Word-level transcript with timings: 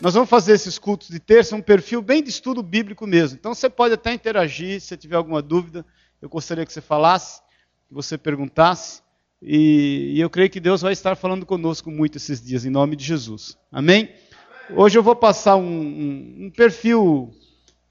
Nós 0.00 0.14
vamos 0.14 0.30
fazer 0.30 0.54
esses 0.54 0.78
cultos 0.78 1.08
de 1.08 1.20
terça 1.20 1.54
um 1.54 1.60
perfil 1.60 2.00
bem 2.00 2.22
de 2.22 2.30
estudo 2.30 2.62
bíblico 2.62 3.06
mesmo. 3.06 3.36
Então 3.38 3.54
você 3.54 3.68
pode 3.68 3.92
até 3.92 4.14
interagir, 4.14 4.80
se 4.80 4.96
tiver 4.96 5.16
alguma 5.16 5.42
dúvida, 5.42 5.84
eu 6.22 6.28
gostaria 6.28 6.64
que 6.64 6.72
você 6.72 6.80
falasse, 6.80 7.42
que 7.86 7.92
você 7.92 8.16
perguntasse. 8.16 9.02
E, 9.42 10.14
e 10.14 10.20
eu 10.20 10.30
creio 10.30 10.48
que 10.48 10.58
Deus 10.58 10.80
vai 10.80 10.94
estar 10.94 11.16
falando 11.16 11.44
conosco 11.44 11.90
muito 11.90 12.16
esses 12.16 12.42
dias, 12.42 12.64
em 12.64 12.70
nome 12.70 12.96
de 12.96 13.04
Jesus. 13.04 13.58
Amém? 13.70 14.10
Hoje 14.74 14.96
eu 14.96 15.02
vou 15.02 15.14
passar 15.14 15.56
um, 15.56 15.62
um, 15.64 16.46
um 16.46 16.50
perfil 16.50 17.34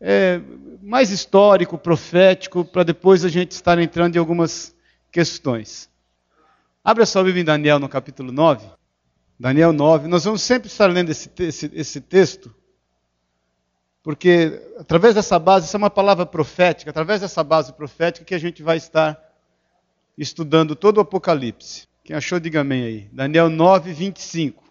é, 0.02 0.42
mais 0.82 1.12
histórico, 1.12 1.78
profético, 1.78 2.66
para 2.66 2.82
depois 2.82 3.24
a 3.24 3.30
gente 3.30 3.52
estar 3.52 3.78
entrando 3.78 4.16
em 4.16 4.20
algumas 4.20 4.76
questões. 5.12 5.88
Abra 6.84 7.06
sua 7.06 7.24
Bíblia 7.24 7.42
em 7.42 7.46
Daniel 7.46 7.78
no 7.78 7.88
capítulo 7.88 8.32
9. 8.32 8.79
Daniel 9.40 9.72
9. 9.72 10.08
Nós 10.08 10.26
vamos 10.26 10.42
sempre 10.42 10.68
estar 10.68 10.88
lendo 10.88 11.10
esse, 11.10 11.30
esse, 11.40 11.72
esse 11.74 12.02
texto, 12.02 12.54
porque 14.04 14.62
através 14.78 15.16
dessa 15.16 15.40
base, 15.40 15.66
essa 15.66 15.78
é 15.78 15.80
uma 15.80 15.90
palavra 15.90 16.26
profética, 16.26 16.92
através 16.92 17.22
dessa 17.22 17.44
base 17.44 17.72
profética 17.74 18.26
que 18.26 18.36
a 18.36 18.40
gente 18.40 18.62
vai 18.62 18.78
estar 18.78 19.18
estudando 20.18 20.76
todo 20.76 20.98
o 20.98 21.02
Apocalipse. 21.02 21.88
Quem 22.04 22.16
achou, 22.16 22.40
diga 22.40 22.62
amém 22.62 22.84
aí. 22.84 23.10
Daniel 23.14 23.50
9, 23.50 23.94
25. 23.94 24.64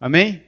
Amém? 0.00 0.44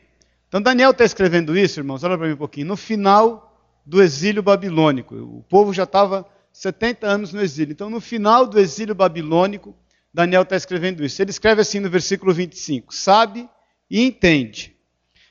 Então 0.47 0.61
Daniel 0.63 0.93
está 0.93 1.05
escrevendo 1.05 1.57
isso, 1.57 1.81
irmãos, 1.81 2.05
olha 2.05 2.17
para 2.17 2.27
mim 2.27 2.35
um 2.35 2.39
pouquinho. 2.39 2.67
No 2.67 2.77
final 2.77 3.49
do 3.89 4.03
exílio 4.03 4.43
babilônico. 4.43 5.15
O 5.17 5.43
povo 5.49 5.73
já 5.73 5.85
estava 5.85 6.27
70 6.53 7.07
anos 7.07 7.33
no 7.33 7.41
exílio. 7.41 7.73
Então, 7.73 7.89
no 7.89 8.03
final 8.03 8.47
do 8.47 8.61
exílio 8.61 8.95
babilônico, 8.95 9.75
Daniel 10.19 10.43
está 10.43 10.57
escrevendo 10.57 11.05
isso. 11.05 11.23
Ele 11.23 11.31
escreve 11.31 11.61
assim 11.61 11.79
no 11.79 11.89
versículo 11.89 12.35
25: 12.35 12.93
Sabe 12.93 13.49
e 13.89 14.03
entende, 14.03 14.75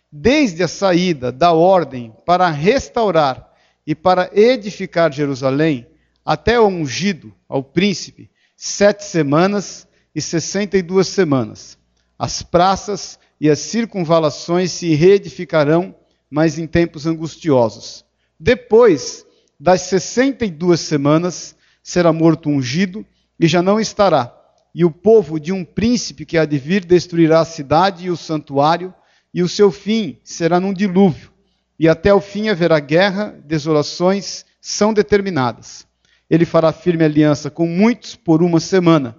desde 0.09 0.63
a 0.63 0.67
saída 0.69 1.29
da 1.29 1.51
ordem 1.51 2.15
para 2.25 2.49
restaurar 2.49 3.51
e 3.85 3.93
para 3.93 4.31
edificar 4.33 5.11
Jerusalém, 5.11 5.85
até 6.23 6.57
o 6.57 6.67
ungido 6.67 7.33
ao 7.49 7.61
príncipe, 7.61 8.31
sete 8.55 9.03
semanas 9.03 9.85
e 10.15 10.21
sessenta 10.21 10.77
e 10.77 10.81
duas 10.81 11.09
semanas. 11.09 11.77
As 12.17 12.41
praças 12.41 13.19
e 13.41 13.49
as 13.49 13.59
circunvalações 13.59 14.71
se 14.71 14.95
reedificarão, 14.95 15.93
mas 16.29 16.57
em 16.57 16.65
tempos 16.65 17.05
angustiosos. 17.05 18.05
Depois 18.39 19.25
das 19.59 19.81
62 19.81 20.79
semanas, 20.79 21.57
será 21.83 22.13
morto 22.13 22.47
ungido 22.47 23.05
e 23.37 23.49
já 23.49 23.61
não 23.61 23.81
estará. 23.81 24.36
E 24.73 24.85
o 24.85 24.91
povo 24.91 25.39
de 25.39 25.51
um 25.51 25.65
príncipe 25.65 26.25
que 26.25 26.37
há 26.37 26.45
de 26.45 26.57
vir 26.57 26.85
destruirá 26.85 27.41
a 27.41 27.45
cidade 27.45 28.05
e 28.05 28.09
o 28.09 28.17
santuário, 28.17 28.93
e 29.33 29.41
o 29.41 29.49
seu 29.49 29.71
fim 29.71 30.19
será 30.23 30.59
num 30.59 30.73
dilúvio. 30.73 31.31
E 31.79 31.87
até 31.87 32.13
o 32.13 32.21
fim 32.21 32.49
haverá 32.49 32.79
guerra, 32.79 33.35
desolações 33.45 34.45
são 34.59 34.93
determinadas. 34.93 35.85
Ele 36.29 36.45
fará 36.45 36.71
firme 36.71 37.03
aliança 37.03 37.49
com 37.49 37.67
muitos 37.67 38.15
por 38.15 38.43
uma 38.43 38.59
semana. 38.59 39.15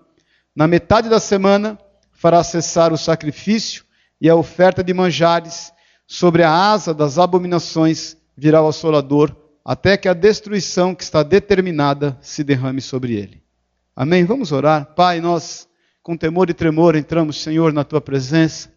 Na 0.55 0.67
metade 0.67 1.09
da 1.09 1.21
semana, 1.21 1.79
fará 2.13 2.43
cessar 2.43 2.93
o 2.93 2.99
sacrifício 2.99 3.85
e 4.21 4.29
a 4.29 4.35
oferta 4.35 4.83
de 4.83 4.93
manjares 4.93 5.73
sobre 6.07 6.43
a 6.43 6.51
asa 6.51 6.93
das 6.93 7.19
abominações 7.19 8.17
virá 8.37 8.63
o 8.63 8.69
assolador, 8.69 9.35
até 9.65 9.97
que 9.97 10.09
a 10.09 10.15
destruição 10.15 10.95
que 10.95 11.03
está 11.03 11.23
determinada 11.23 12.19
se 12.21 12.43
derrame 12.43 12.81
sobre 12.81 13.15
ele. 13.15 13.43
Amém? 14.01 14.25
Vamos 14.25 14.53
orar. 14.53 14.95
Pai, 14.95 15.21
nós, 15.21 15.69
com 16.05 16.17
temor 16.17 16.49
e 16.49 16.55
tremor, 16.55 16.95
entramos, 16.95 17.43
Senhor, 17.43 17.73
na 17.73 17.83
tua 17.83 18.01
presença, 18.01 18.73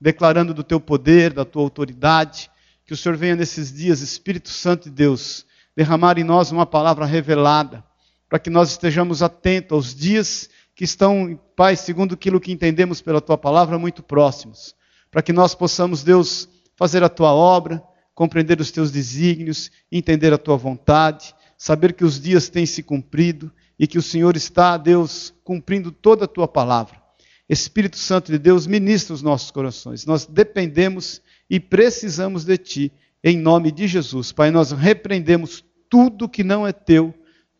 declarando 0.00 0.52
do 0.52 0.64
teu 0.64 0.80
poder, 0.80 1.32
da 1.32 1.44
tua 1.44 1.62
autoridade, 1.62 2.50
que 2.84 2.92
o 2.92 2.96
Senhor 2.96 3.16
venha 3.16 3.36
nesses 3.36 3.72
dias, 3.72 4.00
Espírito 4.00 4.48
Santo 4.48 4.90
de 4.90 4.90
Deus, 4.90 5.46
derramar 5.76 6.18
em 6.18 6.24
nós 6.24 6.50
uma 6.50 6.66
palavra 6.66 7.06
revelada, 7.06 7.84
para 8.28 8.40
que 8.40 8.50
nós 8.50 8.70
estejamos 8.70 9.22
atentos 9.22 9.72
aos 9.72 9.94
dias 9.94 10.50
que 10.74 10.82
estão, 10.82 11.38
Pai, 11.54 11.76
segundo 11.76 12.14
aquilo 12.14 12.40
que 12.40 12.50
entendemos 12.50 13.00
pela 13.00 13.20
tua 13.20 13.38
palavra, 13.38 13.78
muito 13.78 14.02
próximos, 14.02 14.74
para 15.12 15.22
que 15.22 15.32
nós 15.32 15.54
possamos, 15.54 16.02
Deus, 16.02 16.48
fazer 16.74 17.04
a 17.04 17.08
tua 17.08 17.32
obra 17.32 17.80
compreender 18.16 18.60
os 18.60 18.72
teus 18.72 18.90
desígnios, 18.90 19.70
entender 19.92 20.32
a 20.32 20.38
tua 20.38 20.56
vontade, 20.56 21.36
saber 21.56 21.92
que 21.92 22.04
os 22.04 22.18
dias 22.18 22.48
têm 22.48 22.66
se 22.66 22.82
cumprido 22.82 23.52
e 23.78 23.86
que 23.86 23.98
o 23.98 24.02
Senhor 24.02 24.36
está, 24.36 24.76
Deus, 24.76 25.34
cumprindo 25.44 25.90
toda 25.90 26.24
a 26.24 26.28
tua 26.28 26.48
palavra. 26.48 27.00
Espírito 27.48 27.96
Santo 27.96 28.32
de 28.32 28.38
Deus, 28.38 28.66
ministra 28.66 29.14
os 29.14 29.22
nossos 29.22 29.50
corações. 29.50 30.04
Nós 30.04 30.26
dependemos 30.26 31.20
e 31.48 31.60
precisamos 31.60 32.44
de 32.44 32.58
ti, 32.58 32.92
em 33.22 33.38
nome 33.38 33.70
de 33.70 33.86
Jesus. 33.86 34.32
Pai, 34.32 34.50
nós 34.50 34.72
repreendemos 34.72 35.64
tudo 35.88 36.28
que 36.28 36.42
não 36.42 36.66
é 36.66 36.72
teu, 36.72 37.14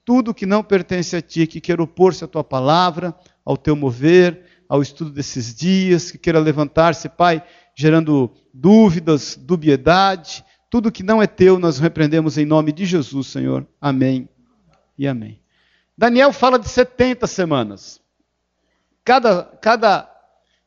tudo 0.05 0.35
que 0.35 0.47
não 0.47 0.63
pertence 0.63 1.17
a 1.17 1.23
ti, 1.23 1.47
que 1.47 1.61
queira 1.61 1.83
opor-se 1.83 2.25
à 2.25 2.27
tua 2.29 2.43
palavra, 2.43 3.15
ao 3.45 3.57
teu 3.57 3.77
mover, 3.77 4.45
ao 4.69 4.83
estudo 4.83 5.11
desses 5.11 5.55
dias, 5.55 6.11
que 6.11 6.19
queira 6.19 6.41
levantar-se, 6.41 7.09
Pai, 7.09 7.43
gerando 7.77 8.31
dúvidas, 8.53 9.37
dubiedade, 9.37 10.45
tudo 10.69 10.91
que 10.91 11.03
não 11.03 11.23
é 11.23 11.27
teu, 11.27 11.59
nós 11.59 11.79
repreendemos 11.79 12.37
em 12.37 12.45
nome 12.45 12.73
de 12.73 12.85
Jesus, 12.85 13.29
Senhor. 13.29 13.67
Amém 13.81 14.29
e 14.99 15.07
amém. 15.07 15.46
Daniel 15.97 16.33
fala 16.33 16.59
de 16.59 16.69
70 16.69 17.27
semanas. 17.27 18.01
Cada, 19.05 19.45
cada, 19.61 20.11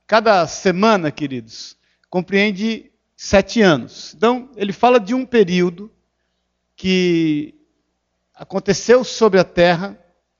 cada 0.08 0.48
semana, 0.48 1.12
queridos, 1.12 1.78
compreende 2.10 2.92
sete 3.16 3.62
anos. 3.62 4.14
Então, 4.16 4.50
ele 4.56 4.74
fala 4.74 5.00
de 5.00 5.14
um 5.14 5.26
período 5.26 5.92
que 6.76 7.54
aconteceu 8.34 9.04
sobre 9.04 9.40
a 9.40 9.44
terra. 9.44 10.00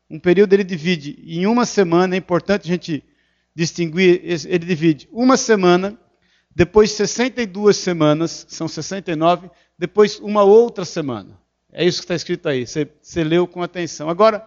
Um 0.10 0.20
período 0.20 0.54
ele 0.54 0.64
divide 0.64 1.22
em 1.28 1.46
uma 1.46 1.66
semana, 1.66 2.16
é 2.16 2.18
importante 2.18 2.64
a 2.64 2.72
gente 2.72 3.04
distinguir, 3.54 4.22
ele 4.24 4.66
divide 4.66 5.08
uma 5.12 5.36
semana 5.36 6.00
depois 6.56 6.92
62 6.92 7.78
semanas, 7.78 8.46
são 8.50 8.68
69, 8.68 9.50
depois 9.78 10.20
uma 10.20 10.44
outra 10.44 10.84
semana. 10.84 11.40
É 11.72 11.86
isso 11.86 12.00
que 12.00 12.06
está 12.06 12.16
escrito 12.16 12.50
aí, 12.50 12.66
você, 12.66 12.90
você 13.02 13.24
leu 13.24 13.48
com 13.48 13.62
atenção. 13.62 14.10
Agora, 14.10 14.46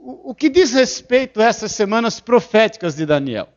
o, 0.00 0.34
que 0.34 0.48
diz 0.48 0.72
respeito 0.72 1.40
a 1.40 1.46
essas 1.46 1.72
semanas 1.72 2.20
proféticas 2.20 2.94
de 2.94 3.04
Daniel? 3.04 3.48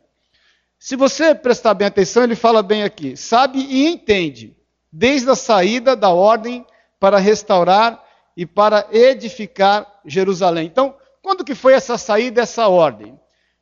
Se 0.80 0.96
você 0.96 1.36
prestar 1.36 1.74
bem 1.74 1.88
atenção, 1.88 2.24
ele 2.24 2.36
fala 2.36 2.64
bem 2.64 2.84
aqui: 2.84 3.16
sabe 3.16 3.60
e 3.60 3.88
entende, 3.88 4.56
desde 4.92 5.30
a 5.30 5.36
saída 5.36 5.96
da 5.96 6.10
ordem 6.10 6.66
para 7.00 7.20
restaurar 7.20 8.04
e 8.36 8.46
para 8.46 8.88
edificar 8.92 10.02
Jerusalém. 10.06 10.66
Então, 10.66 10.96
quando 11.22 11.46
que 11.46 11.54
foi 11.54 11.74
essa 11.74 11.98
saída, 11.98 12.42
essa 12.42 12.68
ordem? 12.68 13.20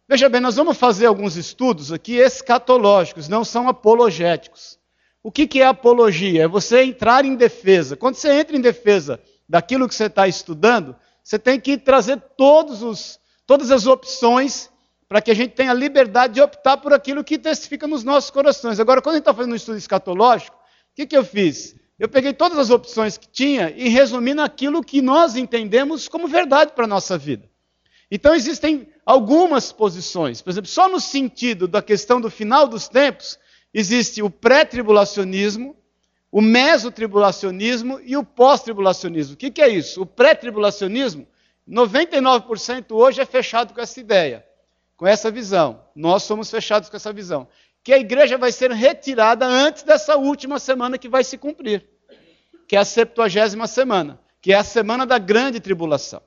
Veja 0.07 0.29
bem, 0.29 0.41
nós 0.41 0.55
vamos 0.55 0.77
fazer 0.77 1.05
alguns 1.05 1.35
estudos 1.35 1.91
aqui 1.91 2.15
escatológicos, 2.15 3.27
não 3.27 3.43
são 3.43 3.67
apologéticos. 3.67 4.79
O 5.21 5.31
que, 5.31 5.45
que 5.45 5.61
é 5.61 5.65
apologia? 5.65 6.43
É 6.43 6.47
você 6.47 6.81
entrar 6.83 7.25
em 7.25 7.35
defesa. 7.35 7.95
Quando 7.95 8.15
você 8.15 8.31
entra 8.31 8.55
em 8.55 8.61
defesa 8.61 9.19
daquilo 9.47 9.87
que 9.87 9.93
você 9.93 10.05
está 10.05 10.27
estudando, 10.27 10.95
você 11.23 11.37
tem 11.37 11.59
que 11.59 11.77
trazer 11.77 12.21
os, 12.37 13.19
todas 13.45 13.71
as 13.71 13.85
opções 13.85 14.69
para 15.07 15.21
que 15.21 15.31
a 15.31 15.33
gente 15.33 15.55
tenha 15.55 15.73
liberdade 15.73 16.35
de 16.35 16.41
optar 16.41 16.77
por 16.77 16.93
aquilo 16.93 17.23
que 17.23 17.37
testifica 17.37 17.87
nos 17.87 18.03
nossos 18.03 18.29
corações. 18.29 18.79
Agora, 18.79 19.01
quando 19.01 19.15
a 19.15 19.17
gente 19.17 19.23
está 19.23 19.33
fazendo 19.33 19.53
um 19.53 19.55
estudo 19.55 19.77
escatológico, 19.77 20.55
o 20.55 20.95
que, 20.95 21.07
que 21.07 21.17
eu 21.17 21.23
fiz? 21.23 21.75
Eu 21.97 22.07
peguei 22.07 22.31
todas 22.31 22.57
as 22.57 22.69
opções 22.69 23.17
que 23.17 23.27
tinha 23.27 23.71
e 23.75 23.89
resumi 23.89 24.33
naquilo 24.33 24.83
que 24.83 25.01
nós 25.01 25.35
entendemos 25.35 26.07
como 26.07 26.27
verdade 26.27 26.73
para 26.73 26.85
a 26.85 26.87
nossa 26.87 27.17
vida. 27.17 27.49
Então 28.11 28.33
existem 28.33 28.87
algumas 29.05 29.71
posições. 29.71 30.41
Por 30.41 30.49
exemplo, 30.49 30.69
só 30.69 30.87
no 30.87 30.99
sentido 30.99 31.67
da 31.67 31.81
questão 31.81 32.21
do 32.21 32.29
final 32.29 32.67
dos 32.67 32.87
tempos, 32.87 33.37
existe 33.73 34.21
o 34.21 34.29
pré-tribulacionismo, 34.29 35.75
o 36.31 36.41
mesotribulacionismo 36.41 37.99
e 38.03 38.15
o 38.15 38.23
pós-tribulacionismo. 38.23 39.33
O 39.33 39.37
que, 39.37 39.49
que 39.49 39.61
é 39.61 39.69
isso? 39.69 40.01
O 40.01 40.05
pré-tribulacionismo, 40.05 41.27
99% 41.67 42.91
hoje 42.91 43.21
é 43.21 43.25
fechado 43.25 43.73
com 43.73 43.81
essa 43.81 43.99
ideia, 43.99 44.45
com 44.95 45.07
essa 45.07 45.31
visão. 45.31 45.83
Nós 45.95 46.23
somos 46.23 46.49
fechados 46.49 46.89
com 46.89 46.95
essa 46.95 47.11
visão. 47.11 47.47
Que 47.83 47.93
a 47.93 47.97
igreja 47.97 48.37
vai 48.37 48.51
ser 48.51 48.71
retirada 48.71 49.45
antes 49.45 49.83
dessa 49.83 50.17
última 50.17 50.59
semana 50.59 50.97
que 50.97 51.09
vai 51.09 51.23
se 51.23 51.37
cumprir, 51.37 51.85
que 52.67 52.75
é 52.75 52.79
a 52.79 52.85
70 52.85 53.67
semana, 53.67 54.19
que 54.41 54.53
é 54.53 54.55
a 54.55 54.63
semana 54.63 55.05
da 55.05 55.17
grande 55.17 55.59
tribulação. 55.59 56.21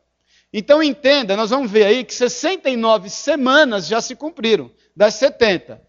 Então 0.52 0.82
entenda, 0.82 1.36
nós 1.36 1.50
vamos 1.50 1.70
ver 1.70 1.84
aí 1.84 2.04
que 2.04 2.12
69 2.12 3.08
semanas 3.08 3.86
já 3.86 4.00
se 4.00 4.14
cumpriram, 4.14 4.70
das 4.94 5.14
70. 5.14 5.80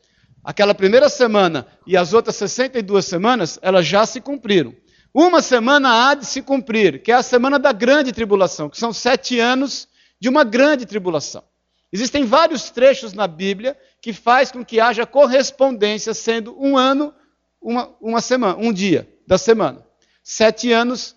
Aquela 0.44 0.75
primeira 0.75 1.07
semana 1.07 1.66
e 1.88 1.95
as 1.95 2.13
outras 2.13 2.36
62 2.36 3.06
semanas, 3.06 3.57
elas 3.62 3.86
já 3.86 4.06
se 4.06 4.19
cumpriram. 4.19 4.75
Uma 5.13 5.42
semana 5.42 6.10
há 6.10 6.16
de 6.16 6.25
se 6.25 6.42
cumprir, 6.42 7.01
que 7.01 7.12
é 7.12 7.16
a 7.16 7.24
semana 7.24 7.60
da 7.60 7.72
grande 7.72 8.12
tribulação, 8.12 8.69
que 8.69 8.78
são 8.78 8.92
sete 8.92 9.40
anos 9.40 9.88
de 10.19 10.28
uma 10.28 10.44
grande 10.44 10.86
tribulação. 10.86 11.44
Existem 11.92 12.25
vários 12.25 12.72
trechos 12.72 13.13
na 13.13 13.28
Bíblia 13.28 13.78
que 14.01 14.12
faz 14.12 14.51
com 14.51 14.66
que 14.66 14.80
haja 14.80 15.06
correspondência, 15.06 16.13
sendo 16.13 16.60
um 16.60 16.75
ano 16.75 17.13
uma, 17.62 17.95
uma 18.01 18.19
semana, 18.19 18.57
um 18.57 18.74
dia 18.74 19.07
da 19.28 19.38
semana. 19.38 19.86
Sete 20.24 20.72
anos, 20.72 21.16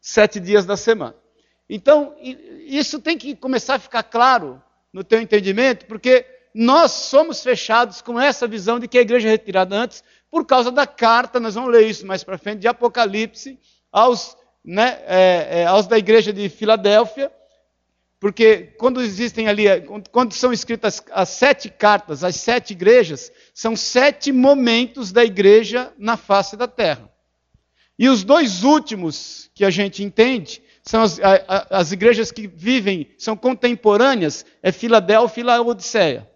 sete 0.00 0.40
dias 0.40 0.64
da 0.64 0.76
semana. 0.76 1.14
Então, 1.68 2.16
isso 2.66 2.98
tem 2.98 3.18
que 3.18 3.36
começar 3.36 3.74
a 3.74 3.78
ficar 3.78 4.02
claro 4.02 4.60
no 4.92 5.04
teu 5.04 5.20
entendimento, 5.20 5.86
porque 5.86 6.26
nós 6.54 6.92
somos 6.92 7.42
fechados 7.42 8.02
com 8.02 8.20
essa 8.20 8.46
visão 8.46 8.78
de 8.78 8.86
que 8.86 8.98
a 8.98 9.02
igreja 9.02 9.28
é 9.28 9.32
retirada 9.32 9.74
antes, 9.74 10.02
por 10.30 10.46
causa 10.46 10.70
da 10.70 10.86
carta, 10.86 11.38
nós 11.38 11.54
vamos 11.54 11.70
ler 11.70 11.86
isso 11.86 12.06
mais 12.06 12.24
para 12.24 12.38
frente, 12.38 12.60
de 12.60 12.68
Apocalipse, 12.68 13.58
aos, 13.90 14.36
né, 14.64 14.98
é, 15.06 15.48
é, 15.60 15.66
aos 15.66 15.86
da 15.86 15.98
igreja 15.98 16.32
de 16.32 16.48
Filadélfia, 16.48 17.30
porque 18.18 18.72
quando 18.78 19.02
existem 19.02 19.48
ali, 19.48 19.64
quando 20.12 20.32
são 20.32 20.52
escritas 20.52 21.02
as 21.10 21.28
sete 21.28 21.68
cartas, 21.68 22.22
as 22.22 22.36
sete 22.36 22.70
igrejas, 22.72 23.32
são 23.52 23.74
sete 23.74 24.30
momentos 24.30 25.10
da 25.10 25.24
igreja 25.24 25.92
na 25.98 26.16
face 26.16 26.56
da 26.56 26.68
terra. 26.68 27.10
E 27.98 28.08
os 28.08 28.22
dois 28.22 28.62
últimos 28.62 29.50
que 29.54 29.64
a 29.64 29.70
gente 29.70 30.02
entende 30.04 30.62
são 30.84 31.02
as, 31.02 31.18
as 31.68 31.92
igrejas 31.92 32.30
que 32.32 32.46
vivem, 32.46 33.08
são 33.18 33.36
contemporâneas, 33.36 34.46
é 34.62 34.72
Filadélfia 34.72 35.40
e 35.40 35.44
Laodiceia. 35.44 36.31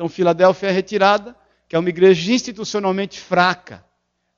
Então, 0.00 0.08
Filadélfia 0.08 0.70
é 0.70 0.72
retirada, 0.72 1.36
que 1.68 1.76
é 1.76 1.78
uma 1.78 1.90
igreja 1.90 2.32
institucionalmente 2.32 3.20
fraca, 3.20 3.84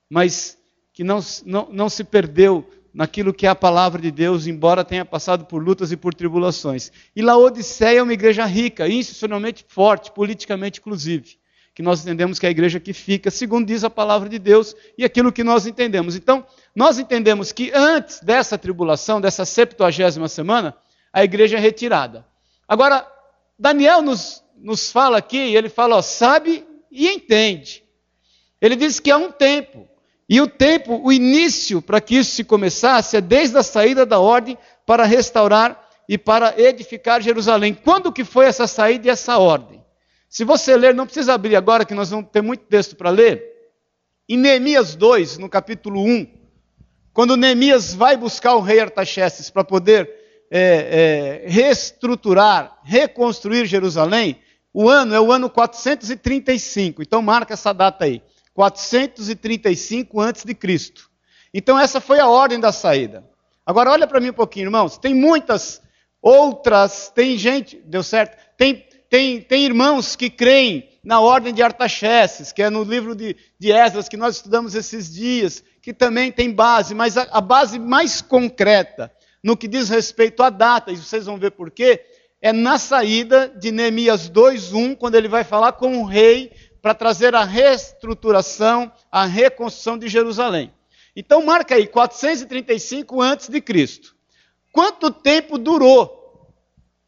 mas 0.09 0.57
que 0.91 1.05
não, 1.05 1.21
não, 1.45 1.69
não 1.71 1.87
se 1.87 2.03
perdeu 2.03 2.69
naquilo 2.93 3.33
que 3.33 3.47
é 3.47 3.49
a 3.49 3.55
palavra 3.55 4.01
de 4.01 4.11
Deus, 4.11 4.45
embora 4.45 4.83
tenha 4.83 5.05
passado 5.05 5.45
por 5.45 5.63
lutas 5.63 5.89
e 5.93 5.95
por 5.95 6.13
tribulações. 6.13 6.91
E 7.15 7.21
Laodiceia 7.21 7.99
é 7.99 8.03
uma 8.03 8.11
igreja 8.11 8.43
rica, 8.43 8.89
institucionalmente 8.89 9.63
forte, 9.65 10.11
politicamente 10.11 10.81
inclusive, 10.81 11.37
que 11.73 11.81
nós 11.81 12.01
entendemos 12.01 12.39
que 12.39 12.45
é 12.45 12.49
a 12.49 12.51
igreja 12.51 12.77
que 12.77 12.91
fica, 12.91 13.31
segundo 13.31 13.65
diz 13.65 13.85
a 13.85 13.89
palavra 13.89 14.27
de 14.27 14.39
Deus, 14.39 14.75
e 14.97 15.05
aquilo 15.05 15.31
que 15.31 15.45
nós 15.45 15.65
entendemos. 15.65 16.17
Então, 16.17 16.45
nós 16.75 16.99
entendemos 16.99 17.53
que 17.53 17.71
antes 17.73 18.19
dessa 18.19 18.57
tribulação, 18.57 19.21
dessa 19.21 19.45
septuagésima 19.45 20.27
semana, 20.27 20.75
a 21.13 21.23
igreja 21.23 21.55
é 21.55 21.59
retirada. 21.61 22.25
Agora, 22.67 23.07
Daniel 23.57 24.01
nos, 24.01 24.42
nos 24.63 24.89
fala 24.89 25.17
aqui, 25.17 25.37
ele 25.37 25.67
fala, 25.67 25.97
ó, 25.97 26.01
sabe 26.01 26.65
e 26.89 27.09
entende. 27.09 27.83
Ele 28.61 28.77
diz 28.77 28.97
que 28.97 29.11
há 29.11 29.17
um 29.17 29.29
tempo, 29.29 29.85
e 30.27 30.39
o 30.39 30.47
tempo, 30.47 31.01
o 31.03 31.11
início 31.11 31.81
para 31.81 31.99
que 31.99 32.15
isso 32.15 32.31
se 32.31 32.45
começasse 32.45 33.17
é 33.17 33.21
desde 33.21 33.57
a 33.57 33.61
saída 33.61 34.05
da 34.05 34.19
ordem 34.19 34.57
para 34.85 35.03
restaurar 35.03 35.85
e 36.07 36.17
para 36.17 36.57
edificar 36.57 37.21
Jerusalém. 37.21 37.73
Quando 37.73 38.11
que 38.11 38.23
foi 38.23 38.45
essa 38.45 38.65
saída 38.65 39.07
e 39.07 39.09
essa 39.09 39.37
ordem? 39.37 39.83
Se 40.29 40.45
você 40.45 40.77
ler, 40.77 40.95
não 40.95 41.05
precisa 41.05 41.33
abrir 41.33 41.57
agora 41.57 41.85
que 41.85 41.93
nós 41.93 42.09
vamos 42.09 42.31
ter 42.31 42.41
muito 42.41 42.63
texto 42.65 42.95
para 42.95 43.09
ler. 43.09 43.43
Em 44.27 44.37
Neemias 44.37 44.95
2, 44.95 45.37
no 45.37 45.49
capítulo 45.49 46.01
1, 46.01 46.27
quando 47.11 47.37
Neemias 47.37 47.93
vai 47.93 48.15
buscar 48.15 48.55
o 48.55 48.61
rei 48.61 48.79
Artaxerxes 48.79 49.49
para 49.49 49.63
poder 49.63 50.09
é, 50.49 51.43
é, 51.45 51.49
reestruturar, 51.49 52.79
reconstruir 52.83 53.65
Jerusalém, 53.65 54.39
o 54.73 54.89
ano 54.89 55.13
é 55.13 55.21
o 55.21 55.31
ano 55.31 55.49
435. 55.49 57.01
Então 57.01 57.21
marca 57.21 57.53
essa 57.53 57.73
data 57.73 58.05
aí. 58.05 58.21
435 58.53 60.19
antes 60.19 60.43
de 60.43 60.53
Cristo. 60.53 61.09
Então 61.53 61.77
essa 61.79 62.01
foi 62.01 62.19
a 62.19 62.27
ordem 62.27 62.59
da 62.59 62.71
saída. 62.71 63.23
Agora 63.65 63.91
olha 63.91 64.07
para 64.07 64.19
mim 64.19 64.29
um 64.29 64.33
pouquinho, 64.33 64.65
irmãos. 64.65 64.97
Tem 64.97 65.13
muitas 65.13 65.81
outras, 66.21 67.11
tem 67.13 67.37
gente, 67.37 67.81
deu 67.85 68.01
certo? 68.01 68.37
Tem, 68.57 68.85
tem, 69.09 69.41
tem 69.41 69.63
irmãos 69.63 70.15
que 70.15 70.29
creem 70.29 70.89
na 71.03 71.19
ordem 71.19 71.53
de 71.53 71.61
Artaxerxes, 71.61 72.51
que 72.51 72.63
é 72.63 72.69
no 72.69 72.83
livro 72.83 73.13
de, 73.13 73.35
de 73.59 73.71
Esdras 73.71 74.07
que 74.07 74.17
nós 74.17 74.37
estudamos 74.37 74.73
esses 74.73 75.13
dias, 75.13 75.63
que 75.81 75.93
também 75.93 76.31
tem 76.31 76.49
base, 76.49 76.95
mas 76.95 77.17
a, 77.17 77.23
a 77.23 77.41
base 77.41 77.77
mais 77.77 78.21
concreta 78.21 79.11
no 79.43 79.57
que 79.57 79.67
diz 79.67 79.89
respeito 79.89 80.41
à 80.41 80.49
data, 80.49 80.91
e 80.91 80.95
vocês 80.95 81.25
vão 81.25 81.37
ver 81.37 81.51
por 81.51 81.69
quê, 81.69 82.05
é 82.43 82.51
na 82.51 82.77
saída 82.77 83.47
de 83.47 83.71
Neemias 83.71 84.29
2:1, 84.29 84.97
quando 84.97 85.15
ele 85.15 85.29
vai 85.29 85.45
falar 85.45 85.71
com 85.71 85.99
o 85.99 86.05
rei 86.05 86.51
para 86.81 86.93
trazer 86.93 87.33
a 87.33 87.45
reestruturação, 87.45 88.91
a 89.09 89.23
reconstrução 89.25 89.97
de 89.97 90.09
Jerusalém. 90.09 90.69
Então 91.15 91.45
marca 91.45 91.75
aí 91.75 91.87
435 91.87 93.21
antes 93.21 93.47
de 93.47 93.61
Cristo. 93.61 94.13
Quanto 94.73 95.09
tempo 95.09 95.57
durou 95.57 96.51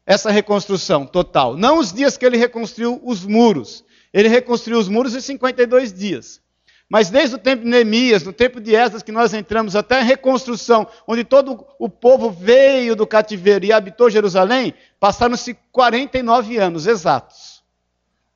essa 0.06 0.30
reconstrução 0.30 1.04
total? 1.04 1.54
Não 1.54 1.80
os 1.80 1.92
dias 1.92 2.16
que 2.16 2.24
ele 2.24 2.38
reconstruiu 2.38 2.98
os 3.04 3.22
muros. 3.22 3.84
Ele 4.14 4.28
reconstruiu 4.28 4.78
os 4.78 4.88
muros 4.88 5.14
em 5.14 5.20
52 5.20 5.92
dias. 5.92 6.40
Mas 6.88 7.10
desde 7.10 7.34
o 7.34 7.38
tempo 7.38 7.64
de 7.64 7.68
Neemias, 7.68 8.22
no 8.22 8.32
tempo 8.32 8.60
de 8.60 8.74
Esdras, 8.74 9.02
que 9.02 9.10
nós 9.10 9.34
entramos 9.34 9.74
até 9.74 9.98
a 9.98 10.02
reconstrução, 10.02 10.86
onde 11.06 11.24
todo 11.24 11.66
o 11.78 11.88
povo 11.88 12.30
veio 12.30 12.94
do 12.94 13.06
cativeiro 13.06 13.64
e 13.64 13.72
habitou 13.72 14.08
Jerusalém, 14.08 14.72
passaram-se 15.00 15.54
49 15.72 16.58
anos 16.58 16.86
exatos. 16.86 17.64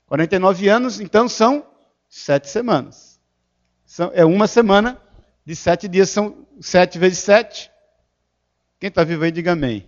49 0.07 0.69
anos, 0.69 1.01
então 1.01 1.29
são 1.29 1.65
sete 2.09 2.49
semanas. 2.49 3.21
São, 3.87 4.11
é 4.13 4.25
uma 4.25 4.49
semana 4.49 5.01
de 5.47 5.55
sete 5.55 5.87
dias, 5.87 6.11
são 6.11 6.47
sete 6.61 6.99
vezes 6.99 7.19
sete. 7.19 7.71
Quem 8.81 8.89
está 8.89 9.05
vivo 9.05 9.23
aí, 9.23 9.31
diga 9.31 9.53
amém. 9.53 9.87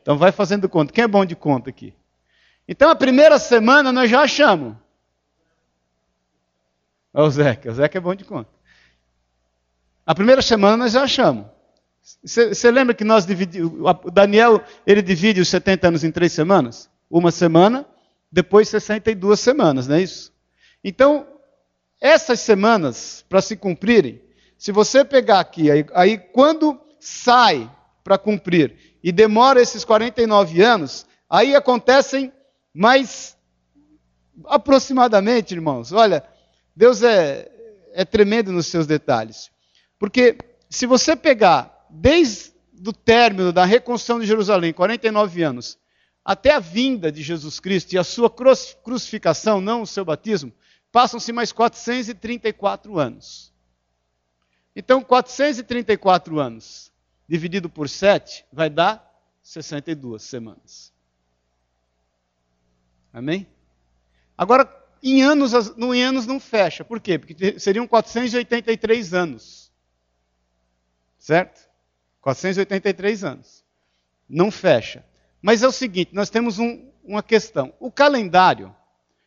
Então 0.00 0.16
vai 0.16 0.32
fazendo 0.32 0.68
conta. 0.68 0.92
Quem 0.92 1.04
é 1.04 1.08
bom 1.08 1.26
de 1.26 1.36
conta 1.36 1.68
aqui? 1.68 1.92
Então 2.66 2.88
a 2.88 2.96
primeira 2.96 3.38
semana 3.38 3.92
nós 3.92 4.10
já 4.10 4.22
achamos. 4.22 4.76
Olha 7.16 7.28
o 7.28 7.30
Zeca, 7.30 7.70
o 7.70 7.74
Zeca 7.74 7.96
é 7.96 8.00
bom 8.00 8.14
de 8.14 8.26
conta. 8.26 8.50
A 10.04 10.14
primeira 10.14 10.42
semana 10.42 10.76
nós 10.76 10.92
já 10.92 11.04
achamos. 11.04 11.46
Você 12.22 12.70
lembra 12.70 12.94
que 12.94 13.04
nós 13.04 13.24
dividimos, 13.24 13.72
o 14.04 14.10
Daniel, 14.10 14.62
ele 14.86 15.00
divide 15.00 15.40
os 15.40 15.48
70 15.48 15.88
anos 15.88 16.04
em 16.04 16.12
três 16.12 16.32
semanas? 16.32 16.90
Uma 17.10 17.30
semana, 17.30 17.86
depois 18.30 18.68
62 18.68 19.40
semanas, 19.40 19.88
não 19.88 19.96
é 19.96 20.02
isso? 20.02 20.30
Então, 20.84 21.26
essas 21.98 22.38
semanas, 22.40 23.24
para 23.30 23.40
se 23.40 23.56
cumprirem, 23.56 24.20
se 24.58 24.70
você 24.70 25.02
pegar 25.02 25.40
aqui, 25.40 25.70
aí, 25.70 25.86
aí 25.94 26.18
quando 26.18 26.78
sai 27.00 27.70
para 28.04 28.18
cumprir 28.18 28.98
e 29.02 29.10
demora 29.10 29.62
esses 29.62 29.86
49 29.86 30.62
anos, 30.62 31.06
aí 31.30 31.56
acontecem 31.56 32.30
mais 32.74 33.38
aproximadamente, 34.44 35.54
irmãos. 35.54 35.92
Olha, 35.92 36.22
Deus 36.76 37.02
é, 37.02 37.50
é 37.94 38.04
tremendo 38.04 38.52
nos 38.52 38.66
seus 38.66 38.86
detalhes. 38.86 39.50
Porque 39.98 40.36
se 40.68 40.84
você 40.84 41.16
pegar 41.16 41.86
desde 41.88 42.52
o 42.86 42.92
término 42.92 43.52
da 43.52 43.64
reconstrução 43.64 44.20
de 44.20 44.26
Jerusalém, 44.26 44.74
49 44.74 45.42
anos, 45.42 45.78
até 46.22 46.52
a 46.52 46.60
vinda 46.60 47.10
de 47.10 47.22
Jesus 47.22 47.58
Cristo 47.58 47.94
e 47.94 47.98
a 47.98 48.04
sua 48.04 48.28
crucificação, 48.28 49.60
não 49.60 49.82
o 49.82 49.86
seu 49.86 50.04
batismo, 50.04 50.52
passam-se 50.92 51.32
mais 51.32 51.52
434 51.52 52.98
anos. 52.98 53.52
Então, 54.74 55.02
434 55.02 56.38
anos 56.38 56.92
dividido 57.26 57.70
por 57.70 57.88
7 57.88 58.44
vai 58.52 58.68
dar 58.68 59.02
62 59.42 60.22
semanas. 60.22 60.92
Amém? 63.12 63.46
Agora, 64.36 64.66
em 65.12 65.22
anos, 65.22 65.76
no, 65.76 65.94
em 65.94 66.02
anos 66.02 66.26
não 66.26 66.40
fecha. 66.40 66.84
Por 66.84 67.00
quê? 67.00 67.18
Porque 67.18 67.58
seriam 67.58 67.86
483 67.86 69.14
anos. 69.14 69.72
Certo? 71.18 71.68
483 72.20 73.24
anos. 73.24 73.64
Não 74.28 74.50
fecha. 74.50 75.04
Mas 75.40 75.62
é 75.62 75.68
o 75.68 75.72
seguinte, 75.72 76.14
nós 76.14 76.30
temos 76.30 76.58
um, 76.58 76.90
uma 77.04 77.22
questão. 77.22 77.72
O 77.78 77.90
calendário, 77.90 78.74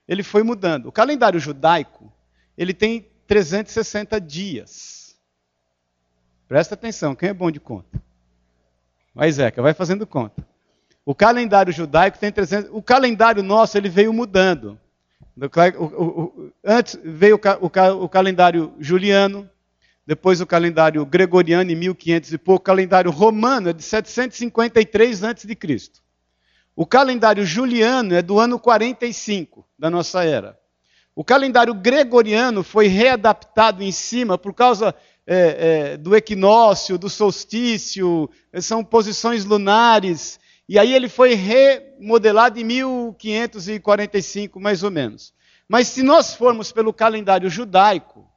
ele 0.07 0.23
foi 0.23 0.43
mudando. 0.43 0.87
O 0.87 0.91
calendário 0.91 1.39
judaico, 1.39 2.11
ele 2.57 2.73
tem 2.73 3.07
360 3.27 4.19
dias. 4.19 5.17
Presta 6.47 6.73
atenção, 6.73 7.15
quem 7.15 7.29
é 7.29 7.33
bom 7.33 7.51
de 7.51 7.59
conta? 7.59 8.01
Vai, 9.13 9.31
Zeca, 9.31 9.61
vai 9.61 9.73
fazendo 9.73 10.05
conta. 10.07 10.45
O 11.05 11.15
calendário 11.15 11.71
judaico 11.71 12.17
tem 12.17 12.31
300. 12.31 12.69
O 12.73 12.81
calendário 12.81 13.41
nosso, 13.41 13.77
ele 13.77 13.89
veio 13.89 14.11
mudando. 14.11 14.79
Antes 16.63 16.99
veio 17.03 17.39
o 18.01 18.09
calendário 18.09 18.73
juliano, 18.79 19.49
depois 20.05 20.41
o 20.41 20.47
calendário 20.47 21.05
gregoriano 21.05 21.71
em 21.71 21.75
1500 21.75 22.33
e 22.33 22.37
pouco, 22.37 22.61
o 22.61 22.65
calendário 22.65 23.11
romano 23.11 23.69
é 23.69 23.73
de 23.73 23.83
753 23.83 25.23
a.C. 25.23 25.57
O 26.75 26.85
calendário 26.85 27.45
juliano 27.45 28.15
é 28.15 28.21
do 28.21 28.39
ano 28.39 28.57
45 28.57 29.65
da 29.77 29.89
nossa 29.89 30.23
era. 30.23 30.57
O 31.15 31.23
calendário 31.23 31.73
gregoriano 31.73 32.63
foi 32.63 32.87
readaptado 32.87 33.83
em 33.83 33.91
cima 33.91 34.37
por 34.37 34.53
causa 34.53 34.95
é, 35.27 35.91
é, 35.91 35.97
do 35.97 36.15
equinócio, 36.15 36.97
do 36.97 37.09
solstício, 37.09 38.29
são 38.61 38.83
posições 38.83 39.45
lunares, 39.45 40.39
e 40.69 40.77
aí 40.77 40.93
ele 40.93 41.09
foi 41.09 41.33
remodelado 41.33 42.59
em 42.59 42.63
1545, 42.63 44.59
mais 44.59 44.83
ou 44.83 44.91
menos. 44.91 45.33
Mas 45.67 45.87
se 45.87 46.03
nós 46.03 46.35
formos 46.35 46.71
pelo 46.71 46.93
calendário 46.93 47.49
judaico, 47.49 48.29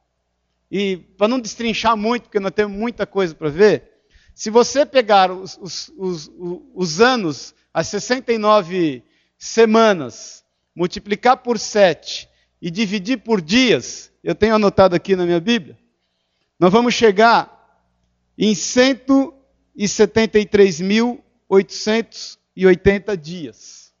e 0.71 0.97
para 1.15 1.27
não 1.27 1.39
destrinchar 1.39 1.95
muito, 1.95 2.23
porque 2.23 2.39
nós 2.39 2.51
temos 2.51 2.75
muita 2.75 3.05
coisa 3.05 3.35
para 3.35 3.49
ver, 3.49 3.87
se 4.33 4.49
você 4.49 4.83
pegar 4.83 5.31
os, 5.31 5.59
os, 5.61 5.93
os, 5.95 6.31
os 6.73 6.99
anos, 6.99 7.53
as 7.71 7.89
69 7.89 9.03
semanas, 9.37 10.43
multiplicar 10.75 11.37
por 11.37 11.59
7 11.59 12.27
e 12.59 12.71
dividir 12.71 13.17
por 13.17 13.41
dias, 13.41 14.11
eu 14.23 14.33
tenho 14.33 14.55
anotado 14.55 14.95
aqui 14.95 15.15
na 15.15 15.27
minha 15.27 15.39
Bíblia, 15.39 15.77
nós 16.59 16.71
vamos 16.71 16.95
chegar 16.95 17.85
em 18.35 18.55
173.880 21.49 23.17
dias. 23.17 23.91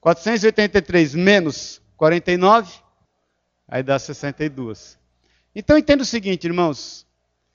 483 0.00 1.14
menos 1.14 1.82
49, 1.96 2.81
aí 3.72 3.82
dá 3.82 3.98
62. 3.98 4.98
Então 5.54 5.78
entenda 5.78 6.02
o 6.02 6.06
seguinte, 6.06 6.44
irmãos. 6.44 7.06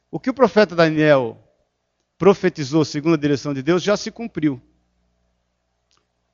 O 0.09 0.19
que 0.19 0.31
o 0.31 0.33
profeta 0.33 0.75
Daniel 0.75 1.37
profetizou 2.17 2.83
segundo 2.83 3.13
a 3.13 3.19
direção 3.19 3.53
de 3.53 3.61
Deus 3.61 3.83
já 3.83 3.95
se 3.95 4.09
cumpriu. 4.09 4.59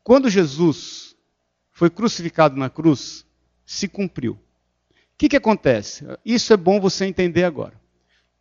Quando 0.01 0.29
Jesus 0.29 1.17
foi 1.69 1.89
crucificado 1.89 2.55
na 2.55 2.69
cruz, 2.69 3.25
se 3.65 3.89
cumpriu. 3.89 4.33
O 4.33 4.37
que, 5.17 5.27
que 5.27 5.35
acontece? 5.35 6.05
Isso 6.23 6.53
é 6.53 6.57
bom 6.57 6.79
você 6.79 7.05
entender 7.05 7.43
agora. 7.43 7.73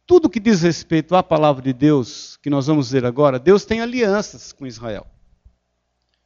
Tudo 0.07 0.31
que 0.31 0.39
diz 0.39 0.63
respeito 0.63 1.17
à 1.17 1.25
palavra 1.25 1.61
de 1.61 1.73
Deus, 1.73 2.37
que 2.37 2.51
nós 2.51 2.69
vamos 2.69 2.93
ver 2.93 3.05
agora, 3.05 3.41
Deus 3.41 3.65
tem 3.65 3.81
alianças 3.81 4.53
com 4.53 4.65
Israel. 4.65 5.09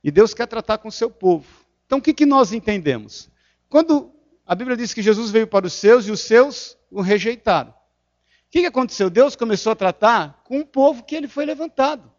E 0.04 0.10
Deus 0.10 0.34
quer 0.34 0.46
tratar 0.46 0.76
com 0.76 0.88
o 0.88 0.92
seu 0.92 1.10
povo. 1.10 1.46
Então 1.86 2.00
o 2.00 2.02
que, 2.02 2.12
que 2.12 2.26
nós 2.26 2.52
entendemos? 2.52 3.30
Quando 3.70 4.15
a 4.46 4.54
Bíblia 4.54 4.76
diz 4.76 4.94
que 4.94 5.02
Jesus 5.02 5.30
veio 5.30 5.46
para 5.46 5.66
os 5.66 5.72
seus 5.72 6.06
e 6.06 6.12
os 6.12 6.20
seus 6.20 6.78
o 6.90 7.00
rejeitaram. 7.00 7.70
O 7.70 7.74
que, 8.50 8.64
aconteceu? 8.64 9.10
Deus 9.10 9.34
começou 9.34 9.72
a 9.72 9.76
tratar 9.76 10.42
com 10.44 10.60
o 10.60 10.66
povo 10.66 11.02
que 11.02 11.16
ele 11.16 11.26
foi 11.26 11.44
levantado. 11.44 12.10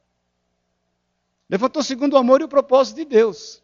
Levantou 1.49 1.81
segundo 1.81 2.13
o 2.13 2.17
amor 2.17 2.41
e 2.41 2.43
o 2.43 2.49
propósito 2.49 2.97
de 2.97 3.05
Deus, 3.05 3.63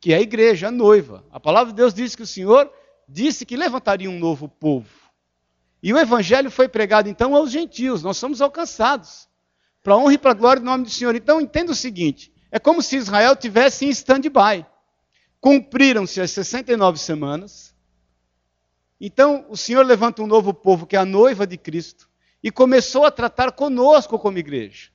que 0.00 0.14
é 0.14 0.16
a 0.16 0.20
igreja, 0.20 0.68
a 0.68 0.70
noiva. 0.70 1.22
A 1.30 1.38
palavra 1.38 1.70
de 1.70 1.76
Deus 1.76 1.92
diz 1.92 2.16
que 2.16 2.22
o 2.22 2.26
Senhor 2.26 2.72
disse 3.06 3.44
que 3.44 3.56
levantaria 3.56 4.08
um 4.08 4.18
novo 4.18 4.48
povo. 4.48 4.88
E 5.82 5.92
o 5.92 5.98
evangelho 5.98 6.50
foi 6.50 6.66
pregado 6.66 7.08
então 7.08 7.36
aos 7.36 7.50
gentios, 7.50 8.02
nós 8.02 8.16
somos 8.16 8.40
alcançados. 8.40 9.28
Para 9.82 9.94
a 9.94 9.96
honra 9.98 10.14
e 10.14 10.18
para 10.18 10.30
a 10.30 10.34
glória 10.34 10.60
do 10.60 10.66
nome 10.66 10.84
do 10.84 10.90
Senhor. 10.90 11.14
Então 11.14 11.40
entenda 11.40 11.72
o 11.72 11.74
seguinte: 11.74 12.32
é 12.50 12.58
como 12.58 12.82
se 12.82 12.96
Israel 12.96 13.36
tivesse 13.36 13.84
em 13.84 13.90
stand-by. 13.90 14.66
Cumpriram-se 15.40 16.20
as 16.20 16.30
69 16.30 16.98
semanas. 16.98 17.67
Então 19.00 19.46
o 19.48 19.56
Senhor 19.56 19.84
levanta 19.84 20.22
um 20.22 20.26
novo 20.26 20.52
povo, 20.52 20.86
que 20.86 20.96
é 20.96 20.98
a 20.98 21.04
noiva 21.04 21.46
de 21.46 21.56
Cristo, 21.56 22.08
e 22.42 22.50
começou 22.50 23.04
a 23.04 23.10
tratar 23.10 23.52
conosco 23.52 24.18
como 24.18 24.38
igreja. 24.38 24.90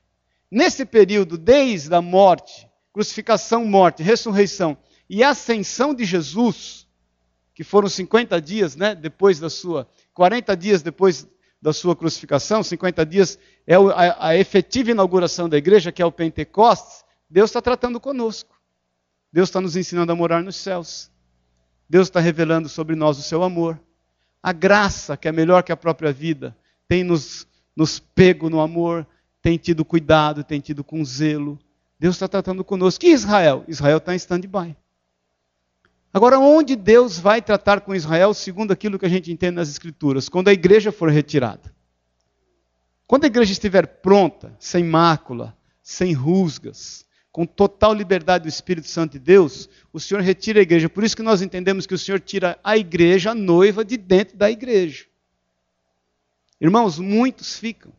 Nesse 0.50 0.84
período, 0.84 1.36
desde 1.36 1.94
a 1.94 2.02
morte, 2.02 2.68
crucificação, 2.92 3.64
morte, 3.64 4.02
ressurreição 4.02 4.76
e 5.08 5.22
ascensão 5.22 5.94
de 5.94 6.04
Jesus, 6.04 6.86
que 7.54 7.64
foram 7.64 7.88
50 7.88 8.40
dias, 8.40 8.76
né, 8.76 8.94
depois 8.94 9.38
da 9.38 9.50
sua, 9.50 9.88
40 10.12 10.56
dias 10.56 10.82
depois 10.82 11.26
da 11.60 11.72
sua 11.72 11.96
crucificação, 11.96 12.62
50 12.62 13.06
dias 13.06 13.38
é 13.66 13.74
a, 13.74 14.28
a 14.28 14.36
efetiva 14.36 14.90
inauguração 14.90 15.48
da 15.48 15.56
igreja, 15.56 15.90
que 15.90 16.02
é 16.02 16.06
o 16.06 16.12
Pentecostes, 16.12 17.04
Deus 17.28 17.50
está 17.50 17.60
tratando 17.60 17.98
conosco. 17.98 18.54
Deus 19.32 19.48
está 19.48 19.60
nos 19.60 19.74
ensinando 19.74 20.12
a 20.12 20.14
morar 20.14 20.42
nos 20.42 20.54
céus. 20.54 21.10
Deus 21.88 22.06
está 22.06 22.20
revelando 22.20 22.68
sobre 22.68 22.94
nós 22.94 23.18
o 23.18 23.22
seu 23.22 23.42
amor. 23.42 23.80
A 24.44 24.52
graça, 24.52 25.16
que 25.16 25.26
é 25.26 25.32
melhor 25.32 25.62
que 25.62 25.72
a 25.72 25.76
própria 25.76 26.12
vida, 26.12 26.54
tem 26.86 27.02
nos, 27.02 27.46
nos 27.74 27.98
pego 27.98 28.50
no 28.50 28.60
amor, 28.60 29.06
tem 29.40 29.56
tido 29.56 29.86
cuidado, 29.86 30.44
tem 30.44 30.60
tido 30.60 30.84
com 30.84 31.02
zelo. 31.02 31.58
Deus 31.98 32.16
está 32.16 32.28
tratando 32.28 32.62
conosco. 32.62 33.06
E 33.06 33.10
Israel? 33.10 33.64
Israel 33.66 33.96
está 33.96 34.12
em 34.12 34.16
stand-by. 34.16 34.76
Agora, 36.12 36.38
onde 36.38 36.76
Deus 36.76 37.18
vai 37.18 37.40
tratar 37.40 37.80
com 37.80 37.94
Israel, 37.94 38.34
segundo 38.34 38.70
aquilo 38.70 38.98
que 38.98 39.06
a 39.06 39.08
gente 39.08 39.32
entende 39.32 39.56
nas 39.56 39.70
Escrituras? 39.70 40.28
Quando 40.28 40.48
a 40.48 40.52
igreja 40.52 40.92
for 40.92 41.08
retirada. 41.08 41.74
Quando 43.06 43.24
a 43.24 43.28
igreja 43.28 43.52
estiver 43.52 43.86
pronta, 43.86 44.54
sem 44.58 44.84
mácula, 44.84 45.56
sem 45.82 46.12
rusgas, 46.12 47.03
com 47.34 47.44
total 47.44 47.92
liberdade 47.92 48.44
do 48.44 48.48
Espírito 48.48 48.86
Santo 48.86 49.14
de 49.14 49.18
Deus, 49.18 49.68
o 49.92 49.98
Senhor 49.98 50.22
retira 50.22 50.60
a 50.60 50.62
igreja. 50.62 50.88
Por 50.88 51.02
isso 51.02 51.16
que 51.16 51.22
nós 51.22 51.42
entendemos 51.42 51.84
que 51.84 51.92
o 51.92 51.98
Senhor 51.98 52.20
tira 52.20 52.56
a 52.62 52.78
igreja, 52.78 53.32
a 53.32 53.34
noiva, 53.34 53.84
de 53.84 53.96
dentro 53.96 54.36
da 54.36 54.48
igreja. 54.48 55.06
Irmãos, 56.60 56.96
muitos 56.96 57.58
ficam, 57.58 57.92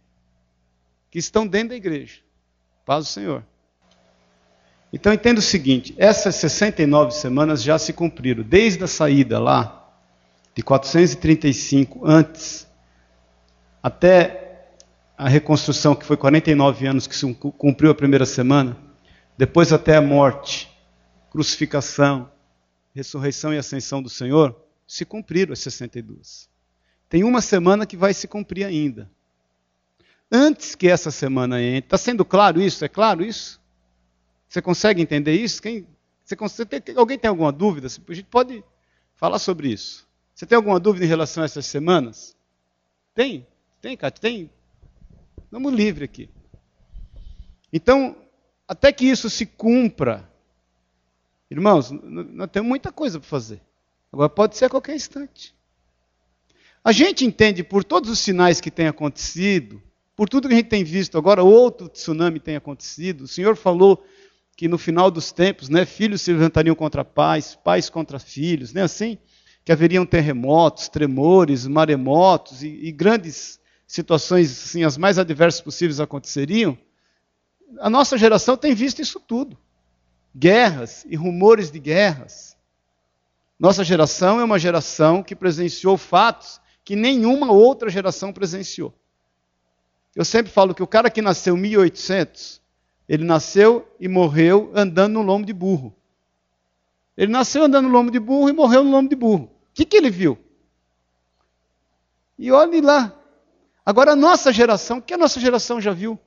que 1.12 1.20
estão 1.20 1.46
dentro 1.46 1.70
da 1.72 1.75
igreja. 1.75 2.22
Paz 2.86 3.04
do 3.04 3.10
Senhor. 3.10 3.44
Então 4.94 5.12
entenda 5.12 5.42
o 5.42 5.44
seguinte: 5.44 5.94
essas 5.98 6.36
69 6.36 7.12
semanas 7.12 7.62
já 7.62 7.77
se 7.77 7.92
cumpriram, 7.92 8.42
desde 8.42 8.86
a 8.86 8.88
saída 8.88 9.38
lá, 9.38 10.00
de 10.56 10.63
435 10.63 12.08
antes, 12.08 12.65
até 13.84 14.70
a 15.18 15.27
reconstrução, 15.27 15.94
que 15.94 16.06
foi 16.06 16.15
49 16.15 16.88
anos 16.88 17.06
que 17.06 17.13
se 17.18 17.34
cumpriu 17.34 17.92
a 17.92 17.96
primeira 17.96 18.25
semana 18.25 18.85
depois 19.38 19.74
até 19.74 19.98
a 19.98 20.01
morte, 20.01 20.70
crucificação, 21.30 22.32
ressurreição 22.94 23.54
e 23.54 23.58
ascensão 23.58 24.01
do 24.01 24.10
Senhor, 24.10 24.56
se 24.88 25.04
cumpriram 25.04 25.54
as 25.54 25.60
62. 25.60 26.50
Tem 27.10 27.24
uma 27.24 27.42
semana 27.42 27.86
que 27.86 27.98
vai 27.98 28.13
se 28.13 28.27
cumprir 28.27 28.65
ainda. 28.65 29.10
Antes 30.32 30.75
que 30.75 30.88
essa 30.88 31.12
semana 31.12 31.62
entre, 31.62 31.88
está 31.88 31.98
sendo 31.98 32.25
claro 32.25 32.62
isso? 32.62 32.84
É 32.84 32.88
claro 32.88 33.24
isso? 33.24 33.62
Você 34.48 34.62
consegue 34.62 35.01
entender 35.01 35.34
isso? 35.34 35.62
Quem, 35.62 35.88
você 36.24 36.36
consegue, 36.36 36.82
alguém 36.96 37.20
tem 37.20 37.30
alguma 37.30 37.51
dúvida? 37.51 37.88
A 37.88 38.13
gente 38.13 38.27
pode 38.27 38.63
falar 39.15 39.39
sobre 39.39 39.70
isso. 39.70 40.08
Você 40.34 40.46
tem 40.46 40.56
alguma 40.56 40.80
dúvida 40.80 41.06
em 41.06 41.08
relação 41.08 41.44
a 41.44 41.46
essas 41.46 41.65
semanas? 41.65 42.36
Tem? 43.13 43.46
Tem, 43.82 43.96
Cátia? 43.96 44.22
Tem? 44.22 44.50
Vamos 45.51 45.74
livre 45.74 46.06
aqui. 46.06 46.30
Então, 47.72 48.15
até 48.67 48.91
que 48.91 49.05
isso 49.05 49.29
se 49.29 49.45
cumpra, 49.45 50.29
irmãos, 51.50 51.91
nós 51.91 52.50
temos 52.51 52.67
muita 52.67 52.91
coisa 52.91 53.19
para 53.19 53.29
fazer. 53.29 53.62
Agora 54.12 54.29
pode 54.29 54.57
ser 54.57 54.65
a 54.65 54.69
qualquer 54.69 54.95
instante. 54.95 55.53
A 56.84 56.91
gente 56.91 57.25
entende 57.25 57.63
por 57.63 57.84
todos 57.84 58.10
os 58.10 58.19
sinais 58.19 58.62
que 58.62 58.72
têm 58.72 58.88
acontecido, 58.88 59.81
por 60.15 60.29
tudo 60.29 60.48
que 60.48 60.53
a 60.53 60.57
gente 60.57 60.69
tem 60.69 60.84
visto 60.84 61.17
agora, 61.17 61.43
outro 61.43 61.89
tsunami 61.89 62.39
tem 62.39 62.55
acontecido. 62.55 63.22
O 63.22 63.27
Senhor 63.27 63.55
falou 63.55 64.03
que 64.55 64.67
no 64.67 64.77
final 64.77 65.12
dos 65.12 65.31
tempos, 65.31 65.67
né, 65.67 65.86
filhos 65.86 66.22
se 66.22 66.31
levantariam 66.31 66.75
contra 66.75 67.03
pais, 67.03 67.55
pais 67.55 67.89
contra 67.89 68.17
filhos, 68.17 68.74
né, 68.74 68.84
assim, 68.84 69.17
que 69.65 69.72
haveriam 69.72 70.05
terremotos, 70.05 70.88
tremores, 70.88 71.67
maremotos 71.67 72.63
e, 72.63 72.67
e 72.67 72.91
grandes 72.91 73.60
situações 73.86 74.50
assim, 74.51 74.84
as 74.84 74.98
mais 74.98 75.19
adversas 75.19 75.62
possíveis 75.62 76.00
aconteceriam 76.00 76.77
a 77.79 77.89
nossa 77.89 78.17
geração 78.17 78.55
tem 78.57 78.74
visto 78.74 79.01
isso 79.01 79.19
tudo. 79.19 79.57
Guerras 80.36 81.05
e 81.07 81.15
rumores 81.15 81.72
de 81.72 81.79
guerras. 81.79 82.55
Nossa 83.60 83.84
geração 83.84 84.39
é 84.39 84.43
uma 84.43 84.60
geração 84.60 85.24
que 85.24 85.36
presenciou 85.36 85.98
fatos 85.98 86.60
que 86.84 86.95
nenhuma 86.95 87.51
outra 87.51 87.89
geração 87.89 88.31
presenciou. 88.31 88.93
Eu 90.15 90.24
sempre 90.24 90.51
falo 90.51 90.74
que 90.74 90.84
o 90.84 90.88
cara 90.88 91.10
que 91.10 91.22
nasceu 91.22 91.57
em 91.57 91.62
1800, 91.62 92.62
ele 93.07 93.24
nasceu 93.24 93.88
e 94.00 94.07
morreu 94.07 94.72
andando 94.74 95.13
no 95.13 95.22
lombo 95.22 95.45
de 95.45 95.53
burro. 95.53 95.93
Ele 97.17 97.31
nasceu 97.31 97.63
andando 97.63 97.88
no 97.88 97.93
lombo 97.93 98.12
de 98.12 98.19
burro 98.19 98.50
e 98.50 98.53
morreu 98.53 98.84
no 98.84 98.91
lombo 98.91 99.10
de 99.10 99.15
burro. 99.15 99.45
O 99.45 99.74
que, 99.74 99.86
que 99.86 99.98
ele 99.98 100.10
viu? 100.10 100.38
E 102.38 102.51
olhe 102.51 102.81
lá. 102.81 103.13
Agora, 103.86 104.12
a 104.12 104.15
nossa 104.15 104.51
geração, 104.51 104.98
o 104.98 105.01
que 105.01 105.13
a 105.13 105.17
nossa 105.17 105.39
geração 105.39 105.79
já 105.79 105.91
viu? 105.91 106.19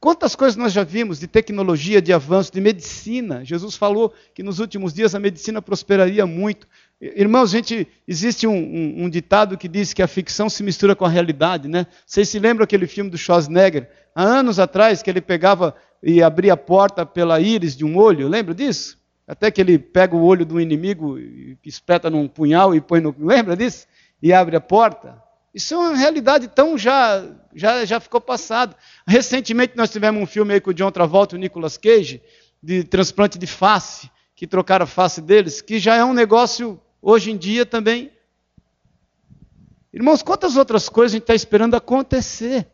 Quantas 0.00 0.34
coisas 0.34 0.56
nós 0.56 0.72
já 0.72 0.82
vimos 0.82 1.20
de 1.20 1.26
tecnologia, 1.26 2.00
de 2.00 2.10
avanço, 2.10 2.50
de 2.50 2.58
medicina? 2.58 3.44
Jesus 3.44 3.76
falou 3.76 4.14
que 4.34 4.42
nos 4.42 4.58
últimos 4.58 4.94
dias 4.94 5.14
a 5.14 5.20
medicina 5.20 5.60
prosperaria 5.60 6.26
muito. 6.26 6.66
Irmãos, 6.98 7.50
gente, 7.50 7.86
existe 8.08 8.46
um, 8.46 8.56
um, 8.56 9.04
um, 9.04 9.10
ditado 9.10 9.58
que 9.58 9.68
diz 9.68 9.92
que 9.92 10.02
a 10.02 10.08
ficção 10.08 10.48
se 10.48 10.62
mistura 10.62 10.96
com 10.96 11.04
a 11.04 11.08
realidade, 11.08 11.68
né? 11.68 11.86
Vocês 12.06 12.30
se 12.30 12.38
lembram 12.38 12.64
aquele 12.64 12.86
filme 12.86 13.10
do 13.10 13.18
Schwarzenegger? 13.18 13.90
Há 14.14 14.22
anos 14.22 14.58
atrás, 14.58 15.02
que 15.02 15.10
ele 15.10 15.20
pegava 15.20 15.74
e 16.02 16.22
abrir 16.22 16.50
a 16.50 16.56
porta 16.56 17.04
pela 17.04 17.38
íris 17.38 17.76
de 17.76 17.84
um 17.84 17.98
olho, 17.98 18.26
lembra 18.26 18.54
disso? 18.54 18.98
Até 19.28 19.50
que 19.50 19.60
ele 19.60 19.78
pega 19.78 20.16
o 20.16 20.24
olho 20.24 20.46
do 20.46 20.58
inimigo, 20.58 21.18
espeta 21.62 22.08
num 22.08 22.26
punhal 22.26 22.74
e 22.74 22.80
põe 22.80 23.00
no. 23.00 23.14
Lembra 23.18 23.54
disso? 23.54 23.86
E 24.22 24.32
abre 24.32 24.56
a 24.56 24.60
porta. 24.60 25.22
Isso 25.52 25.74
é 25.74 25.78
uma 25.78 25.96
realidade 25.96 26.48
tão 26.48 26.78
já, 26.78 27.26
já, 27.54 27.84
já 27.84 27.98
ficou 27.98 28.20
passado. 28.20 28.76
Recentemente 29.06 29.76
nós 29.76 29.90
tivemos 29.90 30.22
um 30.22 30.26
filme 30.26 30.54
aí 30.54 30.60
com 30.60 30.70
o 30.70 30.74
John 30.74 30.90
Travolta 30.90 31.34
e 31.34 31.38
o 31.38 31.40
Nicolas 31.40 31.76
Cage, 31.76 32.22
de 32.62 32.84
transplante 32.84 33.38
de 33.38 33.46
face, 33.46 34.10
que 34.36 34.46
trocaram 34.46 34.84
a 34.84 34.86
face 34.86 35.20
deles, 35.20 35.60
que 35.60 35.78
já 35.78 35.96
é 35.96 36.04
um 36.04 36.14
negócio 36.14 36.80
hoje 37.02 37.30
em 37.30 37.36
dia 37.36 37.66
também. 37.66 38.12
Irmãos, 39.92 40.22
quantas 40.22 40.56
outras 40.56 40.88
coisas 40.88 41.12
a 41.12 41.16
gente 41.16 41.24
está 41.24 41.34
esperando 41.34 41.74
acontecer? 41.74 42.68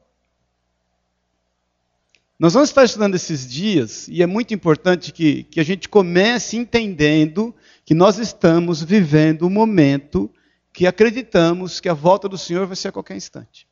Nós 2.39 2.53
vamos 2.53 2.69
estar 2.69 2.85
estudando 2.85 3.15
esses 3.15 3.51
dias 3.51 4.07
e 4.09 4.23
é 4.23 4.27
muito 4.27 4.53
importante 4.53 5.11
que, 5.11 5.45
que 5.45 5.59
a 5.59 5.65
gente 5.65 5.89
comece 5.89 6.59
entendendo 6.59 7.55
que 7.83 7.95
nós 7.95 8.19
estamos 8.19 8.83
vivendo 8.83 9.47
um 9.47 9.51
momento 9.51 10.31
que 10.77 10.87
acreditamos 10.87 11.81
que 11.81 11.89
a 11.89 11.95
volta 11.95 12.29
do 12.29 12.37
Senhor 12.37 12.67
vai 12.67 12.77
ser 12.77 12.89
a 12.89 12.93
qualquer 12.93 13.17
instante. 13.17 13.67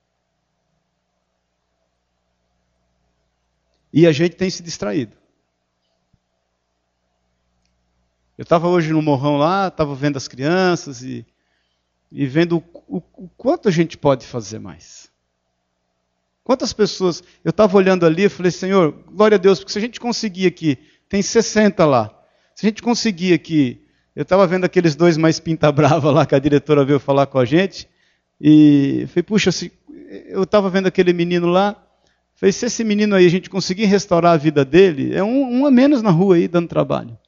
E 3.93 4.07
a 4.07 4.11
gente 4.11 4.37
tem 4.37 4.49
se 4.49 4.63
distraído. 4.63 5.15
Eu 8.39 8.43
estava 8.45 8.69
hoje 8.69 8.91
no 8.91 9.03
morrão 9.03 9.37
lá, 9.37 9.69
estava 9.69 9.95
vendo 9.95 10.17
as 10.17 10.27
crianças 10.27 11.03
e, 11.03 11.27
e 12.11 12.27
vendo 12.27 12.57
o, 12.57 12.97
o, 12.97 13.03
o 13.25 13.29
quanto 13.37 13.69
a 13.69 13.71
gente 13.71 13.99
pode 13.99 14.27
fazer 14.27 14.59
mais. 14.59 15.13
Quantas 16.43 16.73
pessoas. 16.73 17.23
Eu 17.45 17.51
estava 17.51 17.77
olhando 17.77 18.07
ali 18.07 18.25
e 18.25 18.29
falei, 18.31 18.51
Senhor, 18.51 18.93
glória 19.13 19.35
a 19.35 19.39
Deus, 19.39 19.59
porque 19.59 19.73
se 19.73 19.79
a 19.79 19.83
gente 19.83 20.01
conseguir 20.01 20.47
aqui, 20.47 20.79
tem 21.07 21.21
60 21.21 21.85
lá. 21.85 22.19
Se 22.55 22.65
a 22.65 22.71
gente 22.71 22.83
conseguir 22.83 23.35
aqui. 23.35 23.84
Eu 24.15 24.23
estava 24.23 24.47
vendo 24.47 24.65
aqueles 24.65 24.95
dois 24.95 25.17
mais 25.17 25.41
pinta 25.41 25.73
brava 25.73 26.11
lá 26.11 26.25
que 26.25 26.35
a 26.35 26.39
diretora 26.39 26.85
veio 26.85 27.01
falar 27.01 27.27
com 27.27 27.39
a 27.39 27.45
gente. 27.45 27.89
E 28.41 29.07
falei, 29.09 29.23
puxa, 29.23 29.51
se, 29.51 29.73
eu 30.29 30.45
estava 30.45 30.71
vendo 30.71 30.87
aquele 30.87 31.13
menino 31.13 31.49
lá. 31.49 31.77
Falei, 32.37 32.53
se 32.53 32.67
esse 32.67 32.85
menino 32.85 33.17
aí 33.17 33.27
a 33.27 33.31
gente 33.31 33.51
conseguir 33.51 33.87
restaurar 33.87 34.35
a 34.35 34.37
vida 34.37 34.65
dele, 34.65 35.15
é 35.15 35.23
um, 35.23 35.61
um 35.61 35.67
a 35.67 35.71
menos 35.71 36.03
na 36.03 36.11
rua 36.11 36.37
aí 36.37 36.47
dando 36.47 36.69
trabalho. 36.69 37.19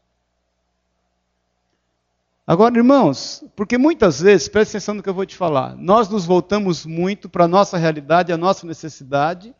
Agora, 2.46 2.76
irmãos, 2.76 3.42
porque 3.56 3.76
muitas 3.76 4.20
vezes, 4.20 4.46
preste 4.46 4.76
atenção 4.76 4.94
no 4.94 5.02
que 5.02 5.08
eu 5.08 5.14
vou 5.14 5.26
te 5.26 5.34
falar, 5.34 5.76
nós 5.76 6.08
nos 6.08 6.24
voltamos 6.24 6.86
muito 6.86 7.28
para 7.28 7.44
a 7.44 7.48
nossa 7.48 7.76
realidade, 7.76 8.32
a 8.32 8.36
nossa 8.36 8.64
necessidade, 8.64 9.52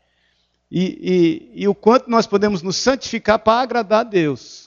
e, 0.71 1.51
e, 1.53 1.63
e 1.63 1.67
o 1.67 1.75
quanto 1.75 2.09
nós 2.09 2.25
podemos 2.25 2.61
nos 2.61 2.77
santificar 2.77 3.39
para 3.39 3.61
agradar 3.61 4.01
a 4.01 4.03
Deus. 4.03 4.66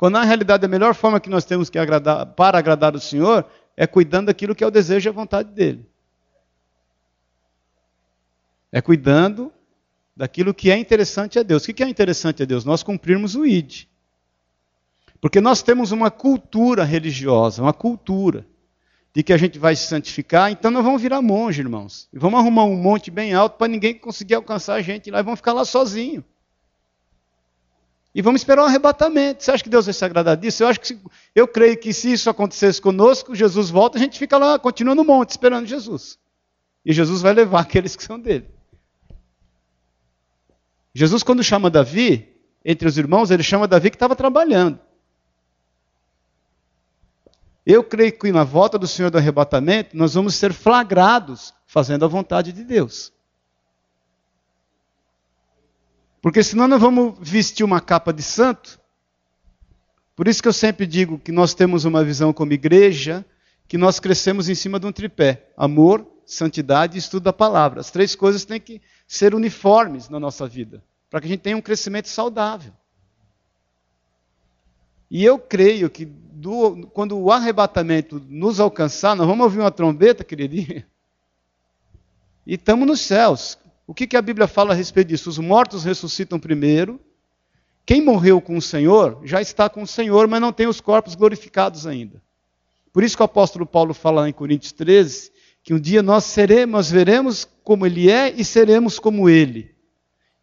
Quando 0.00 0.14
na 0.14 0.24
realidade 0.24 0.64
a 0.64 0.68
melhor 0.68 0.94
forma 0.94 1.20
que 1.20 1.28
nós 1.28 1.44
temos 1.44 1.68
que 1.68 1.78
agradar, 1.78 2.24
para 2.24 2.56
agradar 2.56 2.96
o 2.96 2.98
Senhor 2.98 3.44
é 3.76 3.86
cuidando 3.86 4.28
daquilo 4.28 4.54
que 4.54 4.64
é 4.64 4.66
o 4.66 4.70
desejo 4.70 5.06
e 5.06 5.10
a 5.10 5.12
vontade 5.12 5.52
dele. 5.52 5.86
É 8.72 8.80
cuidando 8.80 9.52
daquilo 10.16 10.54
que 10.54 10.70
é 10.70 10.78
interessante 10.78 11.38
a 11.38 11.42
Deus. 11.42 11.64
O 11.64 11.74
que 11.74 11.84
é 11.84 11.86
interessante 11.86 12.42
a 12.42 12.46
Deus? 12.46 12.64
Nós 12.64 12.82
cumprirmos 12.82 13.36
o 13.36 13.44
ID. 13.44 13.88
Porque 15.20 15.38
nós 15.38 15.60
temos 15.60 15.92
uma 15.92 16.10
cultura 16.10 16.82
religiosa, 16.82 17.60
uma 17.60 17.74
cultura 17.74 18.46
de 19.12 19.22
que 19.22 19.34
a 19.34 19.36
gente 19.36 19.58
vai 19.58 19.76
se 19.76 19.86
santificar, 19.86 20.50
então 20.50 20.70
nós 20.70 20.82
vamos 20.82 21.02
virar 21.02 21.20
monge, 21.20 21.60
irmãos. 21.60 22.08
E 22.10 22.18
vamos 22.18 22.40
arrumar 22.40 22.64
um 22.64 22.74
monte 22.74 23.10
bem 23.10 23.34
alto 23.34 23.58
para 23.58 23.68
ninguém 23.68 23.92
conseguir 23.98 24.36
alcançar 24.36 24.76
a 24.76 24.80
gente 24.80 25.10
lá 25.10 25.20
e 25.20 25.22
vamos 25.22 25.40
ficar 25.40 25.52
lá 25.52 25.66
sozinho. 25.66 26.24
E 28.14 28.20
vamos 28.20 28.40
esperar 28.40 28.62
um 28.62 28.66
arrebatamento. 28.66 29.42
Você 29.42 29.52
acha 29.52 29.62
que 29.62 29.70
Deus 29.70 29.86
vai 29.86 29.94
se 29.94 30.04
agradar 30.04 30.36
disso? 30.36 30.62
Eu 30.62 30.68
acho 30.68 30.80
que 30.80 30.88
se, 30.88 31.00
eu 31.34 31.46
creio 31.46 31.76
que 31.76 31.92
se 31.92 32.12
isso 32.12 32.28
acontecesse 32.28 32.80
conosco, 32.80 33.34
Jesus 33.34 33.70
volta, 33.70 33.98
a 33.98 34.00
gente 34.00 34.18
fica 34.18 34.36
lá, 34.36 34.58
continua 34.58 34.94
no 34.94 35.04
monte 35.04 35.30
esperando 35.30 35.66
Jesus. 35.66 36.18
E 36.84 36.92
Jesus 36.92 37.22
vai 37.22 37.32
levar 37.32 37.60
aqueles 37.62 37.94
que 37.94 38.02
são 38.02 38.18
dele. 38.18 38.48
Jesus, 40.92 41.22
quando 41.22 41.42
chama 41.44 41.70
Davi, 41.70 42.28
entre 42.64 42.88
os 42.88 42.98
irmãos, 42.98 43.30
ele 43.30 43.44
chama 43.44 43.68
Davi 43.68 43.90
que 43.90 43.96
estava 43.96 44.16
trabalhando. 44.16 44.80
Eu 47.64 47.84
creio 47.84 48.12
que 48.18 48.32
na 48.32 48.42
volta 48.42 48.76
do 48.76 48.88
Senhor 48.88 49.10
do 49.10 49.18
arrebatamento, 49.18 49.96
nós 49.96 50.14
vamos 50.14 50.34
ser 50.34 50.52
flagrados 50.52 51.54
fazendo 51.64 52.04
a 52.04 52.08
vontade 52.08 52.52
de 52.52 52.64
Deus. 52.64 53.12
Porque 56.20 56.42
senão 56.42 56.68
nós 56.68 56.80
vamos 56.80 57.16
vestir 57.20 57.64
uma 57.64 57.80
capa 57.80 58.12
de 58.12 58.22
santo. 58.22 58.78
Por 60.14 60.28
isso 60.28 60.42
que 60.42 60.48
eu 60.48 60.52
sempre 60.52 60.86
digo 60.86 61.18
que 61.18 61.32
nós 61.32 61.54
temos 61.54 61.84
uma 61.84 62.04
visão 62.04 62.32
como 62.32 62.52
igreja, 62.52 63.24
que 63.66 63.78
nós 63.78 63.98
crescemos 63.98 64.48
em 64.48 64.54
cima 64.54 64.78
de 64.78 64.86
um 64.86 64.92
tripé: 64.92 65.50
amor, 65.56 66.06
santidade 66.26 66.96
e 66.96 66.98
estudo 66.98 67.24
da 67.24 67.32
palavra. 67.32 67.80
As 67.80 67.90
três 67.90 68.14
coisas 68.14 68.44
têm 68.44 68.60
que 68.60 68.82
ser 69.06 69.34
uniformes 69.34 70.08
na 70.08 70.20
nossa 70.20 70.46
vida, 70.46 70.82
para 71.08 71.20
que 71.20 71.26
a 71.26 71.30
gente 71.30 71.40
tenha 71.40 71.56
um 71.56 71.62
crescimento 71.62 72.08
saudável. 72.08 72.72
E 75.10 75.24
eu 75.24 75.38
creio 75.38 75.90
que 75.90 76.04
do, 76.04 76.86
quando 76.88 77.18
o 77.18 77.32
arrebatamento 77.32 78.22
nos 78.28 78.60
alcançar, 78.60 79.16
nós 79.16 79.26
vamos 79.26 79.42
ouvir 79.42 79.58
uma 79.58 79.70
trombeta, 79.70 80.22
queridinha, 80.22 80.86
e 82.46 82.54
estamos 82.54 82.86
nos 82.86 83.00
céus. 83.00 83.58
O 83.90 83.92
que, 83.92 84.06
que 84.06 84.16
a 84.16 84.22
Bíblia 84.22 84.46
fala 84.46 84.72
a 84.72 84.76
respeito 84.76 85.08
disso? 85.08 85.28
Os 85.28 85.38
mortos 85.40 85.82
ressuscitam 85.82 86.38
primeiro. 86.38 87.00
Quem 87.84 88.00
morreu 88.00 88.40
com 88.40 88.56
o 88.56 88.62
Senhor 88.62 89.20
já 89.24 89.42
está 89.42 89.68
com 89.68 89.82
o 89.82 89.86
Senhor, 89.86 90.28
mas 90.28 90.40
não 90.40 90.52
tem 90.52 90.68
os 90.68 90.80
corpos 90.80 91.16
glorificados 91.16 91.88
ainda. 91.88 92.22
Por 92.92 93.02
isso 93.02 93.16
que 93.16 93.22
o 93.22 93.24
apóstolo 93.24 93.66
Paulo 93.66 93.92
fala 93.92 94.28
em 94.28 94.32
Coríntios 94.32 94.70
13 94.70 95.32
que 95.64 95.74
um 95.74 95.80
dia 95.80 96.04
nós 96.04 96.22
seremos, 96.22 96.72
nós 96.72 96.88
veremos 96.88 97.48
como 97.64 97.84
ele 97.84 98.08
é 98.08 98.30
e 98.30 98.44
seremos 98.44 99.00
como 99.00 99.28
ele. 99.28 99.74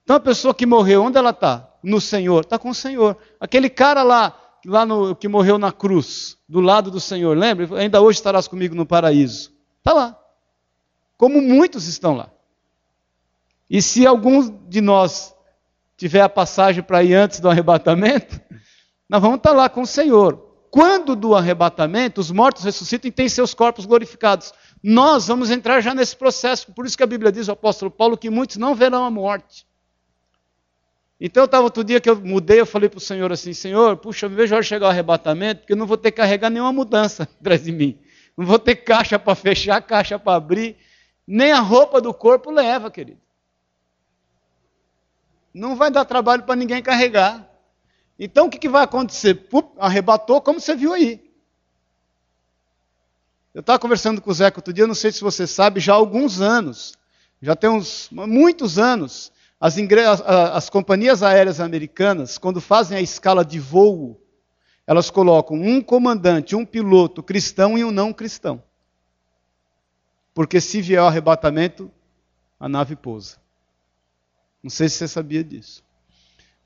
Então 0.03 0.17
a 0.17 0.19
pessoa 0.19 0.53
que 0.53 0.65
morreu, 0.65 1.03
onde 1.03 1.17
ela 1.17 1.29
está? 1.29 1.73
No 1.81 2.01
Senhor, 2.01 2.41
está 2.41 2.60
com 2.60 2.71
o 2.71 2.75
Senhor. 2.75 3.15
Aquele 3.39 3.69
cara 3.69 4.03
lá 4.03 4.38
lá 4.65 4.86
no, 4.86 5.15
que 5.15 5.29
morreu 5.29 5.57
na 5.57 5.71
cruz, 5.71 6.38
do 6.49 6.60
lado 6.60 6.91
do 6.91 6.99
Senhor, 6.99 7.38
lembra? 7.38 7.79
Ainda 7.79 8.01
hoje 8.01 8.19
estarás 8.19 8.45
comigo 8.45 8.75
no 8.75 8.86
paraíso. 8.86 9.53
Está 9.77 9.93
lá. 9.93 10.19
Como 11.15 11.41
muitos 11.41 11.88
estão 11.88 12.13
lá. 12.13 12.29
E 13.69 13.82
se 13.82 14.06
algum 14.06 14.49
de 14.67 14.82
nós 14.82 15.36
tiver 15.97 16.21
a 16.21 16.30
passagem 16.30 16.84
para 16.84 17.03
ir 17.03 17.13
antes 17.13 17.39
do 17.39 17.49
arrebatamento, 17.49 18.39
nós 19.10 19.21
vamos 19.21 19.38
estar 19.38 19.51
lá 19.51 19.67
com 19.67 19.82
o 19.82 19.88
Senhor. 19.88 20.45
Quando 20.69 21.15
do 21.15 21.34
arrebatamento, 21.34 22.21
os 22.21 22.30
mortos 22.30 22.63
ressuscitam 22.63 23.10
e 23.10 23.12
têm 23.12 23.27
seus 23.27 23.53
corpos 23.53 23.86
glorificados. 23.86 24.53
Nós 24.84 25.27
vamos 25.27 25.49
entrar 25.49 25.82
já 25.82 25.93
nesse 25.93 26.15
processo. 26.15 26.71
Por 26.73 26.86
isso 26.86 26.97
que 26.97 27.03
a 27.03 27.08
Bíblia 27.08 27.32
diz, 27.32 27.47
o 27.47 27.51
apóstolo 27.51 27.89
Paulo, 27.89 28.17
que 28.17 28.30
muitos 28.30 28.58
não 28.58 28.75
verão 28.75 29.03
a 29.03 29.10
morte. 29.10 29.65
Então 31.19 31.41
eu 31.41 31.45
estava 31.45 31.63
outro 31.63 31.84
dia 31.84 31.99
que 31.99 32.10
eu 32.10 32.15
mudei, 32.15 32.60
eu 32.60 32.65
falei 32.65 32.88
para 32.88 32.99
o 32.99 33.01
Senhor 33.01 33.32
assim, 33.32 33.51
Senhor, 33.51 33.97
puxa, 33.97 34.30
vejo 34.30 34.53
a 34.53 34.58
hora 34.58 34.63
chegar 34.63 34.86
o 34.86 34.89
arrebatamento, 34.89 35.62
porque 35.62 35.73
eu 35.73 35.77
não 35.77 35.88
vou 35.88 35.97
ter 35.97 36.12
que 36.12 36.17
carregar 36.17 36.51
nenhuma 36.51 36.71
mudança 36.71 37.23
atrás 37.39 37.63
de 37.63 37.71
mim. 37.71 37.97
Não 38.38 38.45
vou 38.45 38.60
ter 38.60 38.75
caixa 38.75 39.17
para 39.17 39.34
fechar, 39.34 39.82
caixa 39.82 40.19
para 40.19 40.36
abrir, 40.36 40.77
nem 41.25 41.51
a 41.51 41.60
roupa 41.60 41.99
do 41.99 42.13
corpo 42.13 42.51
leva, 42.51 42.91
querido. 42.91 43.19
Não 45.57 45.75
vai 45.75 45.89
dar 45.89 46.05
trabalho 46.05 46.43
para 46.43 46.55
ninguém 46.55 46.83
carregar. 46.83 47.49
Então 48.19 48.45
o 48.45 48.49
que, 48.49 48.59
que 48.59 48.69
vai 48.69 48.83
acontecer? 48.83 49.33
Pup, 49.33 49.75
arrebatou, 49.79 50.39
como 50.39 50.59
você 50.59 50.75
viu 50.75 50.93
aí. 50.93 51.19
Eu 53.55 53.61
estava 53.61 53.79
conversando 53.79 54.21
com 54.21 54.29
o 54.29 54.33
Zé 54.33 54.45
outro 54.55 54.71
dia, 54.71 54.85
não 54.85 54.93
sei 54.93 55.11
se 55.11 55.21
você 55.21 55.47
sabe, 55.47 55.79
já 55.79 55.93
há 55.93 55.95
alguns 55.95 56.41
anos, 56.41 56.93
já 57.41 57.55
tem 57.55 57.71
uns 57.71 58.07
muitos 58.11 58.77
anos, 58.77 59.31
as, 59.59 59.75
as, 60.53 60.69
companhias 60.69 61.23
aéreas 61.23 61.59
americanas, 61.59 62.37
quando 62.37 62.61
fazem 62.61 62.95
a 62.95 63.01
escala 63.01 63.43
de 63.43 63.59
voo, 63.59 64.21
elas 64.85 65.09
colocam 65.09 65.57
um 65.57 65.81
comandante, 65.81 66.55
um 66.55 66.65
piloto 66.65 67.23
cristão 67.23 67.75
e 67.75 67.83
um 67.83 67.89
não 67.89 68.13
cristão. 68.13 68.61
Porque 70.35 70.61
se 70.61 70.79
vier 70.83 71.01
o 71.01 71.07
arrebatamento, 71.07 71.91
a 72.59 72.69
nave 72.69 72.95
pousa. 72.95 73.46
Não 74.67 74.69
sei 74.69 74.89
se 74.89 74.97
você 74.97 75.08
sabia 75.08 75.45
disso. 75.45 75.82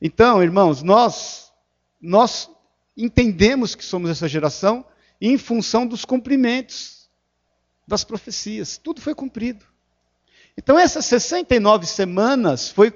Então, 0.02 0.42
irmãos, 0.42 0.82
nós 0.82 1.54
nós 2.02 2.50
entendemos 2.98 3.76
que 3.76 3.86
somos 3.86 4.10
essa 4.10 4.28
geração 4.28 4.84
em 5.22 5.38
função 5.38 5.86
dos 5.86 6.04
cumprimentos 6.04 7.08
das 7.88 8.04
profecias. 8.04 8.76
Tudo 8.80 9.00
foi 9.02 9.14
cumprido. 9.14 9.64
Então, 10.58 10.80
essas 10.80 11.06
69 11.06 11.86
semanas 11.86 12.70
foi 12.70 12.92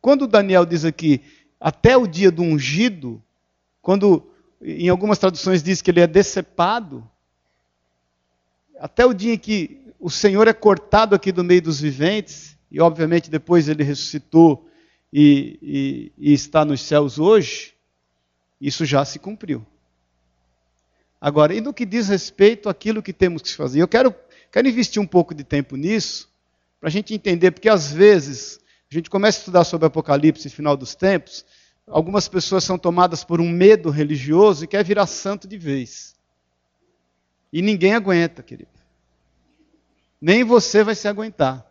quando 0.00 0.28
Daniel 0.28 0.64
diz 0.64 0.84
aqui, 0.84 1.24
até 1.58 1.96
o 1.96 2.06
dia 2.06 2.30
do 2.30 2.42
ungido, 2.42 3.20
quando 3.82 4.30
em 4.62 4.88
algumas 4.88 5.18
traduções 5.18 5.60
diz 5.60 5.82
que 5.82 5.90
ele 5.90 6.02
é 6.02 6.06
decepado, 6.06 7.04
até 8.78 9.04
o 9.04 9.12
dia 9.12 9.34
em 9.34 9.38
que 9.38 9.92
o 9.98 10.08
Senhor 10.08 10.46
é 10.46 10.52
cortado 10.52 11.16
aqui 11.16 11.32
do 11.32 11.42
meio 11.42 11.62
dos 11.62 11.80
viventes, 11.80 12.55
e 12.70 12.80
obviamente 12.80 13.30
depois 13.30 13.68
ele 13.68 13.82
ressuscitou 13.82 14.68
e, 15.12 15.58
e, 16.18 16.30
e 16.30 16.32
está 16.32 16.64
nos 16.64 16.82
céus 16.82 17.18
hoje, 17.18 17.74
isso 18.60 18.84
já 18.84 19.04
se 19.04 19.18
cumpriu. 19.18 19.64
Agora, 21.20 21.54
e 21.54 21.60
no 21.60 21.72
que 21.72 21.86
diz 21.86 22.08
respeito 22.08 22.68
àquilo 22.68 23.02
que 23.02 23.12
temos 23.12 23.42
que 23.42 23.54
fazer? 23.54 23.80
Eu 23.80 23.88
quero, 23.88 24.14
quero 24.50 24.68
investir 24.68 25.00
um 25.00 25.06
pouco 25.06 25.34
de 25.34 25.44
tempo 25.44 25.76
nisso, 25.76 26.28
para 26.78 26.88
a 26.88 26.92
gente 26.92 27.14
entender, 27.14 27.50
porque 27.50 27.68
às 27.68 27.90
vezes 27.92 28.60
a 28.90 28.94
gente 28.94 29.10
começa 29.10 29.38
a 29.38 29.40
estudar 29.40 29.64
sobre 29.64 29.86
Apocalipse 29.86 30.46
e 30.46 30.50
final 30.50 30.76
dos 30.76 30.94
tempos, 30.94 31.44
algumas 31.86 32.28
pessoas 32.28 32.64
são 32.64 32.78
tomadas 32.78 33.24
por 33.24 33.40
um 33.40 33.48
medo 33.48 33.90
religioso 33.90 34.64
e 34.64 34.68
quer 34.68 34.84
virar 34.84 35.06
santo 35.06 35.48
de 35.48 35.56
vez. 35.56 36.14
E 37.52 37.62
ninguém 37.62 37.94
aguenta, 37.94 38.42
querido. 38.42 38.70
Nem 40.20 40.44
você 40.44 40.84
vai 40.84 40.94
se 40.94 41.08
aguentar. 41.08 41.64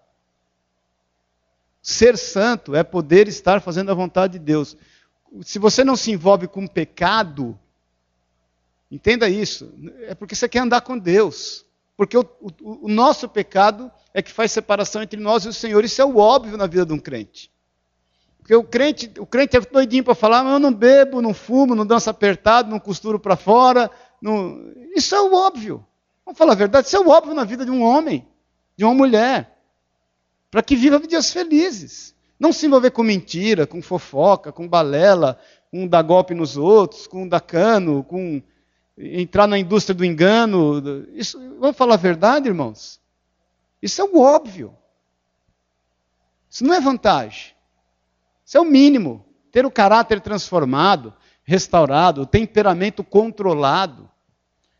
Ser 1.86 2.18
santo 2.18 2.74
é 2.74 2.82
poder 2.82 3.28
estar 3.28 3.62
fazendo 3.62 3.92
a 3.92 3.94
vontade 3.94 4.34
de 4.34 4.40
Deus. 4.40 4.76
Se 5.44 5.60
você 5.60 5.84
não 5.84 5.96
se 5.96 6.10
envolve 6.10 6.48
com 6.48 6.66
pecado, 6.66 7.56
entenda 8.90 9.30
isso, 9.30 9.72
é 10.08 10.16
porque 10.16 10.34
você 10.34 10.50
quer 10.50 10.62
andar 10.62 10.82
com 10.82 10.98
Deus. 10.98 11.64
Porque 11.96 12.18
o, 12.18 12.26
o, 12.42 12.88
o 12.88 12.88
nosso 12.88 13.30
pecado 13.30 13.92
é 14.16 14.24
que 14.24 14.32
faz 14.32 14.52
separação 14.52 15.04
entre 15.04 15.20
nós 15.20 15.46
e 15.46 15.50
o 15.50 15.54
Senhor. 15.54 15.86
Isso 15.86 16.02
é 16.02 16.06
o 16.06 16.18
óbvio 16.18 16.58
na 16.58 16.66
vida 16.66 16.88
de 16.88 16.94
um 16.94 16.98
crente. 16.98 17.52
Porque 18.40 18.56
o 18.56 18.64
crente, 18.64 19.12
o 19.20 19.26
crente 19.28 19.56
é 19.56 19.60
doidinho 19.62 20.04
para 20.04 20.16
falar, 20.16 20.44
mas 20.44 20.54
eu 20.54 20.60
não 20.60 20.74
bebo, 20.74 21.22
não 21.22 21.36
fumo, 21.36 21.76
não 21.76 21.86
danço 21.86 22.10
apertado, 22.10 22.68
não 22.68 22.80
costuro 22.80 23.20
para 23.20 23.36
fora. 23.36 23.92
Não... 24.20 24.74
Isso 24.96 25.14
é 25.14 25.22
o 25.22 25.36
óbvio. 25.36 25.86
Vamos 26.26 26.40
falar 26.40 26.54
a 26.54 26.56
verdade, 26.56 26.88
isso 26.88 26.98
é 26.98 27.00
o 27.00 27.10
óbvio 27.10 27.36
na 27.36 27.44
vida 27.44 27.64
de 27.64 27.70
um 27.70 27.84
homem, 27.84 28.28
de 28.76 28.84
uma 28.84 28.96
mulher. 28.96 29.55
Para 30.56 30.64
que 30.64 30.74
viva 30.74 30.98
dias 31.06 31.34
felizes. 31.34 32.16
Não 32.40 32.54
se 32.54 32.66
envolver 32.66 32.92
com 32.92 33.04
mentira, 33.04 33.68
com 33.68 33.82
fofoca, 33.82 34.54
com 34.54 34.66
balela, 34.66 35.38
com 35.70 35.86
dar 35.86 36.02
golpe 36.02 36.34
nos 36.34 36.56
outros, 36.56 37.08
com 37.08 37.28
dar 37.28 37.42
cano, 37.42 38.06
com 38.06 38.42
entrar 38.98 39.48
na 39.48 39.60
indústria 39.60 39.94
do 39.94 40.06
engano. 40.06 41.06
Isso, 41.14 41.38
vamos 41.60 41.76
falar 41.76 41.96
a 41.96 41.98
verdade, 41.98 42.48
irmãos? 42.48 43.02
Isso 43.82 44.00
é 44.00 44.06
o 44.06 44.18
óbvio. 44.18 44.74
Isso 46.50 46.64
não 46.64 46.74
é 46.74 46.80
vantagem. 46.80 47.54
Isso 48.46 48.58
é 48.58 48.62
o 48.62 48.64
mínimo. 48.64 49.26
Ter 49.52 49.66
o 49.66 49.72
caráter 49.72 50.22
transformado, 50.22 51.14
restaurado, 51.44 52.22
o 52.22 52.26
temperamento 52.26 53.04
controlado. 53.04 54.10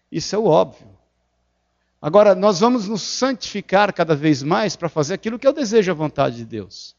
Isso 0.10 0.34
é 0.38 0.40
o 0.40 0.46
óbvio. 0.46 0.95
Agora, 2.06 2.36
nós 2.36 2.60
vamos 2.60 2.88
nos 2.88 3.02
santificar 3.02 3.92
cada 3.92 4.16
vez 4.16 4.44
mais 4.44 4.76
para 4.76 4.88
fazer 4.88 5.16
aquilo 5.16 5.40
que 5.40 5.48
eu 5.48 5.52
desejo 5.52 5.90
a 5.90 5.96
vontade 5.96 6.36
de 6.36 6.46
Deus. 6.46 6.96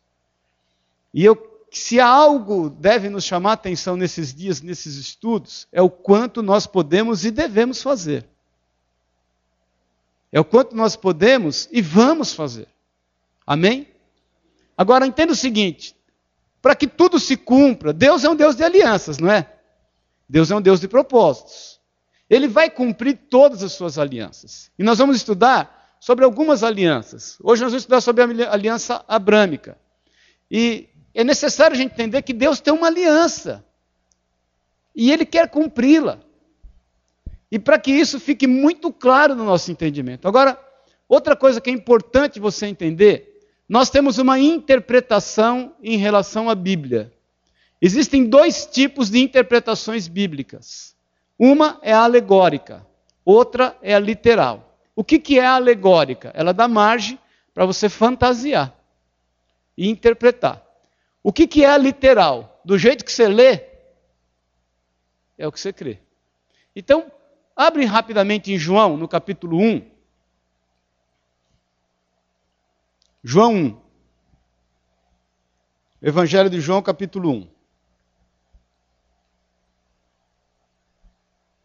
E 1.14 1.24
eu 1.24 1.36
se 1.70 2.00
algo 2.00 2.68
deve 2.68 3.08
nos 3.08 3.22
chamar 3.22 3.50
a 3.50 3.52
atenção 3.52 3.96
nesses 3.96 4.34
dias, 4.34 4.60
nesses 4.60 4.96
estudos, 4.96 5.68
é 5.70 5.80
o 5.80 5.88
quanto 5.88 6.42
nós 6.42 6.66
podemos 6.66 7.24
e 7.24 7.30
devemos 7.30 7.80
fazer. 7.80 8.26
É 10.32 10.40
o 10.40 10.44
quanto 10.44 10.74
nós 10.74 10.96
podemos 10.96 11.68
e 11.70 11.80
vamos 11.80 12.32
fazer. 12.34 12.66
Amém? 13.46 13.86
Agora 14.76 15.06
entenda 15.06 15.34
o 15.34 15.36
seguinte: 15.36 15.94
para 16.60 16.74
que 16.74 16.88
tudo 16.88 17.20
se 17.20 17.36
cumpra, 17.36 17.92
Deus 17.92 18.24
é 18.24 18.28
um 18.28 18.34
Deus 18.34 18.56
de 18.56 18.64
alianças, 18.64 19.18
não 19.18 19.30
é? 19.30 19.54
Deus 20.28 20.50
é 20.50 20.56
um 20.56 20.60
Deus 20.60 20.80
de 20.80 20.88
propósitos. 20.88 21.75
Ele 22.28 22.48
vai 22.48 22.68
cumprir 22.68 23.16
todas 23.30 23.62
as 23.62 23.72
suas 23.72 23.98
alianças. 23.98 24.70
E 24.78 24.82
nós 24.82 24.98
vamos 24.98 25.16
estudar 25.16 25.96
sobre 26.00 26.24
algumas 26.24 26.62
alianças. 26.62 27.38
Hoje 27.42 27.62
nós 27.62 27.72
vamos 27.72 27.82
estudar 27.82 28.00
sobre 28.00 28.22
a 28.22 28.52
aliança 28.52 29.04
abrâmica. 29.06 29.78
E 30.50 30.88
é 31.14 31.22
necessário 31.22 31.74
a 31.74 31.78
gente 31.78 31.92
entender 31.92 32.22
que 32.22 32.32
Deus 32.32 32.60
tem 32.60 32.74
uma 32.74 32.88
aliança. 32.88 33.64
E 34.94 35.12
Ele 35.12 35.24
quer 35.24 35.48
cumpri-la. 35.48 36.18
E 37.50 37.58
para 37.58 37.78
que 37.78 37.92
isso 37.92 38.18
fique 38.18 38.46
muito 38.46 38.92
claro 38.92 39.34
no 39.34 39.44
nosso 39.44 39.70
entendimento. 39.70 40.26
Agora, 40.26 40.58
outra 41.08 41.36
coisa 41.36 41.60
que 41.60 41.70
é 41.70 41.72
importante 41.72 42.40
você 42.40 42.66
entender: 42.66 43.48
nós 43.68 43.88
temos 43.88 44.18
uma 44.18 44.38
interpretação 44.38 45.74
em 45.80 45.96
relação 45.96 46.50
à 46.50 46.54
Bíblia. 46.54 47.12
Existem 47.80 48.24
dois 48.24 48.66
tipos 48.66 49.10
de 49.10 49.20
interpretações 49.20 50.08
bíblicas. 50.08 50.95
Uma 51.38 51.78
é 51.82 51.92
alegórica, 51.92 52.86
outra 53.24 53.76
é 53.82 53.98
literal. 53.98 54.78
O 54.94 55.04
que, 55.04 55.18
que 55.18 55.38
é 55.38 55.46
alegórica? 55.46 56.30
Ela 56.34 56.52
dá 56.52 56.66
margem 56.66 57.18
para 57.52 57.66
você 57.66 57.88
fantasiar 57.88 58.74
e 59.76 59.88
interpretar. 59.88 60.64
O 61.22 61.32
que, 61.32 61.46
que 61.46 61.64
é 61.64 61.76
literal? 61.76 62.60
Do 62.64 62.78
jeito 62.78 63.04
que 63.04 63.12
você 63.12 63.28
lê, 63.28 63.64
é 65.36 65.46
o 65.46 65.52
que 65.52 65.60
você 65.60 65.72
crê. 65.72 65.98
Então, 66.74 67.10
abre 67.54 67.84
rapidamente 67.84 68.52
em 68.52 68.58
João, 68.58 68.96
no 68.96 69.06
capítulo 69.06 69.58
1. 69.58 69.90
João 73.22 73.54
1. 73.54 73.80
Evangelho 76.00 76.48
de 76.48 76.60
João, 76.60 76.80
capítulo 76.80 77.30
1. 77.30 77.55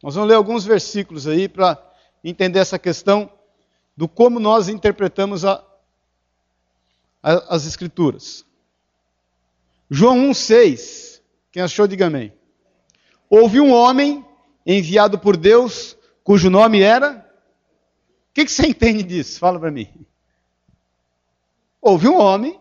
Nós 0.01 0.15
vamos 0.15 0.29
ler 0.29 0.35
alguns 0.35 0.65
versículos 0.65 1.27
aí 1.27 1.47
para 1.47 1.77
entender 2.23 2.59
essa 2.59 2.79
questão 2.79 3.31
do 3.95 4.07
como 4.07 4.39
nós 4.39 4.67
interpretamos 4.67 5.45
a, 5.45 5.63
a, 7.21 7.55
as 7.55 7.65
Escrituras. 7.65 8.45
João 9.89 10.17
1,6. 10.31 11.21
Quem 11.51 11.61
achou, 11.61 11.85
diga 11.85 12.07
amém. 12.07 12.33
Houve 13.29 13.59
um 13.59 13.71
homem 13.71 14.25
enviado 14.65 15.19
por 15.19 15.37
Deus, 15.37 15.97
cujo 16.23 16.49
nome 16.49 16.81
era. 16.81 17.29
O 18.29 18.33
que, 18.33 18.45
que 18.45 18.51
você 18.51 18.65
entende 18.67 19.03
disso? 19.03 19.39
Fala 19.39 19.59
para 19.59 19.71
mim. 19.71 19.89
Houve 21.81 22.07
um 22.07 22.17
homem 22.17 22.59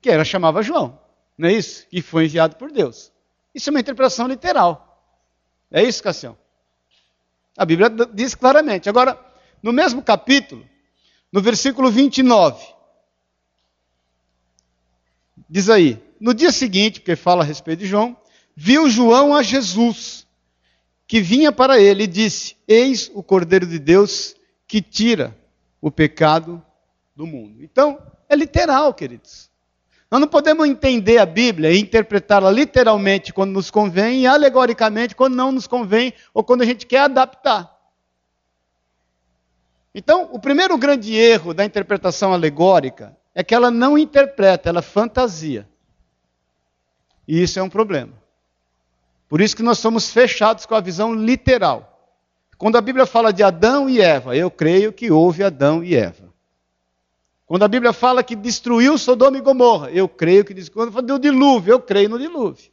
que 0.00 0.10
era 0.10 0.24
chamava 0.24 0.62
João, 0.62 0.98
não 1.38 1.48
é 1.48 1.52
isso? 1.52 1.86
Que 1.88 2.02
foi 2.02 2.24
enviado 2.24 2.56
por 2.56 2.72
Deus. 2.72 3.12
Isso 3.54 3.70
é 3.70 3.72
uma 3.72 3.80
interpretação 3.80 4.26
literal. 4.26 4.91
É 5.72 5.82
isso, 5.82 6.02
Cassião? 6.02 6.36
A 7.56 7.64
Bíblia 7.64 7.90
diz 8.12 8.34
claramente. 8.34 8.88
Agora, 8.88 9.18
no 9.62 9.72
mesmo 9.72 10.02
capítulo, 10.02 10.68
no 11.32 11.40
versículo 11.40 11.90
29, 11.90 12.62
Diz 15.52 15.68
aí: 15.68 16.02
no 16.18 16.32
dia 16.32 16.50
seguinte, 16.50 16.98
porque 16.98 17.14
fala 17.14 17.42
a 17.42 17.46
respeito 17.46 17.80
de 17.80 17.86
João, 17.86 18.16
viu 18.56 18.88
João 18.88 19.36
a 19.36 19.42
Jesus, 19.42 20.26
que 21.06 21.20
vinha 21.20 21.52
para 21.52 21.78
ele 21.78 22.04
e 22.04 22.06
disse: 22.06 22.56
Eis 22.66 23.10
o 23.12 23.22
Cordeiro 23.22 23.66
de 23.66 23.78
Deus 23.78 24.34
que 24.66 24.80
tira 24.80 25.38
o 25.78 25.90
pecado 25.90 26.64
do 27.14 27.26
mundo. 27.26 27.62
Então, 27.62 28.00
é 28.30 28.34
literal, 28.34 28.94
queridos. 28.94 29.50
Nós 30.12 30.20
não 30.20 30.28
podemos 30.28 30.68
entender 30.68 31.16
a 31.16 31.24
Bíblia 31.24 31.72
e 31.72 31.80
interpretá-la 31.80 32.50
literalmente 32.50 33.32
quando 33.32 33.52
nos 33.52 33.70
convém 33.70 34.20
e 34.20 34.26
alegoricamente 34.26 35.16
quando 35.16 35.34
não 35.34 35.50
nos 35.50 35.66
convém 35.66 36.12
ou 36.34 36.44
quando 36.44 36.60
a 36.60 36.66
gente 36.66 36.84
quer 36.84 36.98
adaptar. 36.98 37.74
Então, 39.94 40.28
o 40.30 40.38
primeiro 40.38 40.76
grande 40.76 41.14
erro 41.14 41.54
da 41.54 41.64
interpretação 41.64 42.34
alegórica 42.34 43.16
é 43.34 43.42
que 43.42 43.54
ela 43.54 43.70
não 43.70 43.96
interpreta, 43.96 44.68
ela 44.68 44.82
fantasia. 44.82 45.66
E 47.26 47.42
isso 47.42 47.58
é 47.58 47.62
um 47.62 47.70
problema. 47.70 48.12
Por 49.30 49.40
isso 49.40 49.56
que 49.56 49.62
nós 49.62 49.78
somos 49.78 50.12
fechados 50.12 50.66
com 50.66 50.74
a 50.74 50.80
visão 50.82 51.14
literal. 51.14 52.06
Quando 52.58 52.76
a 52.76 52.82
Bíblia 52.82 53.06
fala 53.06 53.32
de 53.32 53.42
Adão 53.42 53.88
e 53.88 53.98
Eva, 54.02 54.36
eu 54.36 54.50
creio 54.50 54.92
que 54.92 55.10
houve 55.10 55.42
Adão 55.42 55.82
e 55.82 55.94
Eva. 55.96 56.31
Quando 57.52 57.64
a 57.64 57.68
Bíblia 57.68 57.92
fala 57.92 58.22
que 58.22 58.34
destruiu 58.34 58.96
Sodoma 58.96 59.36
e 59.36 59.42
Gomorra, 59.42 59.90
eu 59.90 60.08
creio 60.08 60.42
que 60.42 60.70
quando 60.70 60.90
fala 60.90 61.06
do 61.06 61.18
dilúvio, 61.18 61.72
eu 61.74 61.80
creio 61.82 62.08
no 62.08 62.18
dilúvio. 62.18 62.72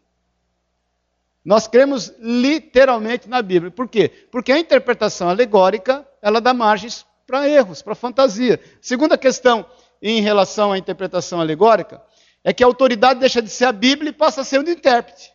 Nós 1.43 1.67
cremos 1.67 2.13
literalmente 2.17 3.27
na 3.27 3.41
Bíblia. 3.41 3.71
Por 3.71 3.89
quê? 3.89 4.07
Porque 4.31 4.53
a 4.53 4.57
interpretação 4.57 5.27
alegórica, 5.27 6.07
ela 6.21 6.39
dá 6.39 6.53
margens 6.53 7.05
para 7.27 7.45
erros, 7.45 7.81
para 7.81 7.93
fantasia. 7.93 8.57
Segunda 8.79 9.17
questão, 9.17 9.65
em 10.01 10.21
relação 10.21 10.71
à 10.71 10.77
interpretação 10.77 11.41
alegórica 11.41 12.01
é 12.41 12.53
que 12.53 12.63
a 12.63 12.67
autoridade 12.67 13.19
deixa 13.19 13.41
de 13.41 13.49
ser 13.49 13.65
a 13.65 13.73
Bíblia 13.73 14.11
e 14.11 14.13
passa 14.13 14.39
a 14.39 14.45
ser 14.45 14.61
o 14.61 14.69
intérprete. 14.69 15.33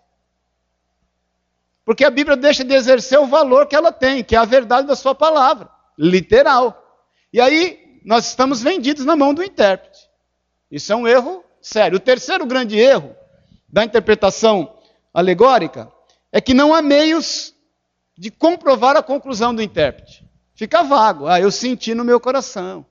Porque 1.85 2.03
a 2.03 2.11
Bíblia 2.11 2.35
deixa 2.35 2.65
de 2.65 2.73
exercer 2.73 3.21
o 3.21 3.27
valor 3.27 3.67
que 3.67 3.77
ela 3.77 3.93
tem, 3.93 4.25
que 4.25 4.35
é 4.35 4.39
a 4.39 4.47
verdade 4.47 4.89
da 4.89 4.97
sua 4.97 5.15
palavra, 5.15 5.69
literal. 5.99 6.81
E 7.31 7.43
aí 7.43 7.84
nós 8.05 8.27
estamos 8.27 8.63
vendidos 8.63 9.05
na 9.05 9.17
mão 9.17 9.33
do 9.33 9.43
intérprete. 9.43 10.11
Isso 10.71 10.93
é 10.93 10.97
um 10.97 11.09
erro 11.09 11.43
sério. 11.61 11.97
O 11.97 12.01
terceiro 12.01 12.45
grande 12.45 12.79
erro 12.79 13.17
da 13.69 13.83
interpretação 13.83 14.77
alegórica 15.13 15.91
é 16.31 16.41
que 16.41 16.53
não 16.53 16.75
há 16.75 16.83
meios 16.83 17.55
de 18.17 18.31
comprovar 18.31 18.97
a 18.97 19.03
conclusão 19.03 19.55
do 19.55 19.63
intérprete. 19.63 20.25
Fica 20.55 20.83
vago. 20.83 21.27
Ah, 21.27 21.41
eu 21.41 21.51
senti 21.51 21.95
no 21.95 22.05
meu 22.05 22.21
coração. 22.21 22.85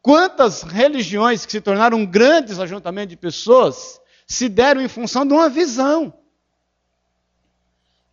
Quantas 0.00 0.62
religiões 0.62 1.44
que 1.44 1.52
se 1.52 1.60
tornaram 1.60 2.06
grandes 2.06 2.58
ajuntamentos 2.58 3.10
de 3.10 3.16
pessoas 3.16 4.00
se 4.26 4.48
deram 4.48 4.80
em 4.80 4.88
função 4.88 5.26
de 5.26 5.32
uma 5.32 5.48
visão. 5.48 6.12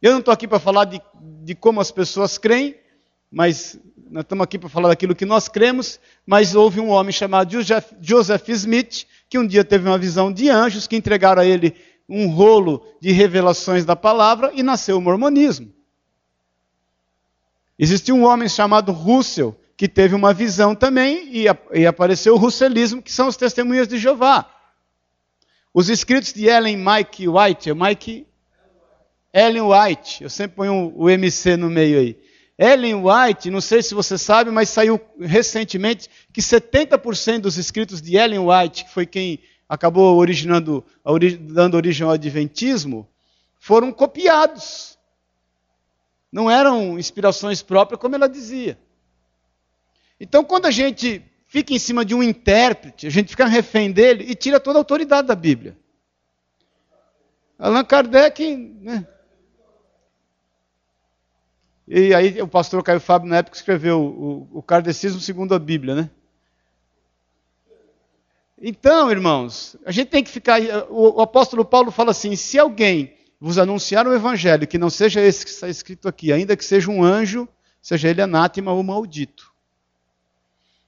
Eu 0.01 0.13
não 0.13 0.19
estou 0.19 0.33
aqui 0.33 0.47
para 0.47 0.59
falar 0.59 0.85
de, 0.85 1.01
de 1.43 1.53
como 1.53 1.79
as 1.79 1.91
pessoas 1.91 2.37
creem, 2.37 2.75
mas 3.31 3.79
nós 4.09 4.23
estamos 4.23 4.43
aqui 4.43 4.59
para 4.59 4.67
falar 4.67 4.89
daquilo 4.89 5.15
que 5.15 5.25
nós 5.25 5.47
cremos, 5.47 5.97
mas 6.25 6.53
houve 6.53 6.81
um 6.81 6.89
homem 6.89 7.13
chamado 7.13 7.49
Joseph, 8.01 8.49
Smith, 8.49 9.05
que 9.29 9.39
um 9.39 9.47
dia 9.47 9.63
teve 9.63 9.87
uma 9.87 9.97
visão 9.97 10.33
de 10.33 10.49
anjos 10.49 10.85
que 10.85 10.97
entregaram 10.97 11.41
a 11.41 11.45
ele 11.45 11.73
um 12.09 12.27
rolo 12.27 12.85
de 12.99 13.13
revelações 13.13 13.85
da 13.85 13.95
palavra 13.95 14.51
e 14.53 14.61
nasceu 14.61 14.97
o 14.97 15.01
mormonismo. 15.01 15.71
Existia 17.79 18.13
um 18.13 18.25
homem 18.25 18.49
chamado 18.49 18.91
Russell, 18.91 19.57
que 19.77 19.87
teve 19.87 20.13
uma 20.13 20.33
visão 20.33 20.75
também 20.75 21.29
e, 21.31 21.45
e 21.73 21.85
apareceu 21.85 22.33
o 22.33 22.37
russelismo, 22.37 23.01
que 23.01 23.11
são 23.11 23.29
os 23.29 23.37
testemunhas 23.37 23.87
de 23.87 23.97
Jeová. 23.97 24.45
Os 25.73 25.89
escritos 25.89 26.33
de 26.33 26.47
Ellen 26.47 26.77
Mike 26.77 27.29
White, 27.29 27.69
é 27.69 27.73
Mike 27.73 28.27
Ellen 29.33 29.63
White, 29.63 30.21
eu 30.21 30.29
sempre 30.29 30.57
ponho 30.57 30.93
o 30.95 31.09
MC 31.09 31.55
no 31.55 31.69
meio 31.69 31.97
aí. 31.97 32.30
Ellen 32.61 33.01
White, 33.03 33.49
não 33.49 33.59
sei 33.59 33.81
se 33.81 33.95
você 33.95 34.19
sabe, 34.19 34.51
mas 34.51 34.69
saiu 34.69 35.01
recentemente 35.19 36.07
que 36.31 36.41
70% 36.41 37.39
dos 37.39 37.57
escritos 37.57 37.99
de 37.99 38.15
Ellen 38.15 38.45
White, 38.47 38.85
que 38.85 38.91
foi 38.91 39.07
quem 39.07 39.39
acabou 39.67 40.15
originando, 40.17 40.85
dando 41.39 41.73
origem 41.73 42.05
ao 42.05 42.13
Adventismo, 42.13 43.09
foram 43.59 43.91
copiados. 43.91 44.95
Não 46.31 46.51
eram 46.51 46.99
inspirações 46.99 47.63
próprias, 47.63 47.99
como 47.99 48.13
ela 48.13 48.29
dizia. 48.29 48.77
Então, 50.19 50.43
quando 50.43 50.67
a 50.67 50.71
gente 50.71 51.19
fica 51.47 51.73
em 51.73 51.79
cima 51.79 52.05
de 52.05 52.13
um 52.13 52.21
intérprete, 52.21 53.07
a 53.07 53.09
gente 53.09 53.29
fica 53.29 53.47
refém 53.47 53.91
dele 53.91 54.25
e 54.29 54.35
tira 54.35 54.59
toda 54.59 54.77
a 54.77 54.81
autoridade 54.81 55.27
da 55.27 55.35
Bíblia. 55.35 55.75
Allan 57.57 57.83
Kardec. 57.83 58.55
Né? 58.55 59.07
E 61.87 62.13
aí 62.13 62.41
o 62.41 62.47
pastor 62.47 62.83
Caio 62.83 62.99
Fábio, 62.99 63.29
na 63.29 63.37
época, 63.37 63.57
escreveu 63.57 63.99
o, 63.99 64.47
o 64.59 64.63
Kardecismo 64.63 65.19
segundo 65.19 65.53
a 65.53 65.59
Bíblia, 65.59 65.95
né? 65.95 66.09
Então, 68.61 69.09
irmãos, 69.09 69.75
a 69.85 69.91
gente 69.91 70.09
tem 70.09 70.23
que 70.23 70.29
ficar. 70.29 70.61
O, 70.89 71.17
o 71.17 71.21
apóstolo 71.21 71.65
Paulo 71.65 71.91
fala 71.91 72.11
assim: 72.11 72.35
se 72.35 72.59
alguém 72.59 73.13
vos 73.39 73.57
anunciar 73.57 74.07
o 74.07 74.13
evangelho 74.13 74.67
que 74.67 74.77
não 74.77 74.89
seja 74.89 75.19
esse 75.19 75.43
que 75.43 75.51
está 75.51 75.67
escrito 75.67 76.07
aqui, 76.07 76.31
ainda 76.31 76.55
que 76.55 76.63
seja 76.63 76.91
um 76.91 77.03
anjo, 77.03 77.49
seja 77.81 78.07
ele 78.07 78.21
anátema 78.21 78.71
ou 78.71 78.83
maldito. 78.83 79.51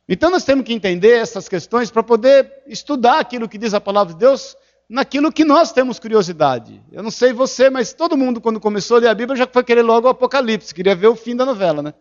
Então 0.07 0.29
nós 0.29 0.43
temos 0.43 0.63
que 0.63 0.73
entender 0.73 1.17
essas 1.17 1.49
questões 1.49 1.89
para 1.89 2.03
poder 2.03 2.61
estudar 2.67 3.19
aquilo 3.19 3.49
que 3.49 3.57
diz 3.57 3.73
a 3.73 3.81
palavra 3.81 4.13
de 4.13 4.19
Deus 4.19 4.55
naquilo 4.93 5.31
que 5.31 5.43
nós 5.43 5.71
temos 5.71 5.97
curiosidade. 5.97 6.79
Eu 6.91 7.01
não 7.01 7.09
sei 7.09 7.33
você, 7.33 7.67
mas 7.67 7.93
todo 7.93 8.15
mundo, 8.15 8.39
quando 8.39 8.59
começou 8.59 8.97
a 8.97 8.99
ler 8.99 9.07
a 9.07 9.15
Bíblia, 9.15 9.35
já 9.35 9.47
foi 9.47 9.63
querer 9.63 9.81
logo 9.81 10.05
o 10.05 10.11
Apocalipse, 10.11 10.71
queria 10.71 10.93
ver 10.95 11.07
o 11.07 11.15
fim 11.15 11.35
da 11.35 11.43
novela, 11.43 11.81
né? 11.81 11.95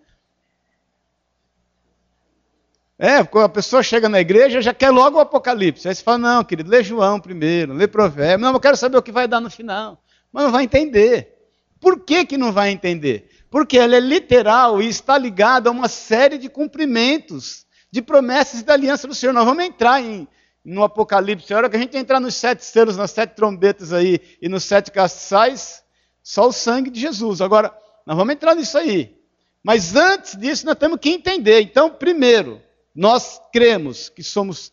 É, 2.98 3.24
quando 3.24 3.46
a 3.46 3.48
pessoa 3.48 3.82
chega 3.82 4.10
na 4.10 4.20
igreja, 4.20 4.60
já 4.60 4.74
quer 4.74 4.90
logo 4.90 5.16
o 5.16 5.20
Apocalipse. 5.20 5.88
Aí 5.88 5.94
você 5.94 6.02
fala, 6.02 6.18
não, 6.18 6.44
querido, 6.44 6.68
lê 6.70 6.84
João 6.84 7.18
primeiro, 7.18 7.72
lê 7.72 7.88
Provérbios. 7.88 8.42
Não, 8.42 8.52
eu 8.52 8.60
quero 8.60 8.76
saber 8.76 8.98
o 8.98 9.02
que 9.02 9.10
vai 9.10 9.26
dar 9.26 9.40
no 9.40 9.50
final. 9.50 9.98
Mas 10.30 10.44
não 10.44 10.52
vai 10.52 10.64
entender. 10.64 11.34
Por 11.80 12.00
que, 12.00 12.26
que 12.26 12.36
não 12.36 12.52
vai 12.52 12.70
entender? 12.70 13.26
Porque 13.50 13.78
ela 13.78 13.96
é 13.96 14.00
literal 14.00 14.82
e 14.82 14.88
está 14.88 15.16
ligada 15.16 15.70
a 15.70 15.72
uma 15.72 15.88
série 15.88 16.36
de 16.36 16.50
cumprimentos 16.50 17.64
de 17.90 18.02
promessas 18.02 18.62
da 18.62 18.74
aliança 18.74 19.08
do 19.08 19.14
Senhor. 19.14 19.32
Nós 19.32 19.46
vamos 19.46 19.64
entrar 19.64 20.02
em, 20.02 20.28
no 20.64 20.82
Apocalipse. 20.82 21.52
A 21.52 21.56
hora 21.56 21.70
que 21.70 21.76
a 21.76 21.78
gente 21.78 21.96
entrar 21.96 22.20
nos 22.20 22.34
sete 22.34 22.64
selos, 22.64 22.96
nas 22.96 23.10
sete 23.10 23.34
trombetas 23.34 23.92
aí 23.92 24.20
e 24.40 24.48
nos 24.48 24.64
sete 24.64 24.90
castiçais, 24.90 25.82
só 26.22 26.48
o 26.48 26.52
sangue 26.52 26.90
de 26.90 27.00
Jesus. 27.00 27.40
Agora, 27.40 27.74
nós 28.06 28.16
vamos 28.16 28.34
entrar 28.34 28.54
nisso 28.54 28.78
aí. 28.78 29.16
Mas 29.62 29.94
antes 29.94 30.36
disso, 30.36 30.66
nós 30.66 30.76
temos 30.76 30.98
que 30.98 31.10
entender. 31.10 31.60
Então, 31.60 31.90
primeiro, 31.90 32.60
nós 32.94 33.40
cremos 33.52 34.08
que 34.08 34.22
somos 34.22 34.70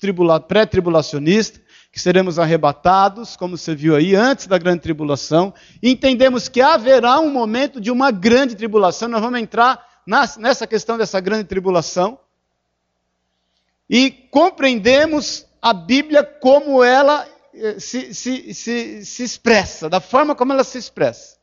pré-tribulacionistas, 0.48 1.62
que 1.92 2.00
seremos 2.00 2.38
arrebatados, 2.38 3.36
como 3.36 3.58
você 3.58 3.74
viu 3.74 3.96
aí, 3.96 4.16
antes 4.16 4.46
da 4.46 4.58
grande 4.58 4.82
tribulação. 4.82 5.54
Entendemos 5.82 6.48
que 6.48 6.62
haverá 6.62 7.20
um 7.20 7.32
momento 7.32 7.82
de 7.82 7.90
uma 7.90 8.12
grande 8.12 8.56
tribulação. 8.56 9.08
Nós 9.08 9.22
vamos 9.22 9.40
entrar 9.40 9.84
nessa 10.38 10.68
questão 10.68 10.98
dessa 10.98 11.20
grande 11.20 11.46
tribulação 11.46 12.20
e 13.90 14.12
compreendemos 14.12 15.46
a 15.62 15.74
Bíblia 15.74 16.24
como 16.24 16.84
ela 16.84 17.28
eh, 17.54 17.80
se, 17.80 18.14
se, 18.14 18.54
se, 18.54 19.06
se 19.06 19.24
expressa, 19.24 19.90
da 19.90 20.00
forma 20.00 20.36
como 20.36 20.54
ela 20.54 20.64
se 20.64 20.78
expressa, 20.78 21.38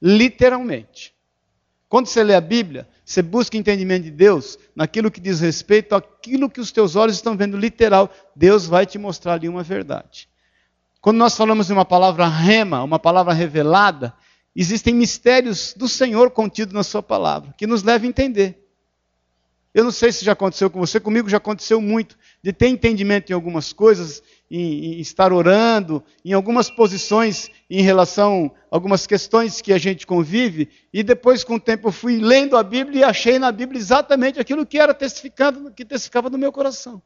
literalmente. 0.00 1.14
Quando 1.88 2.06
você 2.06 2.24
lê 2.24 2.34
a 2.34 2.40
Bíblia, 2.40 2.88
você 3.04 3.22
busca 3.22 3.56
entendimento 3.56 4.04
de 4.04 4.10
Deus 4.10 4.58
naquilo 4.74 5.10
que 5.10 5.20
diz 5.20 5.40
respeito 5.40 5.94
àquilo 5.94 6.50
que 6.50 6.60
os 6.60 6.72
teus 6.72 6.96
olhos 6.96 7.16
estão 7.16 7.36
vendo 7.36 7.56
literal. 7.56 8.10
Deus 8.34 8.66
vai 8.66 8.84
te 8.84 8.98
mostrar 8.98 9.34
ali 9.34 9.48
uma 9.48 9.62
verdade. 9.62 10.28
Quando 11.00 11.18
nós 11.18 11.36
falamos 11.36 11.66
de 11.66 11.72
uma 11.72 11.84
palavra 11.84 12.26
rema, 12.26 12.82
uma 12.82 12.98
palavra 12.98 13.32
revelada, 13.32 14.14
existem 14.56 14.94
mistérios 14.94 15.74
do 15.76 15.86
Senhor 15.86 16.30
contidos 16.30 16.74
na 16.74 16.82
sua 16.82 17.02
palavra, 17.02 17.54
que 17.56 17.66
nos 17.66 17.82
levam 17.82 18.06
a 18.06 18.08
entender. 18.08 18.63
Eu 19.74 19.82
não 19.82 19.90
sei 19.90 20.12
se 20.12 20.24
já 20.24 20.32
aconteceu 20.32 20.70
com 20.70 20.78
você, 20.78 21.00
comigo 21.00 21.28
já 21.28 21.38
aconteceu 21.38 21.80
muito, 21.80 22.16
de 22.40 22.52
ter 22.52 22.68
entendimento 22.68 23.30
em 23.30 23.34
algumas 23.34 23.72
coisas, 23.72 24.22
em, 24.48 24.94
em, 24.94 25.00
estar 25.00 25.32
orando, 25.32 26.00
em 26.24 26.32
algumas 26.32 26.70
posições 26.70 27.50
em 27.68 27.82
relação 27.82 28.54
a 28.70 28.76
algumas 28.76 29.04
questões 29.04 29.60
que 29.60 29.72
a 29.72 29.78
gente 29.78 30.06
convive, 30.06 30.70
e 30.92 31.02
depois, 31.02 31.42
com 31.42 31.56
o 31.56 31.60
tempo, 31.60 31.88
eu 31.88 31.92
fui 31.92 32.20
lendo 32.20 32.56
a 32.56 32.62
Bíblia 32.62 33.00
e 33.00 33.04
achei 33.04 33.36
na 33.36 33.50
Bíblia 33.50 33.80
exatamente 33.80 34.38
aquilo 34.38 34.64
que 34.64 34.78
era 34.78 34.94
testificado, 34.94 35.72
que 35.72 35.84
testificava 35.84 36.30
no 36.30 36.38
meu 36.38 36.52
coração. 36.52 37.02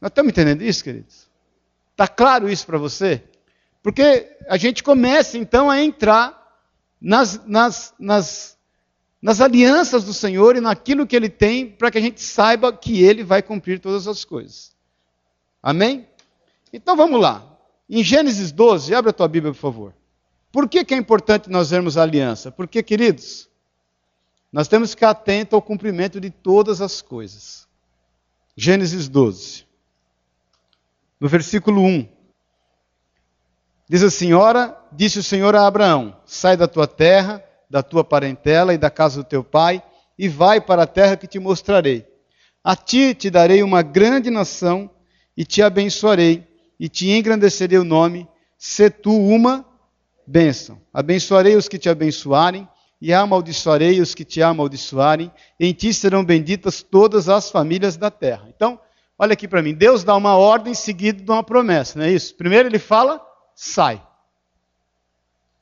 Nós 0.00 0.10
estamos 0.10 0.30
entendendo 0.30 0.62
isso, 0.62 0.82
queridos? 0.82 1.28
Está 1.92 2.08
claro 2.08 2.50
isso 2.50 2.66
para 2.66 2.78
você? 2.78 3.22
Porque 3.82 4.36
a 4.48 4.56
gente 4.56 4.82
começa 4.82 5.38
então 5.38 5.70
a 5.70 5.80
entrar 5.80 6.58
nas, 7.00 7.46
nas, 7.46 7.94
nas 8.00 8.58
nas 9.22 9.40
alianças 9.40 10.04
do 10.04 10.14
Senhor 10.14 10.56
e 10.56 10.60
naquilo 10.60 11.06
que 11.06 11.14
Ele 11.14 11.28
tem, 11.28 11.66
para 11.66 11.90
que 11.90 11.98
a 11.98 12.00
gente 12.00 12.22
saiba 12.22 12.72
que 12.72 13.02
Ele 13.02 13.22
vai 13.22 13.42
cumprir 13.42 13.78
todas 13.78 14.08
as 14.08 14.24
coisas. 14.24 14.74
Amém? 15.62 16.08
Então 16.72 16.96
vamos 16.96 17.20
lá. 17.20 17.46
Em 17.88 18.02
Gênesis 18.02 18.50
12, 18.50 18.94
abre 18.94 19.10
a 19.10 19.12
tua 19.12 19.28
Bíblia, 19.28 19.52
por 19.52 19.58
favor. 19.58 19.94
Por 20.50 20.68
que, 20.68 20.84
que 20.84 20.94
é 20.94 20.96
importante 20.96 21.50
nós 21.50 21.70
vermos 21.70 21.96
a 21.96 22.02
aliança? 22.02 22.50
Porque, 22.50 22.82
queridos, 22.82 23.48
nós 24.52 24.68
temos 24.68 24.90
que 24.90 24.96
ficar 24.96 25.10
atentos 25.10 25.54
ao 25.54 25.62
cumprimento 25.62 26.20
de 26.20 26.30
todas 26.30 26.80
as 26.80 27.02
coisas. 27.02 27.68
Gênesis 28.56 29.08
12, 29.08 29.64
no 31.18 31.28
versículo 31.28 31.82
1. 31.82 32.08
Diz 33.88 34.02
assim: 34.02 34.32
Ora, 34.32 34.76
disse 34.92 35.18
o 35.18 35.22
Senhor 35.22 35.54
a 35.54 35.66
Abraão: 35.66 36.16
Sai 36.26 36.56
da 36.56 36.66
tua 36.66 36.86
terra 36.86 37.42
da 37.70 37.82
tua 37.82 38.02
parentela 38.02 38.74
e 38.74 38.78
da 38.78 38.90
casa 38.90 39.22
do 39.22 39.28
teu 39.28 39.44
pai, 39.44 39.80
e 40.18 40.28
vai 40.28 40.60
para 40.60 40.82
a 40.82 40.86
terra 40.86 41.16
que 41.16 41.28
te 41.28 41.38
mostrarei. 41.38 42.04
A 42.62 42.74
ti 42.74 43.14
te 43.14 43.30
darei 43.30 43.62
uma 43.62 43.80
grande 43.80 44.28
nação, 44.28 44.90
e 45.36 45.44
te 45.44 45.62
abençoarei, 45.62 46.46
e 46.78 46.88
te 46.88 47.08
engrandecerei 47.08 47.78
o 47.78 47.84
nome, 47.84 48.28
se 48.58 48.90
tu 48.90 49.16
uma 49.16 49.64
bênção. 50.26 50.80
Abençoarei 50.92 51.56
os 51.56 51.68
que 51.68 51.78
te 51.78 51.88
abençoarem, 51.88 52.68
e 53.00 53.14
amaldiçoarei 53.14 54.00
os 54.00 54.14
que 54.14 54.24
te 54.24 54.42
amaldiçoarem, 54.42 55.32
em 55.58 55.72
ti 55.72 55.94
serão 55.94 56.22
benditas 56.22 56.82
todas 56.82 57.28
as 57.28 57.50
famílias 57.50 57.96
da 57.96 58.10
terra. 58.10 58.46
Então, 58.54 58.78
olha 59.18 59.32
aqui 59.32 59.48
para 59.48 59.62
mim, 59.62 59.72
Deus 59.72 60.04
dá 60.04 60.14
uma 60.14 60.36
ordem 60.36 60.74
seguida 60.74 61.22
de 61.22 61.30
uma 61.30 61.42
promessa, 61.42 61.98
não 61.98 62.04
é 62.04 62.10
isso? 62.10 62.34
Primeiro 62.34 62.68
ele 62.68 62.78
fala, 62.78 63.24
sai. 63.54 64.02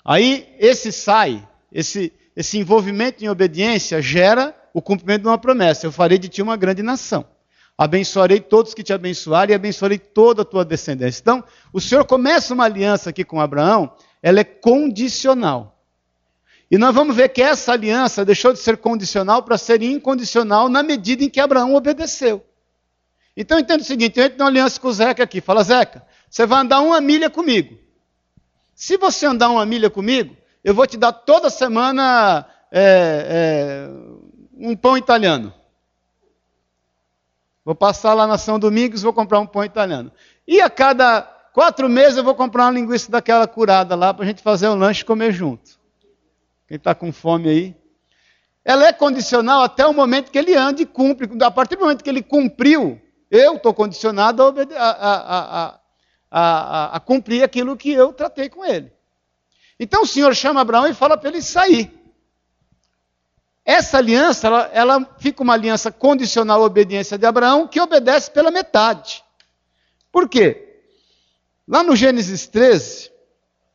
Aí, 0.05 0.53
esse 0.59 0.91
sai, 0.91 1.47
esse, 1.73 2.13
esse 2.35 2.59
envolvimento 2.59 3.25
em 3.25 3.29
obediência 3.29 4.01
gera 4.01 4.55
o 4.73 4.81
cumprimento 4.81 5.23
de 5.23 5.29
uma 5.29 5.39
promessa. 5.39 5.87
Eu 5.87 5.93
farei 5.93 6.19
de 6.19 6.29
ti 6.29 6.43
uma 6.43 6.57
grande 6.57 6.83
nação. 6.83 7.25
Abençoarei 7.77 8.41
todos 8.41 8.75
que 8.75 8.83
te 8.83 8.93
abençoarem 8.93 9.53
e 9.53 9.55
abençoarei 9.55 9.99
toda 9.99 10.43
a 10.43 10.45
tua 10.45 10.65
descendência. 10.65 11.21
Então, 11.21 11.45
o 11.73 11.81
Senhor 11.81 12.05
começa 12.05 12.53
uma 12.53 12.65
aliança 12.65 13.11
aqui 13.11 13.25
com 13.25 13.41
Abraão, 13.41 13.93
ela 14.21 14.41
é 14.41 14.45
condicional. 14.45 15.79
E 16.71 16.77
nós 16.77 16.95
vamos 16.95 17.15
ver 17.15 17.29
que 17.31 17.41
essa 17.41 17.73
aliança 17.73 18.25
deixou 18.25 18.53
de 18.53 18.59
ser 18.59 18.77
condicional 18.77 19.43
para 19.43 19.57
ser 19.57 19.81
incondicional 19.83 20.69
na 20.69 20.83
medida 20.83 21.25
em 21.25 21.31
que 21.31 21.41
Abraão 21.41 21.75
obedeceu. 21.75 22.45
Então 23.37 23.59
entenda 23.59 23.83
o 23.83 23.87
seguinte: 23.87 24.19
eu 24.19 24.27
entro 24.27 24.39
numa 24.39 24.51
aliança 24.51 24.81
com 24.81 24.89
o 24.89 24.93
Zeca 24.93 25.23
aqui. 25.23 25.41
Fala, 25.41 25.63
Zeca, 25.63 26.05
você 26.29 26.45
vai 26.45 26.61
andar 26.61 26.81
uma 26.81 27.01
milha 27.01 27.31
comigo. 27.31 27.79
Se 28.75 28.97
você 28.97 29.25
andar 29.25 29.51
uma 29.51 29.65
milha 29.65 29.89
comigo, 29.89 30.37
eu 30.63 30.75
vou 30.75 30.87
te 30.87 30.97
dar 30.97 31.13
toda 31.13 31.51
semana 31.51 32.47
é, 32.71 33.89
é, 33.89 33.89
um 34.57 34.77
pão 34.77 34.97
italiano. 34.97 35.53
Vou 37.65 37.75
passar 37.75 38.15
lá 38.15 38.27
na 38.27 38.39
São 38.39 38.59
Domingos, 38.59 39.03
vou 39.03 39.13
comprar 39.13 39.41
um 39.41 39.47
pão 39.47 39.65
italiano. 39.65 40.11
E 40.47 40.61
a 40.61 40.71
cada 40.71 41.23
quatro 41.53 41.89
meses 41.89 42.17
eu 42.17 42.25
vou 42.25 42.35
comprar 42.35 42.65
uma 42.65 42.73
linguiça 42.73 43.11
daquela 43.11 43.47
curada 43.47 43.95
lá 43.95 44.15
para 44.15 44.25
a 44.25 44.27
gente 44.27 44.43
fazer 44.43 44.69
um 44.69 44.75
lanche 44.75 45.03
e 45.03 45.05
comer 45.05 45.33
junto. 45.33 45.79
Quem 46.67 46.77
está 46.77 46.95
com 46.95 47.13
fome 47.13 47.49
aí? 47.49 47.77
Ela 48.65 48.87
é 48.87 48.93
condicional 48.93 49.63
até 49.63 49.87
o 49.87 49.95
momento 49.95 50.31
que 50.31 50.39
ele 50.39 50.55
anda 50.55 50.83
e 50.83 50.87
cumpre. 50.87 51.29
A 51.43 51.51
partir 51.51 51.77
do 51.77 51.83
momento 51.83 52.05
que 52.05 52.11
ele 52.11 52.23
cumpriu, 52.23 53.01
eu 53.31 53.57
estou 53.57 53.73
condicionado 53.73 54.43
a, 54.43 54.51
a, 54.77 55.81
a, 56.31 56.97
a, 56.97 57.01
cumprir 57.01 57.43
aquilo 57.43 57.77
que 57.77 57.91
eu 57.91 58.13
tratei 58.13 58.49
com 58.49 58.65
ele. 58.65 58.93
Então 59.79 60.03
o 60.03 60.07
Senhor 60.07 60.35
chama 60.35 60.61
Abraão 60.61 60.87
e 60.87 60.95
fala 60.95 61.17
para 61.17 61.31
ele 61.31 61.43
sair. 61.43 61.93
Essa 63.65 63.99
aliança, 63.99 64.47
ela, 64.47 64.71
ela 64.73 65.17
fica 65.19 65.43
uma 65.43 65.53
aliança 65.53 65.93
condicional 65.93 66.63
à 66.63 66.65
obediência 66.65 67.19
de 67.19 67.27
Abraão, 67.27 67.69
que 67.69 67.81
obedece 67.81 68.31
pela 68.31 68.51
metade. 68.51 69.23
Por 70.11 70.29
quê? 70.29 70.81
Lá 71.67 71.83
no 71.83 71.95
Gênesis 71.95 72.47
13, 72.47 73.11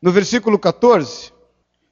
no 0.02 0.10
versículo 0.10 0.58
14, 0.58 1.32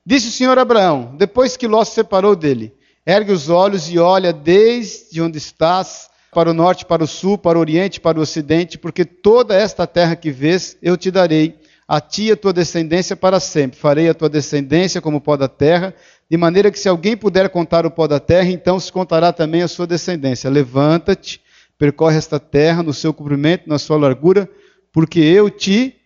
disse 0.05 0.29
o 0.29 0.33
Senhor 0.33 0.59
a 0.59 0.63
Abraão, 0.63 1.15
depois 1.17 1.57
que 1.57 1.69
Ló 1.69 1.85
se 1.85 1.93
separou 1.93 2.35
dele: 2.35 2.75
Ergue 3.07 3.31
os 3.31 3.49
olhos 3.49 3.89
e 3.89 4.01
olha 4.01 4.33
desde 4.33 5.23
onde 5.23 5.39
estás, 5.39 6.11
para 6.33 6.51
o 6.51 6.55
norte, 6.55 6.87
para 6.87 7.05
o 7.05 7.07
sul, 7.07 7.37
para 7.37 7.59
o 7.59 7.61
oriente, 7.61 8.01
para 8.01 8.19
o 8.19 8.23
ocidente, 8.23 8.79
porque 8.79 9.05
toda 9.05 9.55
esta 9.55 9.87
terra 9.87 10.17
que 10.17 10.31
vês 10.31 10.77
eu 10.83 10.97
te 10.97 11.11
darei, 11.11 11.61
a 11.87 12.01
ti 12.01 12.25
e 12.25 12.33
a 12.33 12.37
tua 12.37 12.53
descendência 12.53 13.17
para 13.17 13.41
sempre. 13.41 13.79
Farei 13.79 14.09
a 14.09 14.15
tua 14.15 14.29
descendência 14.29 15.01
como 15.01 15.19
o 15.19 15.21
pó 15.21 15.37
da 15.37 15.49
terra, 15.49 15.95
de 16.31 16.37
maneira 16.37 16.71
que 16.71 16.79
se 16.79 16.89
alguém 16.89 17.17
puder 17.17 17.49
contar 17.51 17.85
o 17.85 17.91
pó 17.91 18.07
da 18.07 18.19
terra, 18.19 18.49
então 18.49 18.79
se 18.81 18.91
contará 18.91 19.33
também 19.33 19.63
a 19.63 19.69
sua 19.69 19.87
descendência. 19.87 20.49
Levanta-te, 20.49 21.41
percorre 21.79 22.17
esta 22.17 22.41
terra 22.41 22.83
no 22.83 22.95
seu 22.95 23.13
comprimento, 23.13 23.69
na 23.69 23.79
sua 23.79 23.97
largura, 23.97 24.49
porque 24.93 25.21
eu 25.21 25.51
te. 25.51 25.97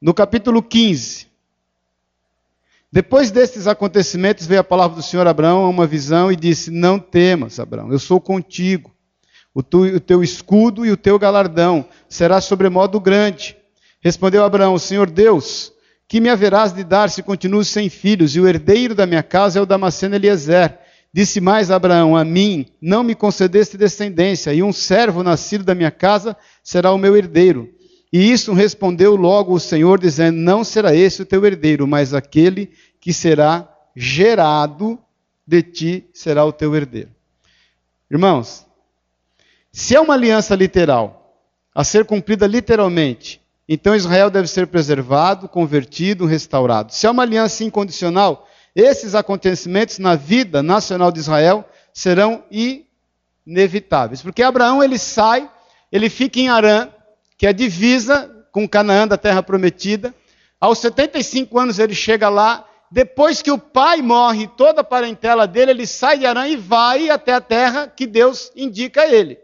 No 0.00 0.14
capítulo 0.14 0.62
15. 0.62 1.26
Depois 2.90 3.30
destes 3.30 3.66
acontecimentos, 3.66 4.46
veio 4.46 4.60
a 4.60 4.64
palavra 4.64 4.96
do 4.96 5.02
Senhor 5.02 5.26
Abraão 5.26 5.64
a 5.64 5.68
uma 5.68 5.86
visão 5.86 6.32
e 6.32 6.36
disse: 6.36 6.70
Não 6.70 6.98
temas, 6.98 7.60
Abraão, 7.60 7.92
eu 7.92 7.98
sou 7.98 8.20
contigo. 8.20 8.90
O, 9.54 9.60
o 9.60 10.00
teu 10.00 10.22
escudo 10.22 10.86
e 10.86 10.90
o 10.90 10.96
teu 10.96 11.18
galardão 11.18 11.84
será 12.08 12.40
sobremodo 12.40 12.98
grande. 13.00 13.57
Respondeu 14.08 14.42
Abraão: 14.42 14.78
Senhor 14.78 15.10
Deus, 15.10 15.70
que 16.08 16.18
me 16.18 16.30
haverás 16.30 16.72
de 16.72 16.82
dar 16.82 17.10
se 17.10 17.22
continuo 17.22 17.62
sem 17.62 17.90
filhos, 17.90 18.34
e 18.34 18.40
o 18.40 18.48
herdeiro 18.48 18.94
da 18.94 19.04
minha 19.04 19.22
casa 19.22 19.58
é 19.58 19.62
o 19.62 19.66
Damasceno 19.66 20.14
Eliezer? 20.14 20.78
Disse 21.12 21.42
mais 21.42 21.70
Abraão: 21.70 22.16
A 22.16 22.24
mim 22.24 22.64
não 22.80 23.02
me 23.02 23.14
concedeste 23.14 23.76
descendência, 23.76 24.54
e 24.54 24.62
um 24.62 24.72
servo 24.72 25.22
nascido 25.22 25.62
da 25.62 25.74
minha 25.74 25.90
casa 25.90 26.34
será 26.64 26.90
o 26.90 26.96
meu 26.96 27.14
herdeiro. 27.18 27.68
E 28.10 28.32
isso 28.32 28.54
respondeu 28.54 29.14
logo 29.14 29.52
o 29.52 29.60
Senhor, 29.60 30.00
dizendo: 30.00 30.38
Não 30.38 30.64
será 30.64 30.94
esse 30.94 31.20
o 31.20 31.26
teu 31.26 31.44
herdeiro, 31.44 31.86
mas 31.86 32.14
aquele 32.14 32.70
que 32.98 33.12
será 33.12 33.68
gerado 33.94 34.98
de 35.46 35.62
ti 35.62 36.08
será 36.14 36.46
o 36.46 36.52
teu 36.52 36.74
herdeiro. 36.74 37.10
Irmãos, 38.10 38.64
se 39.70 39.94
é 39.94 40.00
uma 40.00 40.14
aliança 40.14 40.54
literal, 40.54 41.44
a 41.74 41.84
ser 41.84 42.06
cumprida 42.06 42.46
literalmente, 42.46 43.46
então 43.68 43.94
Israel 43.94 44.30
deve 44.30 44.48
ser 44.48 44.66
preservado, 44.68 45.48
convertido, 45.48 46.24
restaurado. 46.24 46.94
Se 46.94 47.06
é 47.06 47.10
uma 47.10 47.22
aliança 47.22 47.62
incondicional, 47.64 48.48
esses 48.74 49.14
acontecimentos 49.14 49.98
na 49.98 50.14
vida 50.14 50.62
nacional 50.62 51.12
de 51.12 51.18
Israel 51.18 51.68
serão 51.92 52.44
inevitáveis. 53.46 54.22
Porque 54.22 54.42
Abraão 54.42 54.82
ele 54.82 54.98
sai, 54.98 55.50
ele 55.92 56.08
fica 56.08 56.40
em 56.40 56.48
Arã, 56.48 56.88
que 57.36 57.46
é 57.46 57.52
divisa 57.52 58.34
com 58.52 58.68
Canaã 58.68 59.06
da 59.06 59.18
terra 59.18 59.42
prometida. 59.42 60.14
Aos 60.58 60.78
75 60.78 61.58
anos 61.58 61.78
ele 61.78 61.94
chega 61.94 62.28
lá. 62.28 62.64
Depois 62.90 63.42
que 63.42 63.50
o 63.50 63.58
pai 63.58 64.00
morre, 64.00 64.46
toda 64.46 64.80
a 64.80 64.84
parentela 64.84 65.46
dele, 65.46 65.72
ele 65.72 65.86
sai 65.86 66.18
de 66.18 66.24
Arã 66.24 66.48
e 66.48 66.56
vai 66.56 67.10
até 67.10 67.34
a 67.34 67.40
terra 67.40 67.86
que 67.86 68.06
Deus 68.06 68.50
indica 68.56 69.02
a 69.02 69.06
ele. 69.06 69.38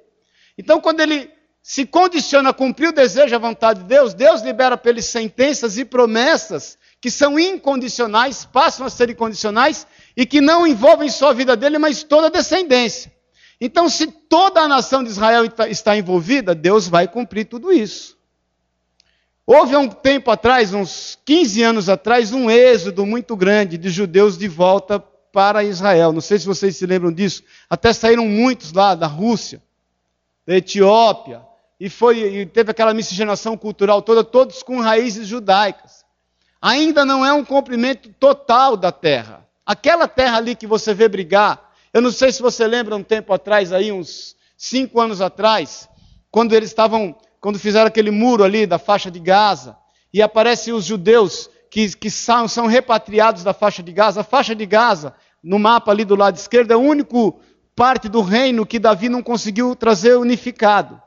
Então, 0.56 0.80
quando 0.80 1.00
ele 1.00 1.30
se 1.66 1.86
condiciona 1.86 2.50
a 2.50 2.52
cumprir 2.52 2.90
o 2.90 2.92
desejo, 2.92 3.34
a 3.34 3.38
vontade 3.38 3.80
de 3.80 3.86
Deus, 3.86 4.12
Deus 4.12 4.42
libera 4.42 4.76
para 4.76 4.90
ele 4.90 5.00
sentenças 5.00 5.78
e 5.78 5.84
promessas 5.86 6.76
que 7.00 7.10
são 7.10 7.38
incondicionais, 7.38 8.44
passam 8.44 8.84
a 8.84 8.90
ser 8.90 9.08
incondicionais 9.08 9.86
e 10.14 10.26
que 10.26 10.42
não 10.42 10.66
envolvem 10.66 11.08
só 11.08 11.30
a 11.30 11.32
vida 11.32 11.56
dele, 11.56 11.78
mas 11.78 12.02
toda 12.02 12.26
a 12.26 12.30
descendência. 12.30 13.10
Então, 13.58 13.88
se 13.88 14.08
toda 14.08 14.60
a 14.60 14.68
nação 14.68 15.02
de 15.02 15.08
Israel 15.08 15.42
está 15.66 15.96
envolvida, 15.96 16.54
Deus 16.54 16.86
vai 16.86 17.08
cumprir 17.08 17.46
tudo 17.46 17.72
isso. 17.72 18.18
Houve 19.46 19.74
há 19.74 19.78
um 19.78 19.88
tempo 19.88 20.30
atrás, 20.30 20.74
uns 20.74 21.18
15 21.24 21.62
anos 21.62 21.88
atrás, 21.88 22.30
um 22.30 22.50
êxodo 22.50 23.06
muito 23.06 23.34
grande 23.34 23.78
de 23.78 23.88
judeus 23.88 24.36
de 24.36 24.48
volta 24.48 25.00
para 25.00 25.64
Israel. 25.64 26.12
Não 26.12 26.20
sei 26.20 26.38
se 26.38 26.44
vocês 26.44 26.76
se 26.76 26.84
lembram 26.84 27.10
disso. 27.10 27.42
Até 27.70 27.90
saíram 27.94 28.26
muitos 28.26 28.70
lá 28.70 28.94
da 28.94 29.06
Rússia, 29.06 29.62
da 30.46 30.56
Etiópia, 30.56 31.40
e, 31.84 31.90
foi, 31.90 32.18
e 32.20 32.46
teve 32.46 32.70
aquela 32.70 32.94
miscigenação 32.94 33.58
cultural 33.58 34.00
toda, 34.00 34.24
todos 34.24 34.62
com 34.62 34.80
raízes 34.80 35.28
judaicas. 35.28 36.02
Ainda 36.58 37.04
não 37.04 37.22
é 37.26 37.30
um 37.30 37.44
cumprimento 37.44 38.08
total 38.18 38.74
da 38.74 38.90
terra. 38.90 39.46
Aquela 39.66 40.08
terra 40.08 40.38
ali 40.38 40.56
que 40.56 40.66
você 40.66 40.94
vê 40.94 41.10
brigar, 41.10 41.72
eu 41.92 42.00
não 42.00 42.10
sei 42.10 42.32
se 42.32 42.40
você 42.40 42.66
lembra 42.66 42.96
um 42.96 43.02
tempo 43.02 43.34
atrás, 43.34 43.70
aí, 43.70 43.92
uns 43.92 44.34
cinco 44.56 44.98
anos 44.98 45.20
atrás, 45.20 45.86
quando 46.30 46.54
eles 46.54 46.70
estavam, 46.70 47.14
quando 47.38 47.58
fizeram 47.58 47.88
aquele 47.88 48.10
muro 48.10 48.42
ali 48.42 48.66
da 48.66 48.78
faixa 48.78 49.10
de 49.10 49.20
Gaza, 49.20 49.76
e 50.10 50.22
aparecem 50.22 50.72
os 50.72 50.86
judeus 50.86 51.50
que, 51.70 51.94
que 51.94 52.10
são, 52.10 52.48
são 52.48 52.66
repatriados 52.66 53.44
da 53.44 53.52
faixa 53.52 53.82
de 53.82 53.92
Gaza. 53.92 54.22
A 54.22 54.24
faixa 54.24 54.54
de 54.54 54.64
Gaza, 54.64 55.14
no 55.42 55.58
mapa 55.58 55.92
ali 55.92 56.06
do 56.06 56.16
lado 56.16 56.36
esquerdo, 56.36 56.70
é 56.70 56.74
a 56.76 56.78
única 56.78 57.14
parte 57.76 58.08
do 58.08 58.22
reino 58.22 58.64
que 58.64 58.78
Davi 58.78 59.10
não 59.10 59.22
conseguiu 59.22 59.76
trazer 59.76 60.16
unificado. 60.16 61.03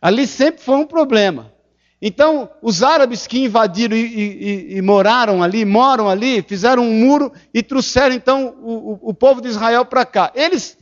Ali 0.00 0.26
sempre 0.26 0.62
foi 0.62 0.76
um 0.76 0.86
problema. 0.86 1.52
Então, 2.00 2.48
os 2.62 2.82
árabes 2.82 3.26
que 3.26 3.40
invadiram 3.40 3.96
e, 3.96 4.00
e, 4.00 4.76
e, 4.76 4.82
moraram 4.82 5.42
ali, 5.42 5.64
moram 5.64 6.08
ali, 6.08 6.42
fizeram 6.42 6.84
um 6.84 6.92
muro 6.92 7.32
e 7.52 7.60
trouxeram 7.60 8.14
então 8.14 8.56
o, 8.62 9.10
o, 9.10 9.14
povo 9.14 9.40
de 9.40 9.48
Israel 9.48 9.84
para 9.84 10.06
cá. 10.06 10.30
Eles, 10.32 10.78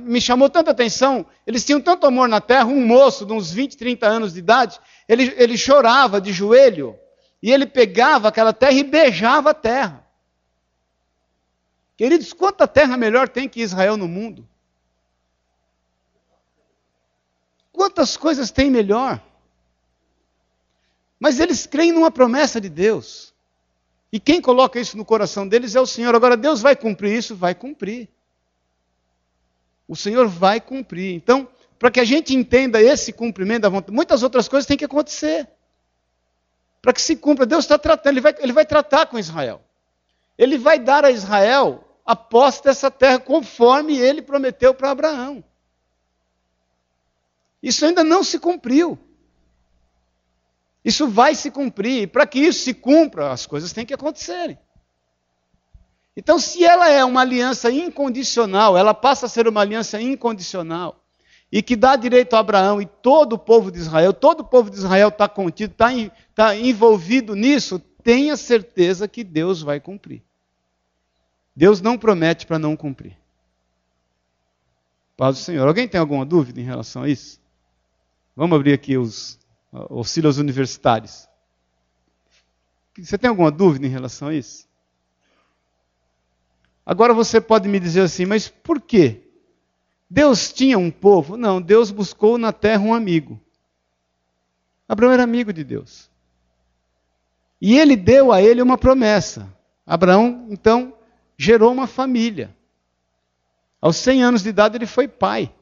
me 0.00 0.20
chamou 0.20 0.50
tanta 0.50 0.70
atenção, 0.70 1.24
eles 1.46 1.64
tinham 1.64 1.80
tanto 1.80 2.06
amor 2.06 2.28
na 2.28 2.40
terra, 2.40 2.66
um 2.66 2.84
moço 2.84 3.24
de 3.24 3.32
uns 3.32 3.50
20, 3.50 3.78
30 3.78 4.06
anos 4.06 4.34
de 4.34 4.40
idade, 4.40 4.78
ele, 5.08 5.32
ele 5.38 5.56
chorava 5.56 6.20
de 6.20 6.32
joelho, 6.32 6.94
e 7.42 7.50
ele 7.50 7.66
pegava 7.66 8.28
aquela 8.28 8.52
terra 8.52 8.72
e 8.72 8.84
beijava 8.84 9.50
a 9.50 9.54
terra. 9.54 10.04
Queridos, 11.96 12.32
quanta 12.32 12.66
terra 12.68 12.96
melhor 12.96 13.28
tem 13.28 13.48
que 13.48 13.62
Israel 13.62 13.96
no 13.96 14.06
mundo? 14.06 14.46
Quantas 17.78 18.16
coisas 18.16 18.50
tem 18.50 18.72
melhor? 18.72 19.22
Mas 21.20 21.38
eles 21.38 21.64
creem 21.64 21.92
numa 21.92 22.10
promessa 22.10 22.60
de 22.60 22.68
Deus. 22.68 23.32
E 24.12 24.18
quem 24.18 24.40
coloca 24.40 24.80
isso 24.80 24.96
no 24.96 25.04
coração 25.04 25.46
deles 25.46 25.76
é 25.76 25.80
o 25.80 25.86
Senhor. 25.86 26.12
Agora, 26.12 26.36
Deus 26.36 26.60
vai 26.60 26.74
cumprir 26.74 27.16
isso? 27.16 27.36
Vai 27.36 27.54
cumprir. 27.54 28.08
O 29.86 29.94
Senhor 29.94 30.26
vai 30.26 30.60
cumprir. 30.60 31.14
Então, 31.14 31.46
para 31.78 31.88
que 31.88 32.00
a 32.00 32.04
gente 32.04 32.34
entenda 32.34 32.82
esse 32.82 33.12
cumprimento 33.12 33.62
da 33.62 33.68
vontade, 33.68 33.94
muitas 33.94 34.24
outras 34.24 34.48
coisas 34.48 34.66
têm 34.66 34.76
que 34.76 34.84
acontecer. 34.84 35.48
Para 36.82 36.92
que 36.92 37.00
se 37.00 37.14
cumpra, 37.14 37.46
Deus 37.46 37.64
está 37.64 37.78
tratando, 37.78 38.14
ele 38.14 38.20
vai, 38.20 38.34
ele 38.40 38.52
vai 38.52 38.66
tratar 38.66 39.06
com 39.06 39.20
Israel. 39.20 39.62
Ele 40.36 40.58
vai 40.58 40.80
dar 40.80 41.04
a 41.04 41.12
Israel 41.12 41.84
a 42.04 42.16
posse 42.16 42.60
dessa 42.64 42.90
terra, 42.90 43.20
conforme 43.20 43.96
ele 43.96 44.20
prometeu 44.20 44.74
para 44.74 44.90
Abraão. 44.90 45.44
Isso 47.62 47.84
ainda 47.84 48.04
não 48.04 48.22
se 48.22 48.38
cumpriu. 48.38 48.98
Isso 50.84 51.08
vai 51.08 51.34
se 51.34 51.50
cumprir. 51.50 52.02
E 52.02 52.06
para 52.06 52.26
que 52.26 52.38
isso 52.38 52.60
se 52.60 52.72
cumpra, 52.72 53.32
as 53.32 53.46
coisas 53.46 53.72
têm 53.72 53.84
que 53.84 53.94
acontecerem. 53.94 54.58
Então, 56.16 56.38
se 56.38 56.64
ela 56.64 56.88
é 56.88 57.04
uma 57.04 57.20
aliança 57.20 57.70
incondicional, 57.70 58.76
ela 58.76 58.92
passa 58.92 59.26
a 59.26 59.28
ser 59.28 59.46
uma 59.46 59.60
aliança 59.60 60.00
incondicional 60.00 61.04
e 61.50 61.62
que 61.62 61.76
dá 61.76 61.96
direito 61.96 62.34
a 62.34 62.40
Abraão 62.40 62.82
e 62.82 62.86
todo 62.86 63.34
o 63.34 63.38
povo 63.38 63.70
de 63.70 63.78
Israel, 63.78 64.12
todo 64.12 64.40
o 64.40 64.44
povo 64.44 64.68
de 64.70 64.76
Israel 64.76 65.08
está 65.08 65.28
contido, 65.28 65.70
está 65.70 65.88
tá 66.34 66.56
envolvido 66.56 67.34
nisso, 67.34 67.78
tenha 68.02 68.36
certeza 68.36 69.06
que 69.08 69.22
Deus 69.22 69.62
vai 69.62 69.80
cumprir. 69.80 70.22
Deus 71.54 71.80
não 71.80 71.96
promete 71.96 72.46
para 72.46 72.58
não 72.58 72.76
cumprir. 72.76 73.16
Paz 75.16 75.36
do 75.36 75.42
Senhor. 75.42 75.66
Alguém 75.66 75.88
tem 75.88 76.00
alguma 76.00 76.24
dúvida 76.24 76.60
em 76.60 76.64
relação 76.64 77.02
a 77.02 77.08
isso? 77.08 77.40
Vamos 78.38 78.54
abrir 78.54 78.72
aqui 78.72 78.96
os 78.96 79.36
auxílios 79.72 80.38
universitários. 80.38 81.28
Você 82.96 83.18
tem 83.18 83.28
alguma 83.28 83.50
dúvida 83.50 83.84
em 83.84 83.90
relação 83.90 84.28
a 84.28 84.34
isso? 84.34 84.68
Agora 86.86 87.12
você 87.12 87.40
pode 87.40 87.68
me 87.68 87.80
dizer 87.80 88.02
assim, 88.02 88.26
mas 88.26 88.48
por 88.48 88.80
quê? 88.80 89.28
Deus 90.08 90.52
tinha 90.52 90.78
um 90.78 90.88
povo? 90.88 91.36
Não, 91.36 91.60
Deus 91.60 91.90
buscou 91.90 92.38
na 92.38 92.52
terra 92.52 92.80
um 92.80 92.94
amigo. 92.94 93.40
Abraão 94.88 95.10
era 95.10 95.24
amigo 95.24 95.52
de 95.52 95.64
Deus. 95.64 96.08
E 97.60 97.76
ele 97.76 97.96
deu 97.96 98.30
a 98.30 98.40
ele 98.40 98.62
uma 98.62 98.78
promessa. 98.78 99.52
Abraão, 99.84 100.46
então, 100.48 100.94
gerou 101.36 101.72
uma 101.72 101.88
família. 101.88 102.56
Aos 103.80 103.96
100 103.96 104.22
anos 104.22 104.42
de 104.44 104.50
idade, 104.50 104.76
ele 104.76 104.86
foi 104.86 105.08
pai. 105.08 105.52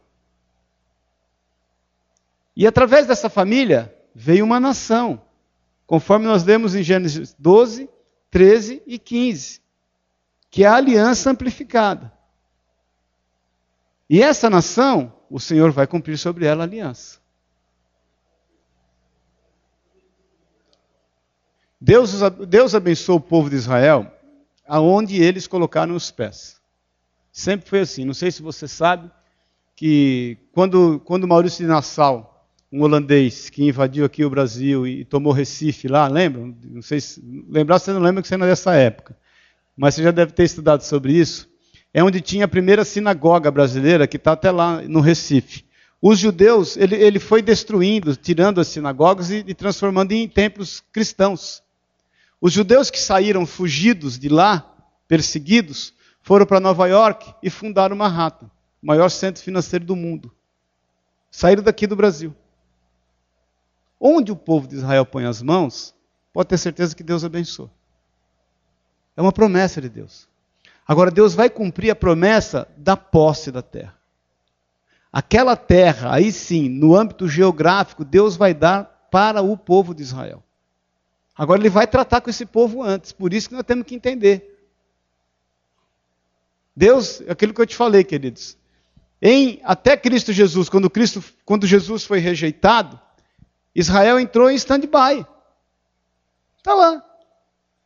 E 2.57 2.67
através 2.67 3.07
dessa 3.07 3.29
família 3.29 3.95
veio 4.15 4.45
uma 4.45 4.59
nação, 4.59 5.21
conforme 5.87 6.27
nós 6.27 6.43
lemos 6.43 6.75
em 6.75 6.83
Gênesis 6.83 7.37
12, 7.39 7.89
13 8.31 8.83
e 8.87 8.99
15, 8.99 9.61
que 10.51 10.65
é 10.65 10.67
a 10.67 10.77
aliança 10.77 11.31
amplificada. 11.31 12.11
E 14.09 14.23
essa 14.23 14.49
nação, 14.49 15.13
o 15.29 15.39
Senhor 15.39 15.71
vai 15.71 15.87
cumprir 15.87 16.17
sobre 16.17 16.47
ela 16.47 16.65
a 16.65 16.67
aliança. 16.67 17.19
Deus, 21.79 22.19
Deus 22.49 22.75
abençoou 22.75 23.19
o 23.19 23.23
povo 23.23 23.51
de 23.51 23.57
Israel 23.57 24.11
aonde 24.67 25.23
eles 25.23 25.47
colocaram 25.47 25.95
os 25.95 26.11
pés. 26.11 26.61
Sempre 27.31 27.69
foi 27.69 27.81
assim. 27.81 28.05
Não 28.05 28.15
sei 28.15 28.31
se 28.31 28.43
você 28.43 28.67
sabe 28.67 29.11
que 29.75 30.39
quando, 30.53 31.01
quando 31.01 31.29
Maurício 31.29 31.65
de 31.65 31.71
Nassau, 31.71 32.36
um 32.73 32.83
holandês 32.83 33.49
que 33.49 33.65
invadiu 33.65 34.05
aqui 34.05 34.25
o 34.25 34.31
Brasil 34.31 34.87
e 34.87 35.05
tomou 35.05 35.33
Recife 35.33 35.89
lá, 35.89 36.09
lembra? 36.09 36.53
Não 36.65 36.83
sei 36.83 37.01
se 37.01 37.23
lembrar 37.49 37.79
você 37.79 37.93
não 37.93 38.01
lembra 38.01 38.23
que 38.23 38.29
você 38.29 38.37
não 38.37 38.47
é 38.47 38.51
dessa 38.51 38.75
época, 38.75 39.17
mas 39.77 39.95
você 39.95 40.03
já 40.03 40.11
deve 40.11 40.33
ter 40.33 40.45
estudado 40.45 40.83
sobre 40.83 41.13
isso. 41.13 41.49
É 41.95 42.03
onde 42.03 42.21
tinha 42.21 42.45
a 42.45 42.49
primeira 42.49 42.85
sinagoga 42.85 43.51
brasileira 43.51 44.07
que 44.07 44.17
está 44.17 44.33
até 44.33 44.51
lá 44.51 44.83
no 44.83 45.01
Recife. 45.01 45.65
Os 46.01 46.19
judeus, 46.19 46.77
ele, 46.77 46.95
ele 46.95 47.19
foi 47.19 47.41
destruindo, 47.41 48.15
tirando 48.15 48.61
as 48.61 48.69
sinagogas 48.69 49.31
e, 49.31 49.45
e 49.47 49.55
transformando 49.55 50.13
em 50.13 50.29
templos 50.29 50.83
cristãos. 50.93 51.63
Os 52.41 52.53
judeus 52.53 52.91
que 52.91 53.01
saíram 53.01 53.47
fugidos 53.47 54.19
de 54.19 54.29
lá, 54.29 54.75
perseguidos, 55.09 55.95
foram 56.21 56.45
para 56.45 56.61
Nova 56.61 56.87
York 56.87 57.33
e 57.43 57.49
fundaram 57.49 57.97
Manhattan, 57.97 58.51
o 58.83 58.87
maior 58.87 59.09
centro 59.09 59.43
financeiro 59.43 59.85
do 59.85 59.97
mundo. 59.97 60.31
Saíram 61.31 61.63
daqui 61.63 61.87
do 61.87 61.97
Brasil. 61.97 62.35
Onde 64.01 64.31
o 64.31 64.37
povo 64.37 64.67
de 64.67 64.77
Israel 64.77 65.07
põe 65.07 65.25
as 65.25 65.43
mãos, 65.43 65.95
pode 66.33 66.49
ter 66.49 66.59
certeza 66.59 66.95
que 66.95 67.03
Deus 67.03 67.25
abençoa. 67.25 67.71
É 69.17 69.23
uma 69.23 69.33
promessa 69.33 69.81
de 69.81 69.89
Deus. 69.89 70.29
Agora, 70.87 71.11
Deus 71.11 71.35
vai 71.35 71.51
cumprir 71.51 71.91
a 71.91 71.97
promessa 71.97 72.69
da 72.77 72.97
posse 72.97 73.51
da 73.51 73.63
terra. 73.63 73.97
Aquela 75.13 75.57
terra, 75.57 76.13
aí 76.13 76.31
sim, 76.31 76.69
no 76.69 76.95
âmbito 76.95 77.27
geográfico, 77.27 78.05
Deus 78.05 78.37
vai 78.37 78.53
dar 78.53 79.09
para 79.11 79.41
o 79.41 79.57
povo 79.57 79.95
de 79.95 80.03
Israel. 80.03 80.43
Agora 81.35 81.61
ele 81.61 81.71
vai 81.71 81.87
tratar 81.87 82.21
com 82.21 82.31
esse 82.31 82.45
povo 82.45 82.83
antes, 82.83 83.13
por 83.13 83.33
isso 83.33 83.49
que 83.49 83.55
nós 83.55 83.65
temos 83.65 83.87
que 83.87 83.95
entender. 83.95 84.55
Deus, 86.75 87.23
aquilo 87.29 87.55
que 87.55 87.61
eu 87.61 87.67
te 87.67 87.75
falei, 87.75 88.05
queridos, 88.05 88.59
em 89.21 89.61
até 89.65 89.97
Cristo 89.97 90.33
Jesus, 90.33 90.69
quando 90.69 90.91
Cristo, 90.91 91.25
quando 91.45 91.67
Jesus 91.67 92.05
foi 92.05 92.19
rejeitado, 92.19 93.01
Israel 93.79 94.19
entrou 94.19 94.51
em 94.51 94.55
stand-by. 94.55 95.27
Está 96.57 96.73
lá. 96.73 97.05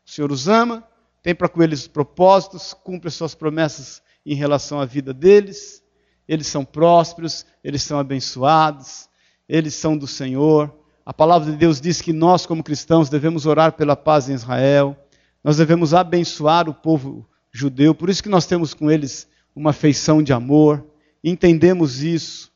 O 0.06 0.08
Senhor 0.08 0.30
os 0.30 0.46
ama, 0.46 0.86
tem 1.20 1.34
para 1.34 1.48
com 1.48 1.60
eles 1.60 1.88
propósitos, 1.88 2.72
cumpre 2.72 3.08
as 3.08 3.14
suas 3.14 3.34
promessas 3.34 4.00
em 4.24 4.34
relação 4.34 4.80
à 4.80 4.84
vida 4.84 5.12
deles. 5.12 5.82
Eles 6.28 6.46
são 6.46 6.64
prósperos, 6.64 7.44
eles 7.64 7.82
são 7.82 7.98
abençoados, 7.98 9.08
eles 9.48 9.74
são 9.74 9.98
do 9.98 10.06
Senhor. 10.06 10.72
A 11.04 11.12
palavra 11.12 11.50
de 11.50 11.56
Deus 11.56 11.80
diz 11.80 12.00
que 12.00 12.12
nós, 12.12 12.46
como 12.46 12.62
cristãos, 12.62 13.10
devemos 13.10 13.44
orar 13.44 13.72
pela 13.72 13.96
paz 13.96 14.28
em 14.28 14.34
Israel, 14.34 14.96
nós 15.42 15.56
devemos 15.56 15.92
abençoar 15.92 16.68
o 16.68 16.74
povo 16.74 17.26
judeu, 17.50 17.96
por 17.96 18.08
isso 18.08 18.22
que 18.22 18.28
nós 18.28 18.46
temos 18.46 18.74
com 18.74 18.88
eles 18.88 19.26
uma 19.56 19.72
feição 19.72 20.22
de 20.22 20.32
amor, 20.32 20.86
entendemos 21.24 22.00
isso, 22.00 22.52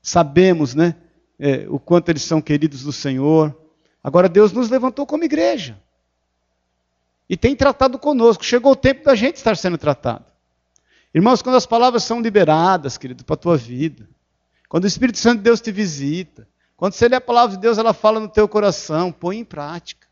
sabemos 0.00 0.76
né, 0.76 0.94
é, 1.40 1.66
o 1.68 1.78
quanto 1.78 2.10
eles 2.10 2.22
são 2.22 2.42
queridos 2.42 2.82
do 2.82 2.92
Senhor. 2.92 3.56
Agora, 4.04 4.28
Deus 4.28 4.52
nos 4.52 4.68
levantou 4.68 5.06
como 5.06 5.24
igreja 5.24 5.80
e 7.28 7.36
tem 7.36 7.56
tratado 7.56 7.98
conosco. 7.98 8.44
Chegou 8.44 8.72
o 8.72 8.76
tempo 8.76 9.04
da 9.04 9.14
gente 9.14 9.36
estar 9.36 9.56
sendo 9.56 9.78
tratado. 9.78 10.26
Irmãos, 11.14 11.40
quando 11.40 11.56
as 11.56 11.66
palavras 11.66 12.04
são 12.04 12.20
liberadas, 12.20 12.98
querido, 12.98 13.24
para 13.24 13.34
a 13.34 13.38
tua 13.38 13.56
vida, 13.56 14.06
quando 14.68 14.84
o 14.84 14.86
Espírito 14.86 15.18
Santo 15.18 15.38
de 15.38 15.44
Deus 15.44 15.60
te 15.60 15.72
visita, 15.72 16.46
quando 16.76 16.92
você 16.92 17.08
lê 17.08 17.16
a 17.16 17.20
palavra 17.20 17.56
de 17.56 17.62
Deus, 17.62 17.78
ela 17.78 17.94
fala 17.94 18.20
no 18.20 18.28
teu 18.28 18.46
coração, 18.46 19.10
põe 19.10 19.38
em 19.38 19.44
prática. 19.44 20.06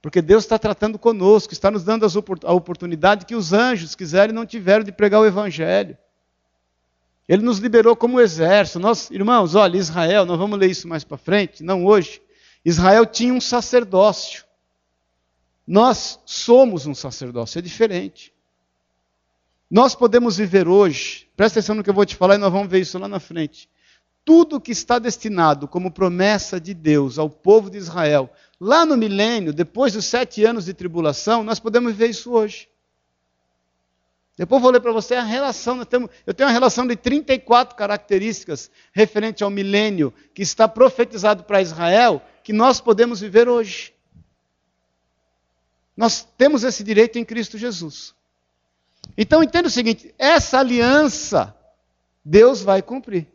Porque 0.00 0.22
Deus 0.22 0.44
está 0.44 0.58
tratando 0.58 0.98
conosco, 0.98 1.52
está 1.52 1.70
nos 1.70 1.84
dando 1.84 2.06
a 2.44 2.52
oportunidade 2.52 3.26
que 3.26 3.34
os 3.34 3.52
anjos 3.52 3.94
quiserem 3.94 4.32
e 4.32 4.34
não 4.34 4.46
tiveram 4.46 4.84
de 4.84 4.92
pregar 4.92 5.20
o 5.20 5.26
Evangelho. 5.26 5.96
Ele 7.28 7.42
nos 7.42 7.58
liberou 7.58 7.96
como 7.96 8.20
exército. 8.20 8.78
Nós, 8.78 9.10
irmãos, 9.10 9.54
olha, 9.54 9.76
Israel, 9.76 10.24
nós 10.24 10.38
vamos 10.38 10.58
ler 10.58 10.70
isso 10.70 10.86
mais 10.86 11.04
para 11.04 11.16
frente, 11.16 11.62
não 11.62 11.84
hoje. 11.84 12.22
Israel 12.64 13.04
tinha 13.06 13.32
um 13.32 13.40
sacerdócio. 13.40 14.44
Nós 15.66 16.20
somos 16.24 16.86
um 16.86 16.94
sacerdócio, 16.94 17.58
é 17.58 17.62
diferente. 17.62 18.32
Nós 19.68 19.94
podemos 19.94 20.36
viver 20.36 20.68
hoje, 20.68 21.28
presta 21.36 21.58
atenção 21.58 21.74
no 21.74 21.82
que 21.82 21.90
eu 21.90 21.94
vou 21.94 22.06
te 22.06 22.14
falar 22.14 22.36
e 22.36 22.38
nós 22.38 22.52
vamos 22.52 22.68
ver 22.68 22.80
isso 22.80 22.98
lá 22.98 23.08
na 23.08 23.18
frente 23.18 23.68
tudo 24.26 24.60
que 24.60 24.72
está 24.72 24.98
destinado 24.98 25.68
como 25.68 25.88
promessa 25.88 26.60
de 26.60 26.74
Deus 26.74 27.16
ao 27.16 27.30
povo 27.30 27.70
de 27.70 27.78
Israel, 27.78 28.28
lá 28.60 28.84
no 28.84 28.96
milênio, 28.96 29.52
depois 29.52 29.92
dos 29.92 30.04
sete 30.04 30.44
anos 30.44 30.64
de 30.64 30.74
tribulação, 30.74 31.44
nós 31.44 31.60
podemos 31.60 31.94
ver 31.94 32.10
isso 32.10 32.32
hoje. 32.32 32.68
Depois 34.36 34.60
vou 34.60 34.70
ler 34.70 34.80
para 34.80 34.92
você 34.92 35.14
a 35.14 35.22
relação. 35.22 35.78
Eu 35.78 36.34
tenho 36.34 36.48
uma 36.48 36.52
relação 36.52 36.86
de 36.86 36.94
34 36.94 37.74
características 37.74 38.70
referente 38.92 39.42
ao 39.42 39.48
milênio 39.48 40.12
que 40.34 40.42
está 40.42 40.68
profetizado 40.68 41.44
para 41.44 41.62
Israel, 41.62 42.20
que 42.44 42.52
nós 42.52 42.80
podemos 42.80 43.20
viver 43.20 43.48
hoje. 43.48 43.94
Nós 45.96 46.26
temos 46.36 46.64
esse 46.64 46.84
direito 46.84 47.18
em 47.18 47.24
Cristo 47.24 47.56
Jesus. 47.56 48.14
Então 49.16 49.42
entenda 49.42 49.68
o 49.68 49.70
seguinte: 49.70 50.14
essa 50.18 50.58
aliança 50.58 51.56
Deus 52.22 52.60
vai 52.60 52.82
cumprir 52.82 53.26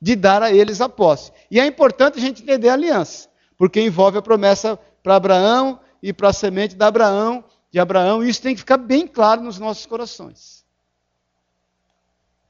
de 0.00 0.14
dar 0.14 0.42
a 0.42 0.52
eles 0.52 0.80
a 0.80 0.88
posse. 0.88 1.32
E 1.50 1.58
é 1.58 1.66
importante 1.66 2.18
a 2.18 2.20
gente 2.20 2.42
entender 2.42 2.68
a 2.68 2.74
aliança, 2.74 3.28
porque 3.56 3.80
envolve 3.80 4.18
a 4.18 4.22
promessa 4.22 4.78
para 5.02 5.16
Abraão 5.16 5.80
e 6.02 6.12
para 6.12 6.28
a 6.28 6.32
semente 6.32 6.74
de 6.74 6.84
Abraão, 6.84 7.44
de 7.70 7.78
Abraão, 7.78 8.24
e 8.24 8.28
isso 8.28 8.42
tem 8.42 8.54
que 8.54 8.60
ficar 8.60 8.78
bem 8.78 9.06
claro 9.06 9.42
nos 9.42 9.58
nossos 9.58 9.86
corações. 9.86 10.64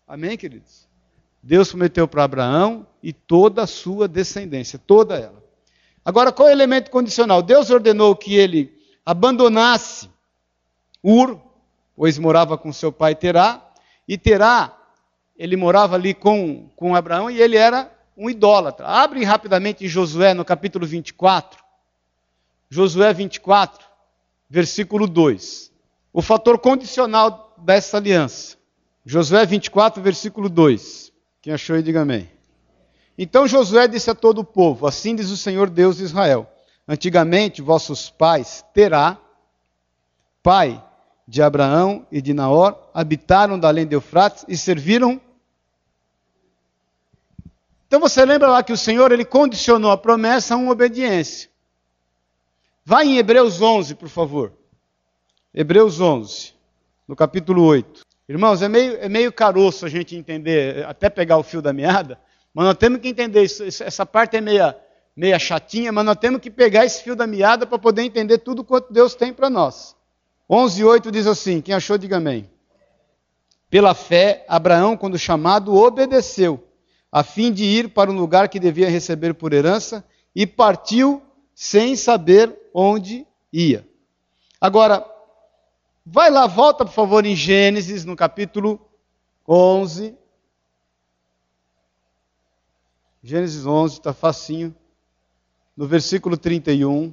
Amém, 0.07 0.37
queridos? 0.37 0.89
Deus 1.43 1.69
prometeu 1.69 2.07
para 2.07 2.25
Abraão 2.25 2.87
e 3.03 3.12
toda 3.12 3.62
a 3.62 3.66
sua 3.66 4.09
descendência, 4.09 4.79
toda 4.79 5.16
ela. 5.16 5.43
Agora, 6.05 6.33
qual 6.33 6.49
é 6.49 6.53
o 6.53 6.55
elemento 6.55 6.91
condicional? 6.91 7.43
Deus 7.43 7.71
ordenou 7.71 8.16
que 8.16 8.35
ele 8.35 8.77
abandonasse 9.05 10.09
Ur, 11.03 11.41
pois 11.97 12.19
morava 12.19 12.59
com 12.59 12.73
seu 12.73 12.93
pai 12.93 13.14
Terá, 13.14 13.62
e 14.07 14.19
Terá 14.19 14.77
ele 15.39 15.57
morava 15.57 15.95
ali 15.95 16.12
com, 16.12 16.69
com 16.75 16.97
Abraão 16.97 17.31
e 17.31 17.41
ele 17.41 17.57
era 17.57 17.91
um 18.16 18.29
idólatra. 18.29 18.87
Abre 18.87 19.23
rapidamente 19.23 19.87
Josué, 19.87 20.35
no 20.35 20.45
capítulo 20.45 20.85
24. 20.85 21.62
Josué 22.69 23.12
24, 23.14 23.87
versículo 24.49 25.07
2. 25.07 25.73
O 26.13 26.23
fator 26.23 26.59
condicional 26.59 27.55
dessa 27.59 27.97
aliança. 27.97 28.57
Josué 29.05 29.45
24, 29.47 30.03
versículo 30.03 30.49
2. 30.49 31.13
Quem 31.41 31.53
achou 31.53 31.77
aí, 31.77 31.83
diga 31.83 32.03
amém. 32.03 32.29
Então 33.17 33.49
Josué 33.49 33.89
disse 33.89 34.11
a 34.11 34.15
todo 34.15 34.41
o 34.41 34.45
povo: 34.45 34.87
Assim 34.87 35.15
diz 35.15 35.31
o 35.31 35.37
Senhor 35.37 35.71
Deus 35.71 35.97
de 35.97 36.05
Israel: 36.05 36.51
Antigamente 36.87 37.63
vossos 37.63 38.11
pais, 38.11 38.65
Terá, 38.73 39.19
pai 40.43 40.83
de 41.27 41.43
Abraão 41.43 42.07
e 42.11 42.23
de 42.23 42.33
Naor, 42.33 42.77
habitaram 42.95 43.59
da 43.59 43.69
além 43.69 43.87
de 43.87 43.95
Eufrates 43.95 44.45
e 44.49 44.57
serviram 44.57 45.21
então 47.89 47.99
você 47.99 48.23
lembra 48.23 48.49
lá 48.49 48.63
que 48.63 48.73
o 48.73 48.77
Senhor 48.77 49.11
ele 49.11 49.25
condicionou 49.25 49.91
a 49.91 49.97
promessa 49.97 50.55
a 50.55 50.59
uma 50.59 50.73
obediência. 50.73 51.49
Vai 52.89 53.07
em 53.07 53.18
Hebreus 53.18 53.61
11, 53.61 53.97
por 53.97 54.09
favor. 54.09 54.51
Hebreus 55.53 56.01
11, 56.01 56.55
no 57.07 57.14
capítulo 57.14 57.62
8. 57.62 58.01
Irmãos, 58.26 58.62
é 58.62 58.68
meio, 58.70 58.97
é 58.97 59.11
meio 59.11 59.30
caroço 59.30 59.84
a 59.84 59.91
gente 59.91 60.16
entender, 60.16 60.86
até 60.86 61.11
pegar 61.11 61.36
o 61.36 61.43
fio 61.43 61.61
da 61.61 61.70
meada, 61.70 62.18
mas 62.55 62.64
nós 62.64 62.78
temos 62.78 63.01
que 63.01 63.09
entender 63.09 63.43
isso. 63.43 63.62
Essa 63.62 64.07
parte 64.07 64.39
é 64.39 64.41
meia, 64.41 64.74
meia 65.14 65.39
chatinha, 65.39 65.93
mas 65.93 66.03
nós 66.03 66.16
temos 66.16 66.41
que 66.41 66.51
pegar 66.51 66.86
esse 66.86 67.03
fio 67.03 67.14
da 67.14 67.26
meada 67.26 67.66
para 67.66 67.78
poder 67.78 68.05
entender 68.05 68.39
tudo 68.39 68.64
quanto 68.64 68.91
Deus 68.91 69.14
tem 69.14 69.34
para 69.34 69.51
nós. 69.51 69.95
11, 70.49 70.82
8 70.82 71.12
diz 71.12 71.26
assim: 71.26 71.61
quem 71.61 71.74
achou, 71.74 71.99
diga 71.99 72.16
amém. 72.16 72.49
Pela 73.68 73.93
fé, 73.93 74.47
Abraão, 74.49 74.97
quando 74.97 75.18
chamado, 75.18 75.74
obedeceu, 75.74 76.66
a 77.12 77.22
fim 77.22 77.53
de 77.53 77.64
ir 77.64 77.91
para 77.91 78.11
um 78.11 78.16
lugar 78.16 78.49
que 78.49 78.59
devia 78.59 78.89
receber 78.89 79.34
por 79.34 79.53
herança, 79.53 80.03
e 80.34 80.47
partiu 80.47 81.22
sem 81.55 81.95
saber 81.97 82.57
onde 82.81 83.26
ia. 83.53 83.85
Agora, 84.61 85.05
vai 86.07 86.31
lá, 86.31 86.47
volta 86.47 86.85
por 86.85 86.93
favor 86.93 87.26
em 87.26 87.35
Gênesis, 87.35 88.05
no 88.05 88.14
capítulo 88.14 88.81
11. 89.49 90.16
Gênesis 93.20 93.66
11, 93.66 93.95
está 93.95 94.12
facinho. 94.12 94.72
No 95.76 95.89
versículo 95.89 96.37
31. 96.37 97.12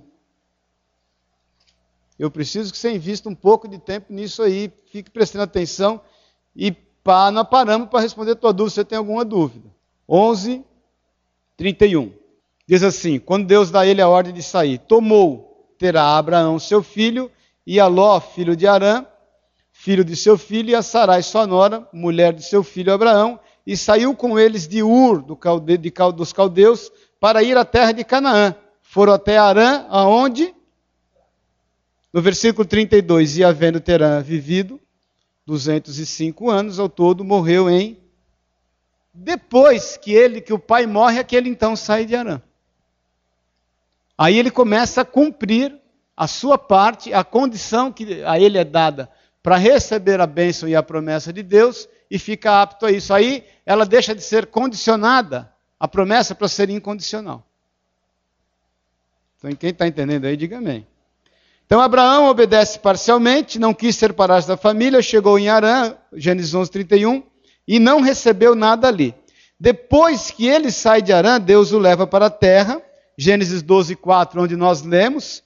Eu 2.20 2.30
preciso 2.30 2.72
que 2.72 2.78
você 2.78 2.91
invista 2.91 3.28
um 3.28 3.36
pouco 3.36 3.68
de 3.68 3.80
tempo 3.80 4.13
nisso 4.13 4.43
aí, 4.43 4.72
fique 4.91 5.09
prestando 5.09 5.45
atenção 5.45 5.99
e 6.55 6.72
pá, 6.72 7.32
nós 7.32 7.49
paramos 7.49 7.89
para 7.89 8.01
responder 8.01 8.32
a 8.32 8.36
tua 8.36 8.53
dúvida, 8.53 8.70
se 8.70 8.76
você 8.76 8.86
tem 8.86 8.99
alguma 8.99 9.26
dúvida. 9.26 9.68
11, 10.07 10.63
31. 11.57 12.13
Diz 12.68 12.84
assim: 12.84 13.20
Quando 13.20 13.47
Deus 13.47 13.70
dá 13.70 13.82
a 13.82 13.88
ele 13.88 14.01
a 14.01 14.07
ordem 14.07 14.34
de 14.34 14.41
sair, 14.41 14.78
tomou, 14.78 15.45
terá 15.78 16.17
Abraão 16.17 16.59
seu 16.59 16.82
filho, 16.82 17.32
e 17.65 17.80
a 17.80 17.88
Ló, 17.88 18.19
filho 18.19 18.55
de 18.55 18.67
Arã, 18.67 19.05
filho 19.71 20.03
de 20.03 20.15
seu 20.15 20.38
filho, 20.38 20.69
e 20.69 20.76
a 20.76 20.82
Sarai, 20.82 21.21
sua 21.21 21.45
nora, 21.45 21.88
mulher 21.91 22.34
de 22.34 22.43
seu 22.43 22.63
filho 22.63 22.93
Abraão, 22.93 23.39
e 23.65 23.76
saiu 23.76 24.15
com 24.15 24.38
eles 24.38 24.67
de 24.67 24.84
Ur, 24.84 25.21
do 25.21 25.36
calde, 25.36 25.78
de, 25.78 25.91
dos 26.15 26.32
caldeus, 26.32 26.91
para 27.19 27.41
ir 27.41 27.57
à 27.57 27.65
terra 27.65 27.91
de 27.91 28.03
Canaã. 28.03 28.55
Foram 28.82 29.13
até 29.13 29.38
Arã, 29.38 29.86
aonde? 29.89 30.53
No 32.13 32.21
versículo 32.21 32.65
32, 32.65 33.38
e 33.38 33.43
havendo 33.43 33.80
Terã 33.80 34.21
vivido 34.21 34.80
205 35.45 36.49
anos 36.49 36.80
ao 36.80 36.88
todo, 36.88 37.23
morreu 37.23 37.69
em 37.69 37.97
depois 39.15 39.95
que 39.95 40.11
ele, 40.11 40.41
que 40.41 40.51
o 40.51 40.59
pai 40.59 40.86
morre, 40.86 41.19
aquele 41.19 41.49
então 41.49 41.73
sai 41.76 42.05
de 42.05 42.15
Arã. 42.15 42.41
Aí 44.18 44.38
ele 44.38 44.51
começa 44.51 45.01
a 45.01 45.05
cumprir 45.05 45.76
a 46.16 46.28
sua 46.28 46.57
parte, 46.57 47.13
a 47.13 47.24
condição 47.24 47.91
que 47.91 48.24
a 48.24 48.39
ele 48.39 48.57
é 48.57 48.63
dada 48.63 49.09
para 49.43 49.57
receber 49.57 50.22
a 50.22 50.26
bênção 50.26 50.68
e 50.68 50.76
a 50.76 50.82
promessa 50.82 51.32
de 51.32 51.43
Deus 51.43 51.88
e 52.09 52.18
fica 52.18 52.61
apto 52.61 52.86
a 52.86 52.91
isso. 52.91 53.13
Aí 53.13 53.43
ela 53.66 53.86
deixa 53.86 54.16
de 54.16 54.22
ser 54.22 54.47
condicionada, 54.47 55.51
a 55.80 55.88
promessa 55.88 56.34
para 56.34 56.47
ser 56.47 56.70
incondicional. 56.70 57.45
Então, 59.38 59.51
quem 59.55 59.70
está 59.70 59.88
entendendo 59.88 60.26
aí, 60.26 60.36
diga 60.38 60.57
amém. 60.57 60.88
Então 61.66 61.82
Abraão 61.82 62.28
obedece 62.28 62.80
parcialmente, 62.80 63.57
não 63.57 63.74
quis 63.74 63.95
separar 63.95 64.41
da 64.43 64.55
família, 64.55 65.01
chegou 65.01 65.38
em 65.39 65.49
Arã, 65.49 65.95
Gênesis 66.13 66.53
11, 66.53 66.70
31, 66.70 67.24
e 67.68 67.80
não 67.80 68.01
recebeu 68.01 68.53
nada 68.53 68.88
ali. 68.88 69.16
Depois 69.59 70.30
que 70.30 70.47
ele 70.47 70.72
sai 70.72 71.01
de 71.01 71.11
Arã, 71.11 71.39
Deus 71.39 71.72
o 71.72 71.80
leva 71.80 72.05
para 72.05 72.28
a 72.28 72.30
terra, 72.30 72.82
Gênesis 73.18 73.61
12, 73.61 73.95
4, 73.95 74.41
onde 74.41 74.55
nós 74.55 74.82
lemos, 74.82 75.43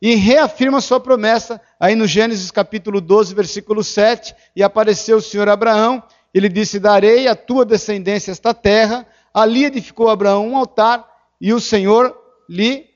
e 0.00 0.14
reafirma 0.14 0.80
sua 0.80 0.98
promessa 0.98 1.60
aí 1.78 1.94
no 1.94 2.06
Gênesis 2.06 2.50
capítulo 2.50 3.00
12, 3.00 3.34
versículo 3.34 3.84
7, 3.84 4.34
e 4.56 4.62
apareceu 4.62 5.18
o 5.18 5.22
Senhor 5.22 5.48
Abraão, 5.48 6.02
ele 6.32 6.48
disse: 6.48 6.78
Darei 6.78 7.28
à 7.28 7.34
tua 7.34 7.64
descendência 7.64 8.30
esta 8.30 8.54
terra. 8.54 9.06
Ali 9.32 9.64
edificou 9.64 10.08
Abraão 10.08 10.48
um 10.48 10.56
altar 10.56 11.06
e 11.40 11.52
o 11.52 11.60
Senhor 11.60 12.16
lhe 12.48 12.88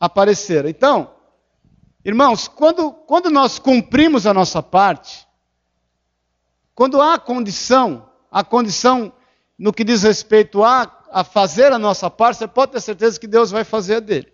aparecera. 0.00 0.68
Então, 0.68 1.14
irmãos, 2.04 2.48
quando, 2.48 2.92
quando 2.92 3.30
nós 3.30 3.58
cumprimos 3.58 4.26
a 4.26 4.34
nossa 4.34 4.62
parte, 4.62 5.26
quando 6.74 7.00
há 7.00 7.18
condição, 7.18 8.08
a 8.30 8.42
condição 8.42 9.12
no 9.56 9.72
que 9.72 9.84
diz 9.84 10.02
respeito 10.02 10.64
a, 10.64 10.86
a 11.14 11.22
fazer 11.22 11.72
a 11.72 11.78
nossa 11.78 12.10
parte, 12.10 12.38
você 12.38 12.48
pode 12.48 12.72
ter 12.72 12.80
certeza 12.80 13.20
que 13.20 13.28
Deus 13.28 13.52
vai 13.52 13.62
fazer 13.62 13.94
a 13.94 14.00
dele. 14.00 14.32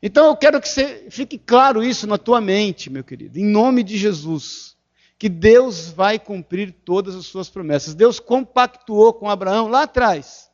Então 0.00 0.26
eu 0.26 0.36
quero 0.36 0.60
que 0.60 0.68
você 0.68 1.08
fique 1.10 1.36
claro 1.36 1.82
isso 1.82 2.06
na 2.06 2.16
tua 2.16 2.40
mente, 2.40 2.88
meu 2.88 3.02
querido, 3.02 3.36
em 3.36 3.44
nome 3.44 3.82
de 3.82 3.98
Jesus, 3.98 4.76
que 5.18 5.28
Deus 5.28 5.90
vai 5.90 6.20
cumprir 6.20 6.72
todas 6.84 7.16
as 7.16 7.26
suas 7.26 7.50
promessas. 7.50 7.96
Deus 7.96 8.20
compactuou 8.20 9.12
com 9.12 9.28
Abraão 9.28 9.66
lá 9.66 9.82
atrás 9.82 10.48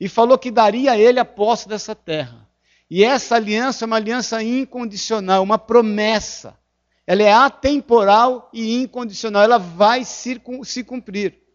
e 0.00 0.08
falou 0.08 0.36
que 0.36 0.50
daria 0.50 0.92
a 0.92 0.98
ele 0.98 1.20
a 1.20 1.24
posse 1.24 1.68
dessa 1.68 1.94
terra. 1.94 2.44
E 2.90 3.04
essa 3.04 3.36
aliança 3.36 3.84
é 3.84 3.86
uma 3.86 3.96
aliança 3.96 4.42
incondicional, 4.42 5.44
uma 5.44 5.58
promessa. 5.58 6.58
Ela 7.06 7.22
é 7.22 7.32
atemporal 7.32 8.50
e 8.52 8.82
incondicional, 8.82 9.44
ela 9.44 9.58
vai 9.58 10.04
se, 10.04 10.42
se 10.64 10.82
cumprir. 10.82 11.47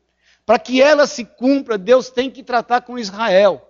Para 0.46 0.60
que 0.60 0.82
ela 0.82 1.08
se 1.08 1.24
cumpra, 1.24 1.78
Deus 1.78 2.10
tem 2.10 2.30
que 2.30 2.44
tratar 2.44 2.82
com 2.82 3.00
Israel. 3.00 3.70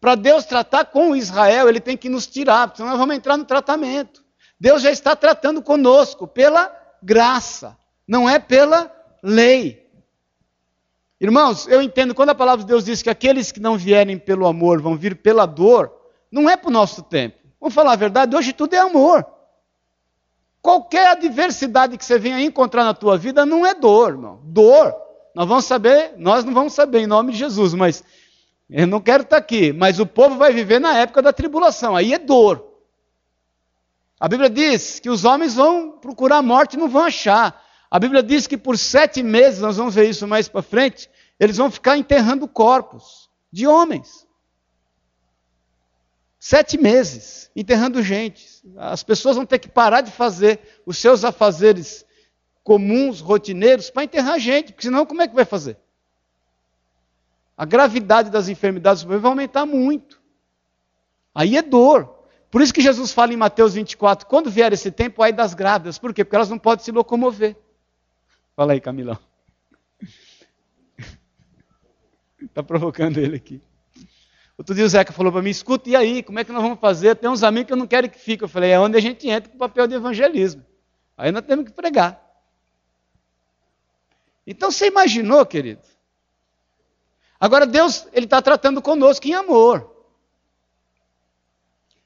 Para 0.00 0.14
Deus 0.14 0.44
tratar 0.44 0.84
com 0.86 1.16
Israel, 1.16 1.68
ele 1.68 1.80
tem 1.80 1.96
que 1.96 2.08
nos 2.08 2.26
tirar, 2.26 2.72
senão 2.76 2.90
nós 2.90 2.98
vamos 2.98 3.16
entrar 3.16 3.36
no 3.36 3.44
tratamento. 3.44 4.22
Deus 4.60 4.82
já 4.82 4.90
está 4.90 5.16
tratando 5.16 5.62
conosco 5.62 6.28
pela 6.28 6.70
graça, 7.02 7.76
não 8.06 8.28
é 8.28 8.38
pela 8.38 8.94
lei. 9.22 9.84
Irmãos, 11.20 11.66
eu 11.68 11.80
entendo 11.80 12.14
quando 12.14 12.30
a 12.30 12.34
palavra 12.34 12.64
de 12.64 12.68
Deus 12.68 12.84
diz 12.84 13.00
que 13.00 13.08
aqueles 13.08 13.50
que 13.50 13.60
não 13.60 13.78
vierem 13.78 14.18
pelo 14.18 14.46
amor 14.46 14.82
vão 14.82 14.96
vir 14.96 15.16
pela 15.16 15.46
dor, 15.46 15.90
não 16.30 16.50
é 16.50 16.56
para 16.56 16.68
o 16.68 16.72
nosso 16.72 17.02
tempo. 17.02 17.38
Vamos 17.58 17.74
falar 17.74 17.92
a 17.92 17.96
verdade, 17.96 18.36
hoje 18.36 18.52
tudo 18.52 18.74
é 18.74 18.78
amor. 18.78 19.26
Qualquer 20.60 21.08
adversidade 21.08 21.96
que 21.96 22.04
você 22.04 22.18
venha 22.18 22.40
encontrar 22.40 22.84
na 22.84 22.92
tua 22.92 23.16
vida 23.16 23.46
não 23.46 23.64
é 23.64 23.74
dor, 23.74 24.10
irmão. 24.10 24.40
Dor, 24.44 24.94
nós 25.34 25.48
vamos 25.48 25.64
saber, 25.64 26.14
nós 26.16 26.44
não 26.44 26.54
vamos 26.54 26.72
saber 26.72 27.00
em 27.00 27.06
nome 27.06 27.32
de 27.32 27.38
Jesus, 27.38 27.74
mas 27.74 28.04
eu 28.70 28.86
não 28.86 29.00
quero 29.00 29.24
estar 29.24 29.36
aqui, 29.36 29.72
mas 29.72 29.98
o 29.98 30.06
povo 30.06 30.36
vai 30.36 30.52
viver 30.52 30.80
na 30.80 30.96
época 30.96 31.20
da 31.20 31.32
tribulação, 31.32 31.96
aí 31.96 32.14
é 32.14 32.18
dor. 32.18 32.72
A 34.18 34.28
Bíblia 34.28 34.48
diz 34.48 35.00
que 35.00 35.10
os 35.10 35.24
homens 35.24 35.54
vão 35.54 35.98
procurar 35.98 36.38
a 36.38 36.42
morte 36.42 36.74
e 36.74 36.78
não 36.78 36.88
vão 36.88 37.02
achar. 37.02 37.62
A 37.90 37.98
Bíblia 37.98 38.22
diz 38.22 38.46
que 38.46 38.56
por 38.56 38.78
sete 38.78 39.22
meses, 39.22 39.60
nós 39.60 39.76
vamos 39.76 39.94
ver 39.94 40.08
isso 40.08 40.26
mais 40.26 40.48
para 40.48 40.62
frente, 40.62 41.10
eles 41.38 41.56
vão 41.56 41.70
ficar 41.70 41.98
enterrando 41.98 42.46
corpos 42.46 43.28
de 43.52 43.66
homens. 43.66 44.26
Sete 46.38 46.78
meses, 46.78 47.50
enterrando 47.56 48.02
gente. 48.02 48.62
As 48.76 49.02
pessoas 49.02 49.36
vão 49.36 49.46
ter 49.46 49.58
que 49.58 49.68
parar 49.68 50.00
de 50.00 50.10
fazer 50.10 50.60
os 50.86 50.98
seus 50.98 51.24
afazeres 51.24 52.04
comuns, 52.64 53.20
rotineiros, 53.20 53.90
para 53.90 54.02
enterrar 54.02 54.40
gente, 54.40 54.72
porque 54.72 54.86
senão 54.86 55.06
como 55.06 55.22
é 55.22 55.28
que 55.28 55.34
vai 55.34 55.44
fazer? 55.44 55.76
a 57.56 57.64
gravidade 57.64 58.30
das 58.30 58.48
enfermidades 58.48 59.02
vai 59.02 59.18
aumentar 59.22 59.64
muito. 59.64 60.20
Aí 61.34 61.56
é 61.56 61.62
dor. 61.62 62.12
Por 62.50 62.62
isso 62.62 62.74
que 62.74 62.80
Jesus 62.80 63.12
fala 63.12 63.32
em 63.32 63.36
Mateus 63.36 63.74
24, 63.74 64.26
quando 64.26 64.50
vier 64.50 64.72
esse 64.72 64.90
tempo, 64.90 65.22
aí 65.22 65.32
das 65.32 65.54
grávidas. 65.54 65.98
Por 65.98 66.12
quê? 66.12 66.24
Porque 66.24 66.36
elas 66.36 66.50
não 66.50 66.58
podem 66.58 66.84
se 66.84 66.92
locomover. 66.92 67.56
Fala 68.54 68.72
aí, 68.72 68.80
Camilão. 68.80 69.18
Está 72.40 72.62
provocando 72.62 73.18
ele 73.18 73.36
aqui. 73.36 73.60
Outro 74.56 74.72
dia 74.74 74.84
o 74.84 74.88
Zeca 74.88 75.12
falou 75.12 75.32
para 75.32 75.42
mim, 75.42 75.50
escuta, 75.50 75.90
e 75.90 75.96
aí, 75.96 76.22
como 76.22 76.38
é 76.38 76.44
que 76.44 76.52
nós 76.52 76.62
vamos 76.62 76.78
fazer? 76.78 77.16
Tem 77.16 77.28
uns 77.28 77.42
amigos 77.42 77.66
que 77.66 77.72
eu 77.72 77.76
não 77.76 77.88
quero 77.88 78.08
que 78.08 78.18
fiquem. 78.18 78.44
Eu 78.44 78.48
falei, 78.48 78.70
é 78.70 78.78
onde 78.78 78.96
a 78.96 79.00
gente 79.00 79.28
entra 79.28 79.50
com 79.50 79.56
o 79.56 79.58
papel 79.58 79.88
de 79.88 79.94
evangelismo. 79.94 80.64
Aí 81.16 81.32
nós 81.32 81.44
temos 81.44 81.64
que 81.64 81.72
pregar. 81.72 82.23
Então 84.46 84.70
você 84.70 84.88
imaginou, 84.88 85.44
querido, 85.46 85.82
Agora, 87.44 87.66
Deus, 87.66 88.06
Ele 88.10 88.24
está 88.24 88.40
tratando 88.40 88.80
conosco 88.80 89.26
em 89.26 89.34
amor. 89.34 89.90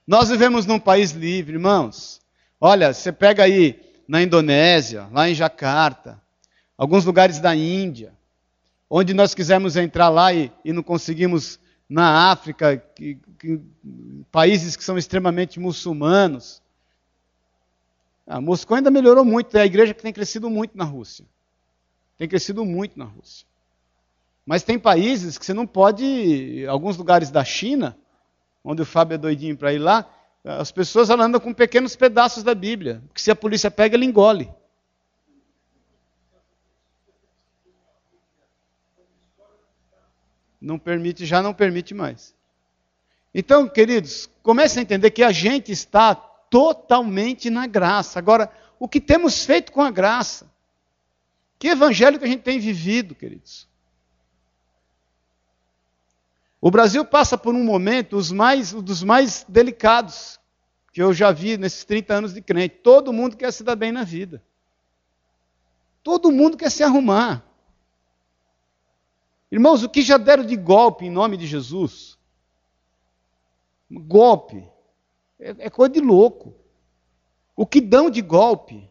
Nós 0.05 0.31
vivemos 0.31 0.67
num 0.67 0.81
país 0.81 1.13
livre, 1.13 1.55
irmãos. 1.55 2.21
Olha, 2.61 2.93
você 2.93 3.13
pega 3.13 3.45
aí 3.45 3.81
na 4.09 4.21
Indonésia, 4.21 5.09
lá 5.13 5.31
em 5.31 5.35
Jacarta, 5.37 6.21
alguns 6.77 7.05
lugares 7.05 7.39
da 7.39 7.55
Índia, 7.55 8.13
onde 8.91 9.15
nós 9.15 9.33
quisemos 9.33 9.77
entrar 9.77 10.09
lá 10.09 10.33
e, 10.33 10.51
e 10.65 10.73
não 10.73 10.83
conseguimos 10.83 11.61
na 11.89 12.33
África, 12.33 12.77
que, 12.77 13.17
que, 13.39 13.61
países 14.33 14.75
que 14.75 14.83
são 14.83 14.99
extremamente 14.99 15.61
muçulmanos. 15.61 16.61
A 18.27 18.41
Moscou 18.41 18.77
ainda 18.77 18.91
melhorou 18.91 19.25
muito, 19.25 19.57
é 19.57 19.61
a 19.61 19.67
igreja 19.67 19.95
que 19.95 20.03
tem 20.03 20.13
crescido 20.13 20.51
muito 20.51 20.77
na 20.77 20.85
Rússia. 20.85 21.25
Tem 22.19 22.29
crescido 22.29 22.65
muito 22.65 22.99
na 22.99 23.05
Rússia. 23.05 23.47
Mas 24.45 24.65
tem 24.65 24.79
países 24.79 25.39
que 25.39 25.47
você 25.47 25.55
não 25.55 25.67
pode, 25.67 26.67
alguns 26.69 26.97
lugares 26.97 27.31
da 27.31 27.45
China, 27.45 27.97
onde 28.65 28.83
o 28.83 28.87
Fábio 28.87 29.15
é 29.15 29.19
doidinho 29.19 29.57
para 29.57 29.73
ir 29.73 29.79
lá, 29.79 30.11
as 30.45 30.73
pessoas 30.73 31.11
andam 31.11 31.41
com 31.41 31.55
pequenos 31.55 31.95
pedaços 31.95 32.43
da 32.43 32.55
Bíblia, 32.55 33.03
que 33.15 33.23
se 33.23 33.31
a 33.31 33.37
polícia 33.37 33.71
pega, 33.71 33.97
ele 33.97 34.05
engole. 34.05 34.51
Não 40.61 40.79
permite, 40.79 41.25
já 41.25 41.41
não 41.41 41.55
permite 41.55 41.95
mais. 41.95 42.35
Então, 43.33 43.69
queridos, 43.69 44.29
comece 44.43 44.79
a 44.79 44.83
entender 44.83 45.11
que 45.11 45.23
a 45.23 45.31
gente 45.31 45.71
está 45.71 46.15
totalmente 46.15 47.51
na 47.51 47.67
graça. 47.67 48.19
Agora, 48.19 48.51
o 48.79 48.89
que 48.89 49.01
temos 49.01 49.45
feito 49.45 49.71
com 49.71 49.83
a 49.83 49.91
graça? 49.91 50.51
Que 51.59 51.69
evangelho 51.69 52.19
que 52.19 52.25
a 52.25 52.29
gente 52.29 52.43
tem 52.43 52.61
vivido, 52.61 53.15
queridos? 53.15 53.69
O 56.61 56.71
Brasil 56.71 57.05
passa 57.05 57.39
por 57.39 57.55
um 57.55 57.65
momento 57.65 58.17
os 58.17 58.31
mais, 58.31 58.73
dos 58.73 59.03
mais 59.03 59.45
delicados 59.49 60.39
que 60.93 61.03
eu 61.03 61.13
já 61.13 61.31
vi 61.31 61.57
nesses 61.57 61.85
30 61.85 62.15
anos 62.15 62.35
de 62.35 62.43
crente. 62.43 62.77
Todo 62.77 63.13
mundo 63.13 63.37
quer 63.37 63.53
se 63.53 63.63
dar 63.63 63.77
bem 63.77 63.93
na 63.93 64.05
vida. 64.05 64.43
Todo 66.03 66.33
mundo 66.33 66.57
quer 66.57 66.71
se 66.71 66.83
arrumar. 66.83 67.45
Irmãos, 69.51 69.83
o 69.83 69.89
que 69.89 70.03
já 70.03 70.17
deram 70.17 70.45
de 70.45 70.57
golpe 70.57 71.07
em 71.07 71.11
nome 71.11 71.37
de 71.37 71.47
Jesus? 71.47 72.19
Golpe. 73.91 74.69
É, 75.39 75.67
é 75.67 75.71
coisa 75.71 75.93
de 75.93 76.01
louco. 76.01 76.55
O 77.57 77.67
que 77.67 77.81
dão 77.81 78.11
de 78.11 78.21
golpe? 78.21 78.91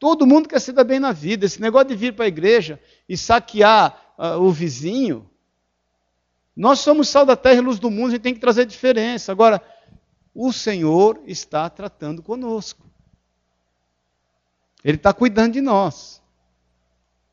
Todo 0.00 0.26
mundo 0.26 0.48
quer 0.48 0.60
se 0.60 0.72
dar 0.72 0.82
bem 0.82 0.98
na 0.98 1.12
vida. 1.12 1.44
Esse 1.44 1.60
negócio 1.60 1.88
de 1.88 1.94
vir 1.94 2.14
para 2.14 2.24
a 2.24 2.28
igreja 2.28 2.80
e 3.06 3.18
saquear 3.18 4.14
uh, 4.18 4.40
o 4.40 4.50
vizinho. 4.50 5.30
Nós 6.56 6.80
somos 6.80 7.06
sal 7.06 7.26
da 7.26 7.36
terra 7.36 7.58
e 7.58 7.60
luz 7.60 7.78
do 7.78 7.90
mundo, 7.90 8.08
a 8.08 8.10
gente 8.12 8.22
tem 8.22 8.32
que 8.32 8.40
trazer 8.40 8.64
diferença. 8.64 9.30
Agora, 9.30 9.62
o 10.34 10.52
Senhor 10.54 11.22
está 11.26 11.68
tratando 11.68 12.22
conosco. 12.22 12.86
Ele 14.82 14.96
está 14.96 15.12
cuidando 15.12 15.52
de 15.52 15.60
nós. 15.60 16.22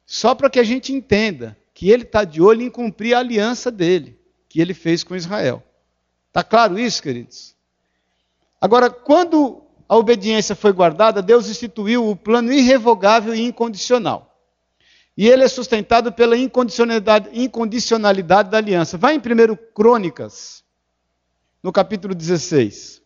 Só 0.05 0.35
para 0.35 0.49
que 0.49 0.59
a 0.59 0.63
gente 0.63 0.91
entenda 0.91 1.57
que 1.73 1.89
ele 1.89 2.03
está 2.03 2.25
de 2.25 2.41
olho 2.41 2.63
em 2.63 2.69
cumprir 2.69 3.13
a 3.13 3.19
aliança 3.19 3.71
dele, 3.71 4.19
que 4.49 4.59
ele 4.59 4.73
fez 4.73 5.05
com 5.05 5.15
Israel. 5.15 5.63
Está 6.27 6.43
claro 6.43 6.77
isso, 6.77 7.01
queridos? 7.01 7.55
Agora, 8.59 8.89
quando 8.89 9.66
a 9.87 9.95
obediência 9.95 10.55
foi 10.55 10.73
guardada, 10.73 11.21
Deus 11.21 11.47
instituiu 11.49 12.09
o 12.09 12.15
plano 12.15 12.51
irrevogável 12.51 13.33
e 13.33 13.41
incondicional. 13.41 14.37
E 15.15 15.27
ele 15.27 15.43
é 15.43 15.47
sustentado 15.47 16.11
pela 16.11 16.37
incondicionalidade, 16.37 17.29
incondicionalidade 17.33 18.49
da 18.49 18.57
aliança. 18.57 18.97
Vai 18.97 19.15
em 19.15 19.19
1 19.19 19.55
Crônicas, 19.73 20.63
no 21.63 21.71
capítulo 21.71 22.13
16. 22.13 23.01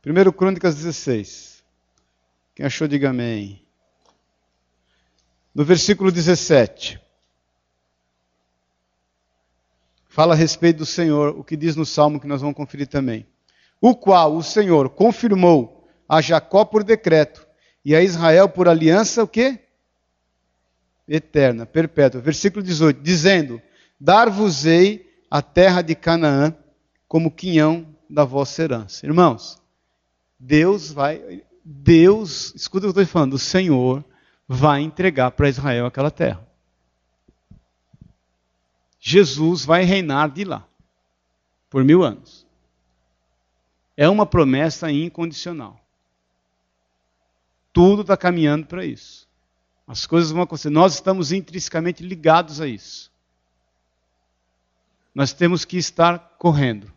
Primeiro 0.00 0.32
Crônicas 0.32 0.76
16. 0.76 1.64
Quem 2.54 2.66
achou, 2.66 2.86
diga 2.86 3.10
amém. 3.10 3.66
No 5.54 5.64
versículo 5.64 6.12
17. 6.12 7.07
Fala 10.18 10.34
a 10.34 10.36
respeito 10.36 10.78
do 10.78 10.84
Senhor, 10.84 11.38
o 11.38 11.44
que 11.44 11.56
diz 11.56 11.76
no 11.76 11.86
Salmo 11.86 12.18
que 12.18 12.26
nós 12.26 12.40
vamos 12.40 12.56
conferir 12.56 12.88
também. 12.88 13.24
O 13.80 13.94
qual 13.94 14.34
o 14.34 14.42
Senhor 14.42 14.90
confirmou 14.90 15.88
a 16.08 16.20
Jacó 16.20 16.64
por 16.64 16.82
decreto 16.82 17.46
e 17.84 17.94
a 17.94 18.02
Israel 18.02 18.48
por 18.48 18.66
aliança 18.66 19.22
o 19.22 19.28
quê? 19.28 19.60
Eterna, 21.06 21.64
perpétua. 21.64 22.20
Versículo 22.20 22.64
18, 22.64 23.00
dizendo: 23.00 23.62
Dar-vos-ei 24.00 25.08
a 25.30 25.40
terra 25.40 25.82
de 25.82 25.94
Canaã 25.94 26.52
como 27.06 27.30
quinhão 27.30 27.86
da 28.10 28.24
vossa 28.24 28.64
herança. 28.64 29.06
Irmãos, 29.06 29.62
Deus 30.36 30.90
vai, 30.90 31.44
Deus, 31.64 32.52
escuta 32.56 32.88
o 32.88 32.92
que 32.92 32.98
eu 32.98 33.02
estou 33.02 33.12
falando, 33.12 33.34
o 33.34 33.38
Senhor 33.38 34.04
vai 34.48 34.80
entregar 34.80 35.30
para 35.30 35.48
Israel 35.48 35.86
aquela 35.86 36.10
terra. 36.10 36.47
Jesus 39.08 39.64
vai 39.64 39.84
reinar 39.84 40.30
de 40.30 40.44
lá, 40.44 40.68
por 41.70 41.82
mil 41.82 42.02
anos. 42.02 42.46
É 43.96 44.06
uma 44.06 44.26
promessa 44.26 44.92
incondicional. 44.92 45.80
Tudo 47.72 48.02
está 48.02 48.18
caminhando 48.18 48.66
para 48.66 48.84
isso. 48.84 49.26
As 49.86 50.04
coisas 50.04 50.30
vão 50.30 50.42
acontecer. 50.42 50.68
Nós 50.68 50.92
estamos 50.92 51.32
intrinsecamente 51.32 52.02
ligados 52.02 52.60
a 52.60 52.66
isso. 52.66 53.10
Nós 55.14 55.32
temos 55.32 55.64
que 55.64 55.78
estar 55.78 56.36
correndo, 56.38 56.92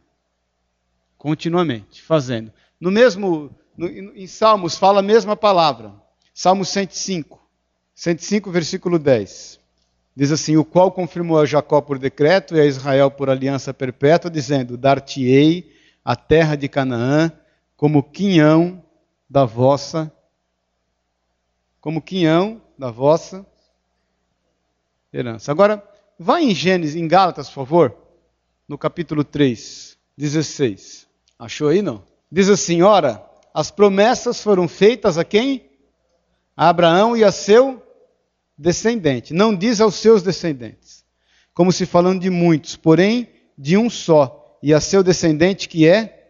continuamente, 1.17 2.01
fazendo. 2.01 2.51
No 2.77 2.91
mesmo, 2.91 3.55
no, 3.77 3.87
em 3.87 4.27
Salmos 4.27 4.77
fala 4.77 4.99
a 4.99 5.03
mesma 5.03 5.37
palavra. 5.37 5.93
Salmo 6.33 6.65
105, 6.65 7.41
105, 7.95 8.51
versículo 8.51 8.99
10. 8.99 9.60
Diz 10.15 10.31
assim: 10.31 10.57
O 10.57 10.65
qual 10.65 10.91
confirmou 10.91 11.39
a 11.39 11.45
Jacó 11.45 11.81
por 11.81 11.97
decreto 11.97 12.55
e 12.55 12.59
a 12.59 12.65
Israel 12.65 13.09
por 13.09 13.29
aliança 13.29 13.73
perpétua, 13.73 14.29
dizendo: 14.29 14.77
Dar-te-ei 14.77 15.71
a 16.03 16.15
terra 16.15 16.55
de 16.55 16.67
Canaã 16.67 17.31
como 17.75 18.03
quinhão 18.03 18.83
da 19.29 19.45
vossa 19.45 20.11
como 21.81 21.99
quinhão 21.99 22.61
da 22.77 22.91
vossa 22.91 23.43
herança. 25.11 25.51
Agora, 25.51 25.83
vai 26.17 26.43
em 26.43 26.53
Gênesis, 26.53 26.95
em 26.95 27.07
Gálatas, 27.07 27.47
por 27.47 27.55
favor, 27.55 27.97
no 28.67 28.77
capítulo 28.77 29.23
3, 29.23 29.97
16. 30.15 31.07
Achou 31.39 31.69
aí, 31.69 31.81
não? 31.81 32.03
Diz 32.31 32.49
assim: 32.49 32.83
ora, 32.83 33.27
as 33.53 33.71
promessas 33.71 34.41
foram 34.43 34.67
feitas 34.67 35.17
a 35.17 35.25
quem? 35.25 35.69
A 36.55 36.69
Abraão 36.69 37.17
e 37.17 37.23
a 37.23 37.31
seu 37.31 37.81
descendente. 38.57 39.33
Não 39.33 39.55
diz 39.55 39.81
aos 39.81 39.95
seus 39.95 40.21
descendentes, 40.21 41.03
como 41.53 41.71
se 41.71 41.85
falando 41.85 42.21
de 42.21 42.29
muitos, 42.29 42.75
porém 42.75 43.29
de 43.57 43.77
um 43.77 43.89
só, 43.89 44.57
e 44.61 44.73
a 44.73 44.79
seu 44.79 45.03
descendente 45.03 45.67
que 45.67 45.87
é 45.87 46.29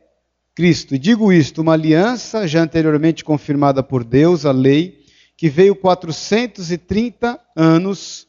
Cristo. 0.55 0.95
E 0.95 0.99
digo 0.99 1.32
isto, 1.32 1.61
uma 1.61 1.74
aliança 1.74 2.47
já 2.47 2.61
anteriormente 2.61 3.24
confirmada 3.24 3.82
por 3.82 4.03
Deus, 4.03 4.45
a 4.45 4.51
lei, 4.51 5.05
que 5.38 5.49
veio 5.49 5.76
430 5.76 7.39
anos 7.55 8.28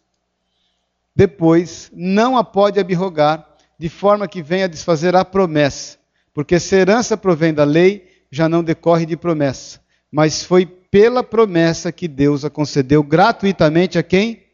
depois, 1.14 1.90
não 1.94 2.36
a 2.36 2.44
pode 2.44 2.80
abrogar, 2.80 3.46
de 3.78 3.88
forma 3.88 4.28
que 4.28 4.42
venha 4.42 4.64
a 4.64 4.68
desfazer 4.68 5.14
a 5.14 5.24
promessa 5.24 6.02
porque 6.34 6.58
se 6.58 6.76
herança 6.76 7.16
provém 7.16 7.52
da 7.52 7.64
lei, 7.64 8.08
já 8.30 8.48
não 8.48 8.64
decorre 8.64 9.04
de 9.04 9.16
promessa, 9.16 9.80
mas 10.10 10.42
foi 10.42 10.66
pela 10.92 11.24
promessa 11.24 11.90
que 11.90 12.06
Deus 12.06 12.44
a 12.44 12.50
concedeu 12.50 13.02
gratuitamente 13.02 13.98
a 13.98 14.02
quem? 14.02 14.44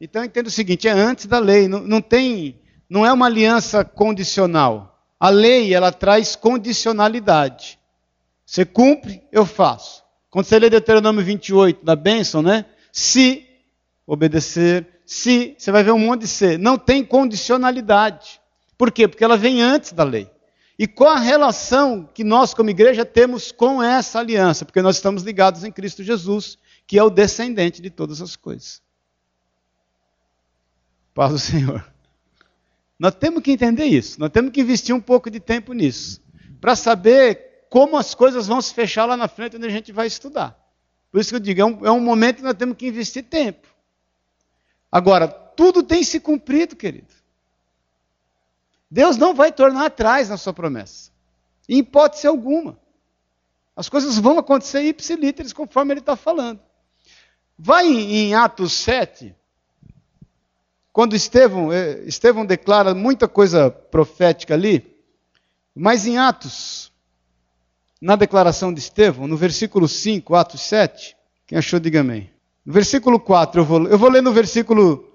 Então 0.00 0.24
entenda 0.24 0.48
o 0.48 0.52
seguinte: 0.52 0.88
é 0.88 0.90
antes 0.90 1.26
da 1.26 1.38
lei, 1.38 1.68
não, 1.68 1.78
não 1.78 2.02
tem, 2.02 2.60
não 2.90 3.06
é 3.06 3.12
uma 3.12 3.26
aliança 3.26 3.84
condicional. 3.84 5.00
A 5.20 5.30
lei 5.30 5.72
ela 5.72 5.92
traz 5.92 6.34
condicionalidade. 6.34 7.78
Você 8.44 8.64
cumpre, 8.64 9.22
eu 9.30 9.46
faço. 9.46 10.02
Quando 10.28 10.46
você 10.46 10.58
lê 10.58 10.68
Deuteronômio 10.68 11.24
28 11.24 11.84
da 11.84 11.94
bênção, 11.94 12.42
né? 12.42 12.64
Se 12.90 13.46
obedecer, 14.04 14.84
se, 15.06 15.54
você 15.56 15.70
vai 15.70 15.84
ver 15.84 15.92
um 15.92 15.98
monte 15.98 16.22
de 16.22 16.28
se. 16.28 16.58
Não 16.58 16.76
tem 16.76 17.04
condicionalidade. 17.04 18.40
Por 18.76 18.90
quê? 18.90 19.06
Porque 19.06 19.22
ela 19.22 19.36
vem 19.36 19.62
antes 19.62 19.92
da 19.92 20.02
lei. 20.02 20.28
E 20.78 20.86
qual 20.86 21.10
a 21.10 21.20
relação 21.20 22.08
que 22.12 22.24
nós, 22.24 22.54
como 22.54 22.70
igreja, 22.70 23.04
temos 23.04 23.52
com 23.52 23.82
essa 23.82 24.18
aliança? 24.18 24.64
Porque 24.64 24.82
nós 24.82 24.96
estamos 24.96 25.22
ligados 25.22 25.64
em 25.64 25.70
Cristo 25.70 26.02
Jesus, 26.02 26.58
que 26.86 26.98
é 26.98 27.02
o 27.02 27.10
descendente 27.10 27.82
de 27.82 27.90
todas 27.90 28.20
as 28.20 28.36
coisas. 28.36 28.82
Paz 31.14 31.32
do 31.32 31.38
Senhor. 31.38 31.86
Nós 32.98 33.14
temos 33.14 33.42
que 33.42 33.50
entender 33.50 33.84
isso, 33.84 34.18
nós 34.20 34.30
temos 34.30 34.52
que 34.52 34.60
investir 34.60 34.94
um 34.94 35.00
pouco 35.00 35.30
de 35.30 35.40
tempo 35.40 35.72
nisso, 35.72 36.20
para 36.60 36.76
saber 36.76 37.66
como 37.68 37.96
as 37.96 38.14
coisas 38.14 38.46
vão 38.46 38.62
se 38.62 38.72
fechar 38.72 39.06
lá 39.06 39.16
na 39.16 39.28
frente, 39.28 39.56
onde 39.56 39.66
a 39.66 39.70
gente 39.70 39.92
vai 39.92 40.06
estudar. 40.06 40.56
Por 41.10 41.20
isso 41.20 41.30
que 41.30 41.36
eu 41.36 41.40
digo, 41.40 41.60
é 41.60 41.64
um, 41.64 41.86
é 41.86 41.90
um 41.90 42.00
momento 42.00 42.36
que 42.36 42.42
nós 42.42 42.54
temos 42.54 42.76
que 42.76 42.86
investir 42.86 43.24
tempo. 43.24 43.66
Agora, 44.90 45.26
tudo 45.26 45.82
tem 45.82 46.02
se 46.04 46.20
cumprido, 46.20 46.76
querido. 46.76 47.12
Deus 48.92 49.16
não 49.16 49.34
vai 49.34 49.50
tornar 49.50 49.86
atrás 49.86 50.28
na 50.28 50.36
sua 50.36 50.52
promessa. 50.52 51.10
Em 51.66 51.78
hipótese 51.78 52.26
alguma. 52.26 52.78
As 53.74 53.88
coisas 53.88 54.18
vão 54.18 54.38
acontecer 54.38 54.82
ipsilíteres 54.82 55.54
conforme 55.54 55.94
ele 55.94 56.00
está 56.00 56.14
falando. 56.14 56.60
Vai 57.58 57.86
em 57.86 58.34
Atos 58.34 58.74
7, 58.74 59.34
quando 60.92 61.16
Estevão, 61.16 61.72
eh, 61.72 62.02
Estevão 62.04 62.44
declara 62.44 62.94
muita 62.94 63.26
coisa 63.26 63.70
profética 63.70 64.52
ali, 64.52 64.94
mas 65.74 66.06
em 66.06 66.18
Atos, 66.18 66.92
na 67.98 68.14
declaração 68.14 68.74
de 68.74 68.80
Estevão, 68.80 69.26
no 69.26 69.38
versículo 69.38 69.88
5, 69.88 70.34
Atos 70.34 70.60
7, 70.60 71.16
quem 71.46 71.56
achou, 71.56 71.80
diga 71.80 72.00
amém. 72.00 72.30
No 72.62 72.74
versículo 72.74 73.18
4, 73.18 73.62
eu 73.62 73.64
vou, 73.64 73.88
eu 73.88 73.96
vou 73.96 74.10
ler 74.10 74.20
no 74.20 74.34
versículo 74.34 75.11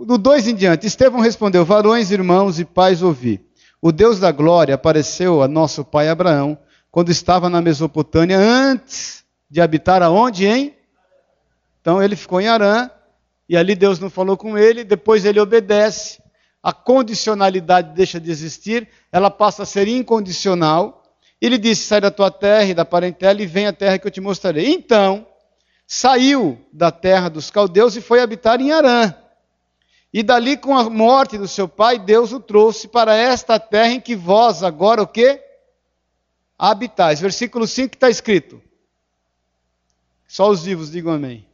do 0.00 0.18
2 0.18 0.48
em 0.48 0.54
diante, 0.54 0.86
Estevão 0.86 1.20
respondeu: 1.20 1.64
Varões, 1.64 2.10
irmãos 2.10 2.58
e 2.58 2.64
pais, 2.64 3.02
ouvi. 3.02 3.40
O 3.80 3.92
Deus 3.92 4.20
da 4.20 4.30
glória 4.30 4.74
apareceu 4.74 5.42
a 5.42 5.48
nosso 5.48 5.84
pai 5.84 6.08
Abraão 6.08 6.58
quando 6.90 7.10
estava 7.10 7.48
na 7.48 7.62
Mesopotâmia, 7.62 8.36
antes 8.38 9.24
de 9.48 9.60
habitar 9.60 10.02
aonde, 10.02 10.46
hein? 10.46 10.74
Então 11.80 12.02
ele 12.02 12.16
ficou 12.16 12.40
em 12.40 12.48
Arã, 12.48 12.90
e 13.48 13.56
ali 13.56 13.74
Deus 13.74 13.98
não 13.98 14.10
falou 14.10 14.36
com 14.36 14.58
ele, 14.58 14.84
depois 14.84 15.24
ele 15.24 15.40
obedece. 15.40 16.20
a 16.62 16.72
condicionalidade 16.72 17.94
deixa 17.94 18.20
de 18.20 18.30
existir, 18.30 18.86
ela 19.10 19.30
passa 19.30 19.62
a 19.62 19.66
ser 19.66 19.88
incondicional. 19.88 21.02
Ele 21.40 21.56
disse: 21.56 21.86
Sai 21.86 22.02
da 22.02 22.10
tua 22.10 22.30
terra 22.30 22.66
e 22.66 22.74
da 22.74 22.84
parentela 22.84 23.40
e 23.40 23.46
vem 23.46 23.66
à 23.66 23.72
terra 23.72 23.98
que 23.98 24.06
eu 24.06 24.10
te 24.10 24.20
mostrarei. 24.20 24.72
Então, 24.72 25.26
saiu 25.86 26.58
da 26.70 26.90
terra 26.90 27.30
dos 27.30 27.50
caldeus 27.50 27.96
e 27.96 28.00
foi 28.02 28.20
habitar 28.20 28.60
em 28.60 28.72
Arã. 28.72 29.14
E 30.12 30.22
dali, 30.22 30.56
com 30.56 30.76
a 30.76 30.90
morte 30.90 31.38
do 31.38 31.46
seu 31.46 31.68
pai, 31.68 31.98
Deus 31.98 32.32
o 32.32 32.40
trouxe 32.40 32.88
para 32.88 33.14
esta 33.14 33.60
terra 33.60 33.92
em 33.92 34.00
que 34.00 34.16
vós 34.16 34.62
agora 34.62 35.02
o 35.02 35.06
quê? 35.06 35.40
Habitais. 36.58 37.20
Versículo 37.20 37.66
5 37.66 37.94
está 37.94 38.10
escrito. 38.10 38.60
Só 40.26 40.50
os 40.50 40.64
vivos 40.64 40.90
digam 40.90 41.12
amém. 41.12 41.46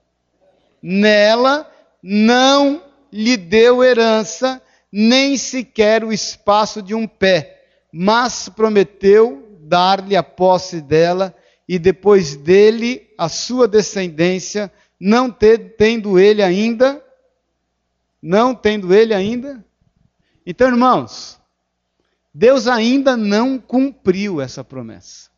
Nela 0.83 1.71
não 2.03 2.83
lhe 3.13 3.37
deu 3.37 3.85
herança, 3.85 4.61
nem 4.91 5.37
sequer 5.37 6.03
o 6.03 6.13
espaço 6.13 6.83
de 6.83 6.95
um 6.95 7.07
pé, 7.07 7.63
mas 7.93 8.49
prometeu 8.49 9.47
dar-lhe 9.61 10.17
a 10.17 10.23
posse 10.23 10.81
dela 10.81 11.35
e 11.69 11.79
depois 11.79 12.37
dele 12.37 13.11
a 13.19 13.29
sua 13.29 13.67
descendência, 13.67 14.73
não 14.99 15.31
tendo 15.31 16.19
ele 16.19 16.43
ainda, 16.43 17.03
não 18.27 18.57
tendo 18.57 18.93
ele 18.93 19.15
ainda. 19.15 19.65
Então, 20.45 20.67
irmãos, 20.67 21.41
Deus 22.35 22.67
ainda 22.67 23.17
não 23.17 23.57
cumpriu 23.57 24.41
essa 24.41 24.65
promessa. 24.65 25.31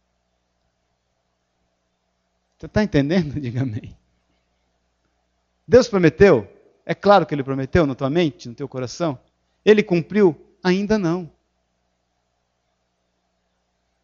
Você 2.57 2.65
está 2.65 2.83
entendendo? 2.83 3.37
Diga 3.39 3.61
amém. 3.61 3.95
Deus 5.67 5.87
prometeu? 5.87 6.51
É 6.87 6.95
claro 6.95 7.27
que 7.27 7.35
ele 7.35 7.45
prometeu 7.45 7.87
na 7.87 7.95
tua 7.95 8.09
mente, 8.09 8.49
no 8.49 8.55
teu 8.55 8.67
coração. 8.67 9.21
Ele 9.63 9.83
cumpriu? 9.83 10.35
Ainda 10.65 10.99
não. 10.99 11.31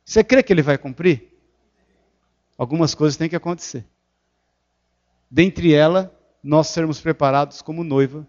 Você 0.04 0.22
crê 0.22 0.42
que 0.42 0.52
ele 0.52 0.60
vai 0.60 0.76
cumprir? 0.76 1.32
Algumas 2.58 2.94
coisas 2.94 3.16
têm 3.16 3.30
que 3.30 3.36
acontecer. 3.36 3.86
Dentre 5.30 5.72
elas, 5.72 6.10
nós 6.42 6.68
sermos 6.68 7.00
preparados 7.00 7.62
como 7.62 7.82
noiva 7.82 8.28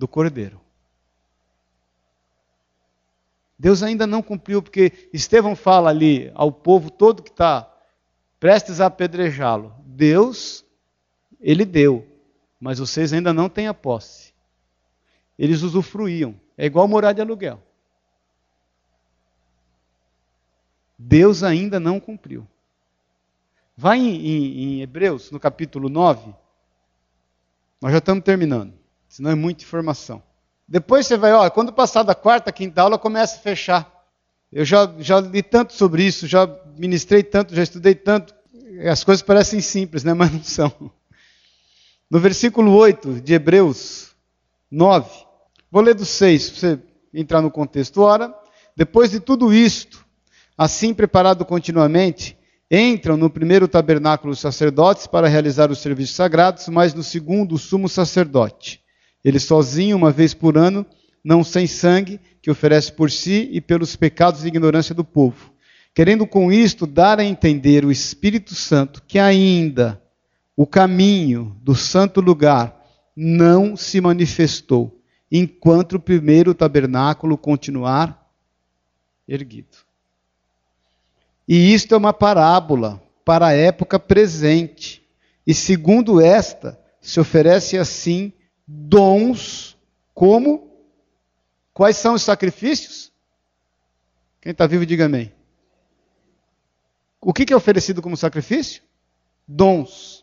do 0.00 0.08
Cordeiro. 0.08 0.58
Deus 3.58 3.82
ainda 3.82 4.06
não 4.06 4.22
cumpriu, 4.22 4.62
porque 4.62 5.10
Estevão 5.12 5.54
fala 5.54 5.90
ali 5.90 6.32
ao 6.34 6.50
povo 6.50 6.90
todo 6.90 7.22
que 7.22 7.28
está 7.28 7.70
prestes 8.40 8.80
a 8.80 8.86
apedrejá-lo: 8.86 9.74
Deus, 9.84 10.64
ele 11.38 11.66
deu, 11.66 12.08
mas 12.58 12.78
vocês 12.78 13.12
ainda 13.12 13.34
não 13.34 13.50
têm 13.50 13.68
a 13.68 13.74
posse. 13.74 14.32
Eles 15.38 15.60
usufruíam. 15.60 16.34
É 16.56 16.64
igual 16.64 16.88
morar 16.88 17.12
de 17.12 17.20
aluguel. 17.20 17.62
Deus 20.98 21.42
ainda 21.42 21.78
não 21.78 22.00
cumpriu. 22.00 22.46
Vai 23.76 23.98
em, 23.98 24.14
em, 24.14 24.62
em, 24.62 24.82
Hebreus, 24.82 25.30
no 25.30 25.38
capítulo 25.38 25.90
9. 25.90 26.34
Nós 27.80 27.92
já 27.92 27.98
estamos 27.98 28.24
terminando, 28.24 28.74
senão 29.10 29.30
é 29.30 29.34
muita 29.34 29.62
informação. 29.62 30.22
Depois 30.66 31.06
você 31.06 31.18
vai, 31.18 31.34
ó, 31.34 31.50
quando 31.50 31.70
passar 31.70 32.02
da 32.02 32.14
quarta, 32.14 32.50
quinta 32.50 32.80
aula, 32.80 32.98
começa 32.98 33.36
a 33.36 33.40
fechar. 33.40 33.92
Eu 34.50 34.64
já, 34.64 34.90
já 35.00 35.20
li 35.20 35.42
tanto 35.42 35.74
sobre 35.74 36.04
isso, 36.04 36.26
já 36.26 36.48
ministrei 36.78 37.22
tanto, 37.22 37.54
já 37.54 37.62
estudei 37.62 37.94
tanto. 37.94 38.34
As 38.90 39.04
coisas 39.04 39.20
parecem 39.20 39.60
simples, 39.60 40.02
né? 40.02 40.14
mas 40.14 40.32
não 40.32 40.42
são. 40.42 40.72
No 42.10 42.18
versículo 42.18 42.72
8 42.72 43.20
de 43.20 43.34
Hebreus 43.34 44.12
9, 44.70 45.28
Vou 45.70 45.82
ler 45.82 45.94
do 45.94 46.04
6 46.04 46.50
para 46.50 46.58
você 46.58 46.78
entrar 47.14 47.40
no 47.40 47.50
contexto. 47.50 48.02
Ora, 48.02 48.34
depois 48.76 49.12
de 49.12 49.20
tudo 49.20 49.54
isto, 49.54 50.04
assim 50.58 50.92
preparado 50.92 51.44
continuamente, 51.44 52.36
entram 52.68 53.16
no 53.16 53.30
primeiro 53.30 53.68
tabernáculo 53.68 54.32
os 54.32 54.40
sacerdotes 54.40 55.06
para 55.06 55.28
realizar 55.28 55.70
os 55.70 55.78
serviços 55.78 56.16
sagrados, 56.16 56.66
mas 56.68 56.92
no 56.92 57.04
segundo 57.04 57.54
o 57.54 57.58
sumo 57.58 57.88
sacerdote. 57.88 58.79
Ele 59.24 59.38
sozinho, 59.38 59.96
uma 59.96 60.10
vez 60.10 60.34
por 60.34 60.56
ano, 60.56 60.84
não 61.22 61.44
sem 61.44 61.66
sangue, 61.66 62.20
que 62.40 62.50
oferece 62.50 62.92
por 62.92 63.10
si 63.10 63.48
e 63.52 63.60
pelos 63.60 63.96
pecados 63.96 64.44
e 64.44 64.48
ignorância 64.48 64.94
do 64.94 65.04
povo. 65.04 65.52
Querendo 65.94 66.26
com 66.26 66.50
isto 66.52 66.86
dar 66.86 67.18
a 67.18 67.24
entender 67.24 67.84
o 67.84 67.90
Espírito 67.90 68.54
Santo 68.54 69.02
que 69.06 69.18
ainda 69.18 70.00
o 70.56 70.66
caminho 70.66 71.56
do 71.62 71.74
santo 71.74 72.20
lugar 72.20 72.84
não 73.16 73.76
se 73.76 74.00
manifestou 74.00 75.00
enquanto 75.30 75.94
o 75.94 76.00
primeiro 76.00 76.54
tabernáculo 76.54 77.36
continuar 77.36 78.30
erguido. 79.28 79.76
E 81.46 81.74
isto 81.74 81.94
é 81.94 81.98
uma 81.98 82.12
parábola 82.12 83.02
para 83.24 83.48
a 83.48 83.52
época 83.52 83.98
presente. 83.98 85.02
E 85.46 85.52
segundo 85.52 86.20
esta, 86.20 86.78
se 87.00 87.18
oferece 87.18 87.76
assim 87.76 88.32
dons 88.72 89.76
como 90.14 90.70
quais 91.72 91.96
são 91.96 92.14
os 92.14 92.22
sacrifícios? 92.22 93.12
Quem 94.40 94.52
está 94.52 94.66
vivo, 94.66 94.86
diga 94.86 95.06
amém. 95.06 95.32
O 97.20 97.32
que 97.32 97.52
é 97.52 97.56
oferecido 97.56 98.00
como 98.00 98.16
sacrifício? 98.16 98.82
Dons 99.46 100.20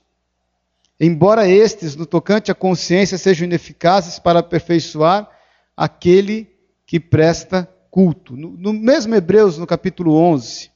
embora 0.99 1.47
estes, 1.47 1.95
no 1.95 2.05
tocante 2.05 2.51
à 2.51 2.55
consciência, 2.55 3.17
sejam 3.17 3.45
ineficazes 3.45 4.19
para 4.19 4.39
aperfeiçoar 4.39 5.29
aquele 5.75 6.49
que 6.85 6.99
presta 6.99 7.69
culto. 7.91 8.35
No, 8.35 8.49
no, 8.51 8.73
mesmo 8.73 9.15
Hebreus, 9.15 9.57
no 9.57 9.67
capítulo 9.67 10.15
11, 10.15 10.71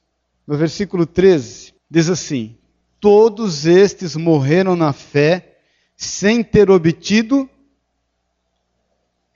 no 0.46 0.56
versículo 0.58 1.06
13, 1.06 1.74
diz 1.90 2.10
assim: 2.10 2.56
Todos 3.00 3.66
estes 3.66 4.16
morreram 4.16 4.76
na 4.76 4.94
fé, 4.94 5.58
sem 5.96 6.44
ter 6.44 6.70
obtido 6.70 7.50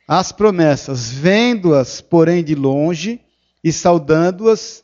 as 0.07 0.31
promessas, 0.31 1.09
vendo-as, 1.09 2.01
porém, 2.01 2.43
de 2.43 2.53
longe, 2.53 3.21
e 3.63 3.71
saudando-as, 3.71 4.83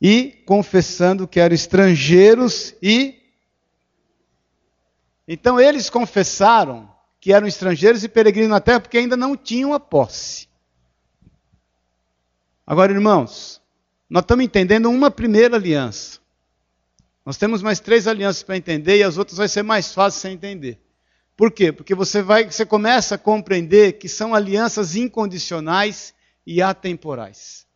e 0.00 0.42
confessando 0.46 1.26
que 1.26 1.40
eram 1.40 1.54
estrangeiros 1.54 2.74
e 2.82 3.22
então 5.26 5.58
eles 5.58 5.88
confessaram 5.88 6.92
que 7.18 7.32
eram 7.32 7.46
estrangeiros 7.46 8.04
e 8.04 8.08
peregrinos 8.08 8.50
na 8.50 8.60
terra 8.60 8.80
porque 8.80 8.98
ainda 8.98 9.16
não 9.16 9.34
tinham 9.34 9.72
a 9.72 9.80
posse. 9.80 10.46
Agora, 12.66 12.92
irmãos, 12.92 13.62
nós 14.08 14.22
estamos 14.22 14.44
entendendo 14.44 14.90
uma 14.90 15.10
primeira 15.10 15.56
aliança. 15.56 16.20
Nós 17.24 17.38
temos 17.38 17.62
mais 17.62 17.80
três 17.80 18.06
alianças 18.06 18.42
para 18.42 18.58
entender 18.58 18.98
e 18.98 19.02
as 19.02 19.16
outras 19.16 19.38
vai 19.38 19.48
ser 19.48 19.62
mais 19.62 19.94
fácil 19.94 20.20
você 20.20 20.28
entender. 20.28 20.78
Por 21.36 21.50
quê? 21.50 21.72
Porque 21.72 21.94
você 21.94 22.22
vai, 22.22 22.44
você 22.50 22.64
começa 22.64 23.16
a 23.16 23.18
compreender 23.18 23.94
que 23.94 24.08
são 24.08 24.34
alianças 24.34 24.94
incondicionais 24.94 26.14
e 26.46 26.62
atemporais. 26.62 27.66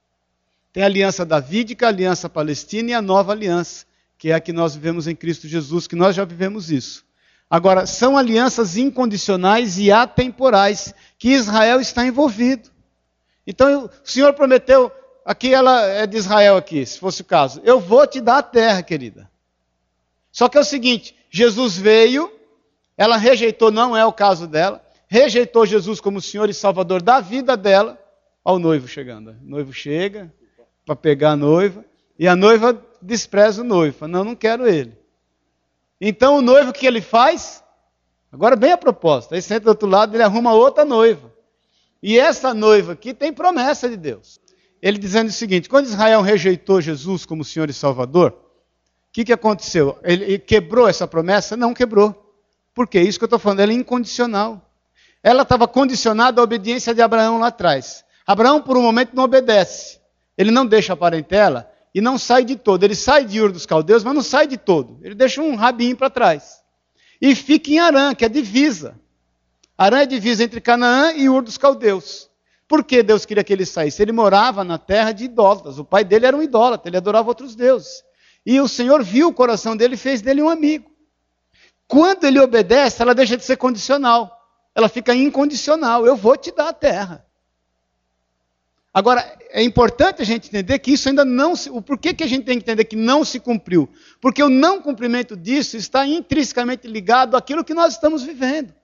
Tem 0.73 0.83
a 0.83 0.87
aliança 0.87 1.25
davídica, 1.25 1.87
a 1.87 1.89
aliança 1.89 2.29
palestina 2.29 2.91
e 2.91 2.95
a 2.95 3.03
nova 3.03 3.33
aliança, 3.33 3.85
que 4.17 4.31
é 4.31 4.35
a 4.35 4.41
que 4.41 4.53
nós 4.53 4.75
vivemos 4.75 5.09
em 5.09 5.15
Cristo 5.17 5.49
Jesus, 5.49 5.87
que 5.87 5.97
nós 5.97 6.15
já 6.15 6.25
vivemos 6.25 6.71
isso. 6.71 7.05
Agora, 7.51 7.87
são 7.87 8.17
alianças 8.17 8.77
incondicionais 8.77 9.79
e 9.79 9.91
atemporais 9.91 10.95
que 11.19 11.31
Israel 11.31 11.81
está 11.81 12.07
envolvido. 12.07 12.71
Então, 13.47 13.87
o 13.87 13.91
Senhor 14.05 14.35
prometeu, 14.35 14.93
aqui 15.25 15.55
ela 15.55 15.83
é 15.83 16.07
de 16.07 16.17
Israel 16.17 16.59
aqui, 16.59 16.85
se 16.85 16.99
fosse 16.99 17.23
o 17.23 17.25
caso, 17.25 17.61
eu 17.65 17.81
vou 17.81 18.07
te 18.07 18.21
dar 18.21 18.39
a 18.39 18.43
terra, 18.43 18.83
querida. 18.83 19.29
Só 20.31 20.49
que 20.49 20.59
é 20.59 20.61
o 20.61 20.65
seguinte, 20.65 21.17
Jesus 21.31 21.77
veio, 21.79 22.31
ela 22.99 23.17
rejeitou, 23.17 23.71
não 23.71 23.97
é 23.97 24.05
o 24.05 24.13
caso 24.13 24.49
dela, 24.49 24.85
rejeitou 25.07 25.65
Jesus 25.65 26.01
como 26.01 26.21
Senhor 26.21 26.51
e 26.51 26.55
Salvador 26.55 27.01
da 27.01 27.21
vida 27.21 27.57
dela, 27.57 27.97
ao 28.45 28.59
noivo 28.59 28.89
chegando. 28.89 29.31
O 29.31 29.49
noivo 29.49 29.73
chega 29.73 30.33
para 30.85 30.97
pegar 30.97 31.31
a 31.31 31.37
noiva, 31.37 31.85
e 32.19 32.27
a 32.27 32.35
noiva 32.35 32.85
despreza 33.01 33.63
o 33.63 33.65
noivo, 33.65 33.97
fala, 33.97 34.11
não, 34.11 34.25
não 34.25 34.35
quero 34.35 34.69
ele. 34.69 34.99
Então 36.01 36.39
o 36.39 36.43
noivo 36.43 36.71
o 36.71 36.73
que 36.73 36.87
ele 36.87 37.01
faz? 37.01 37.63
Agora 38.33 38.57
bem 38.57 38.73
a 38.73 38.79
proposta. 38.79 39.37
Aí 39.37 39.43
senta 39.43 39.61
do 39.67 39.69
outro 39.69 39.89
lado, 39.89 40.15
ele 40.15 40.23
arruma 40.23 40.53
outra 40.53 40.85
noiva. 40.85 41.33
E 42.03 42.19
essa 42.19 42.53
noiva 42.53 42.93
aqui 42.93 43.15
tem 43.15 43.33
promessa 43.33 43.89
de 43.89 43.97
Deus. 43.97 44.41
Ele 44.83 44.99
dizendo 44.99 45.29
o 45.29 45.33
seguinte: 45.33 45.69
quando 45.69 45.87
Israel 45.87 46.21
rejeitou 46.21 46.81
Jesus 46.81 47.25
como 47.25 47.45
Senhor 47.45 47.71
e 47.71 47.73
Salvador, 47.73 48.33
o 48.33 49.13
que, 49.13 49.25
que 49.25 49.33
aconteceu? 49.33 49.99
Ele 50.03 50.39
quebrou 50.39 50.89
essa 50.89 51.07
promessa? 51.07 51.57
Não 51.57 51.73
quebrou. 51.73 52.28
Por 52.79 52.87
quê? 52.87 53.01
Isso 53.01 53.18
que 53.18 53.24
eu 53.24 53.26
estou 53.26 53.41
falando, 53.41 53.59
ela 53.59 53.72
é 53.72 53.74
incondicional. 53.74 54.70
Ela 55.20 55.43
estava 55.43 55.66
condicionada 55.66 56.41
à 56.41 56.45
obediência 56.45 56.95
de 56.95 57.03
Abraão 57.03 57.37
lá 57.41 57.49
atrás. 57.49 58.05
Abraão, 58.24 58.62
por 58.62 58.76
um 58.76 58.83
momento, 58.83 59.16
não 59.16 59.24
obedece. 59.24 59.99
Ele 60.37 60.53
não 60.53 60.64
deixa 60.64 60.93
a 60.93 60.97
parentela, 60.97 61.68
e 61.93 62.01
não 62.01 62.16
sai 62.16 62.45
de 62.45 62.55
todo. 62.55 62.85
Ele 62.85 62.95
sai 62.95 63.24
de 63.24 63.43
Ur 63.43 63.51
dos 63.51 63.66
Caldeus, 63.66 64.05
mas 64.05 64.14
não 64.14 64.22
sai 64.22 64.47
de 64.47 64.57
todo. 64.57 65.01
Ele 65.03 65.16
deixa 65.16 65.43
um 65.43 65.57
rabinho 65.57 65.97
para 65.97 66.09
trás. 66.09 66.62
E 67.20 67.35
fica 67.35 67.68
em 67.68 67.81
Arã, 67.81 68.14
que 68.14 68.24
é 68.24 68.29
divisa. 68.29 68.95
Arã 69.76 70.03
é 70.03 70.07
divisa 70.07 70.45
entre 70.45 70.61
Canaã 70.61 71.14
e 71.14 71.29
Ur 71.29 71.43
dos 71.43 71.59
Caldeus. 71.59 72.31
Por 72.68 72.85
que 72.85 73.03
Deus 73.03 73.26
queria 73.26 73.43
que 73.43 73.53
ele 73.53 73.66
saísse? 73.66 74.01
Ele 74.01 74.12
morava 74.12 74.62
na 74.62 74.79
terra 74.79 75.11
de 75.11 75.24
idólatras. 75.24 75.81
O 75.81 75.85
pai 75.85 76.05
dele 76.05 76.26
era 76.26 76.37
um 76.37 76.43
idólatra, 76.45 76.89
ele 76.89 76.97
adorava 76.97 77.26
outros 77.26 77.57
deuses. 77.57 78.05
E 78.47 78.61
o 78.61 78.68
Senhor 78.68 79.03
viu 79.03 79.26
o 79.26 79.35
coração 79.35 79.76
dele 79.76 79.95
e 79.95 79.99
fez 79.99 80.22
dele 80.22 80.41
um 80.41 80.49
amigo. 80.49 80.97
Quando 81.89 82.24
ele 82.24 82.39
obedece, 82.39 83.01
ela 83.01 83.14
deixa 83.14 83.36
de 83.36 83.43
ser 83.43 83.57
condicional. 83.57 84.47
Ela 84.74 84.91
fica 84.91 85.14
incondicional. 85.14 86.07
Eu 86.07 86.14
vou 86.14 86.36
te 86.36 86.53
dar 86.53 86.68
a 86.68 86.72
terra. 86.72 87.26
Agora, 88.93 89.39
é 89.51 89.62
importante 89.62 90.20
a 90.20 90.24
gente 90.24 90.49
entender 90.49 90.78
que 90.80 90.93
isso 90.93 91.09
ainda 91.09 91.24
não 91.24 91.57
se. 91.57 91.70
O 91.70 91.80
porquê 91.80 92.12
que 92.12 92.22
a 92.22 92.26
gente 92.26 92.45
tem 92.45 92.59
que 92.59 92.64
entender 92.64 92.84
que 92.84 92.97
não 92.97 93.24
se 93.24 93.41
cumpriu? 93.41 93.89
Porque 94.20 94.43
o 94.43 94.49
não 94.51 94.82
cumprimento 94.82 95.36
disso 95.36 95.76
está 95.76 96.07
intrinsecamente 96.07 96.86
ligado 96.86 97.36
àquilo 97.36 97.64
que 97.64 97.72
nós 97.72 97.95
estamos 97.95 98.22
vivendo. 98.22 98.74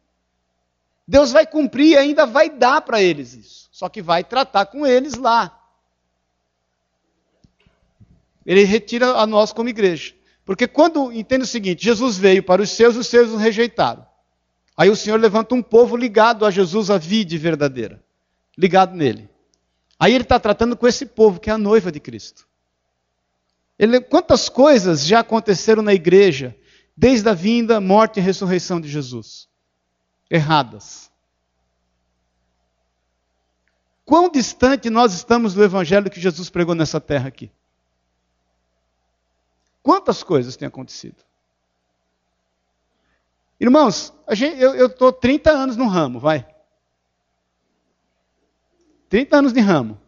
Deus 1.07 1.31
vai 1.31 1.47
cumprir 1.47 1.89
e 1.89 1.97
ainda 1.99 2.25
vai 2.25 2.49
dar 2.49 2.81
para 2.81 3.03
eles 3.03 3.35
isso. 3.35 3.69
Só 3.71 3.89
que 3.89 4.01
vai 4.01 4.25
tratar 4.25 4.67
com 4.67 4.87
eles 4.87 5.15
lá. 5.15 5.61
Ele 8.47 8.65
retira 8.65 9.17
a 9.17 9.27
nós 9.27 9.53
como 9.53 9.69
igreja. 9.69 10.15
Porque 10.45 10.69
quando, 10.69 11.13
entende 11.13 11.45
o 11.45 11.47
seguinte, 11.47 11.85
Jesus 11.85 12.19
veio 12.19 12.43
para 12.43 12.61
os 12.61 12.71
seus, 12.71 12.97
os 12.97 13.07
seus 13.07 13.31
o 13.31 13.37
rejeitaram. 13.37 14.07
Aí 14.77 14.91
o 14.91 14.97
Senhor 14.97 15.19
levanta 15.19 15.55
um 15.55 15.63
povo 15.63 15.97
ligado 15.97 16.45
a 16.45 16.51
Jesus, 16.51 16.91
a 16.91 16.99
vide 16.99 17.39
verdadeira. 17.39 18.03
Ligado 18.57 18.95
nele. 18.95 19.29
Aí 19.99 20.13
ele 20.13 20.25
está 20.25 20.39
tratando 20.39 20.77
com 20.77 20.87
esse 20.87 21.07
povo, 21.07 21.41
que 21.41 21.49
é 21.49 21.53
a 21.53 21.59
noiva 21.59 21.91
de 21.91 22.01
Cristo. 22.01 22.47
Ele, 23.79 24.01
quantas 24.01 24.49
coisas 24.49 25.05
já 25.07 25.21
aconteceram 25.21 25.83
na 25.83 25.95
igreja, 25.95 26.57
desde 26.97 27.29
a 27.29 27.33
vinda, 27.33 27.81
morte 27.81 28.19
e 28.19 28.23
ressurreição 28.23 28.81
de 28.81 28.89
Jesus? 28.89 29.49
Erradas. 30.31 31.11
Quão 34.05 34.29
distante 34.29 34.91
nós 34.91 35.15
estamos 35.15 35.55
do 35.55 35.65
evangelho 35.65 36.11
que 36.11 36.21
Jesus 36.21 36.51
pregou 36.51 36.75
nessa 36.75 37.01
terra 37.01 37.29
aqui? 37.29 37.51
Quantas 39.85 40.23
coisas 40.23 40.57
têm 40.57 40.67
acontecido? 40.67 41.23
Irmãos, 43.61 44.15
gente, 44.33 44.59
eu 44.59 44.87
estou 44.87 45.13
30 45.13 45.51
anos 45.51 45.77
no 45.77 45.87
ramo, 45.87 46.19
vai. 46.19 46.49
30 49.11 49.37
anos 49.37 49.53
de 49.53 49.61
ramo. 49.61 50.01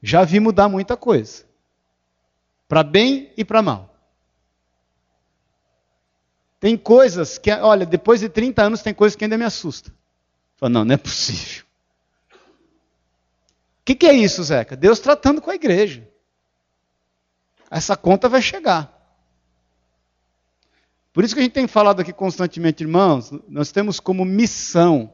Já 0.00 0.22
vi 0.22 0.38
mudar 0.38 0.68
muita 0.68 0.96
coisa. 0.96 1.44
Para 2.68 2.84
bem 2.84 3.32
e 3.36 3.44
para 3.44 3.60
mal. 3.60 3.92
Tem 6.60 6.76
coisas 6.76 7.36
que, 7.36 7.50
olha, 7.50 7.84
depois 7.84 8.20
de 8.20 8.28
30 8.28 8.62
anos, 8.62 8.80
tem 8.80 8.94
coisas 8.94 9.16
que 9.16 9.24
ainda 9.24 9.36
me 9.36 9.44
assustam. 9.44 9.92
Falo, 10.56 10.72
não, 10.72 10.84
não 10.84 10.94
é 10.94 10.96
possível. 10.98 11.64
O 12.32 13.84
que, 13.84 13.96
que 13.96 14.06
é 14.06 14.12
isso, 14.12 14.40
Zeca? 14.44 14.76
Deus 14.76 15.00
tratando 15.00 15.42
com 15.42 15.50
a 15.50 15.56
igreja. 15.56 16.08
Essa 17.74 17.96
conta 17.96 18.28
vai 18.28 18.40
chegar. 18.40 18.88
Por 21.12 21.24
isso 21.24 21.34
que 21.34 21.40
a 21.40 21.42
gente 21.42 21.54
tem 21.54 21.66
falado 21.66 21.98
aqui 21.98 22.12
constantemente, 22.12 22.84
irmãos, 22.84 23.32
nós 23.48 23.72
temos 23.72 23.98
como 23.98 24.24
missão, 24.24 25.12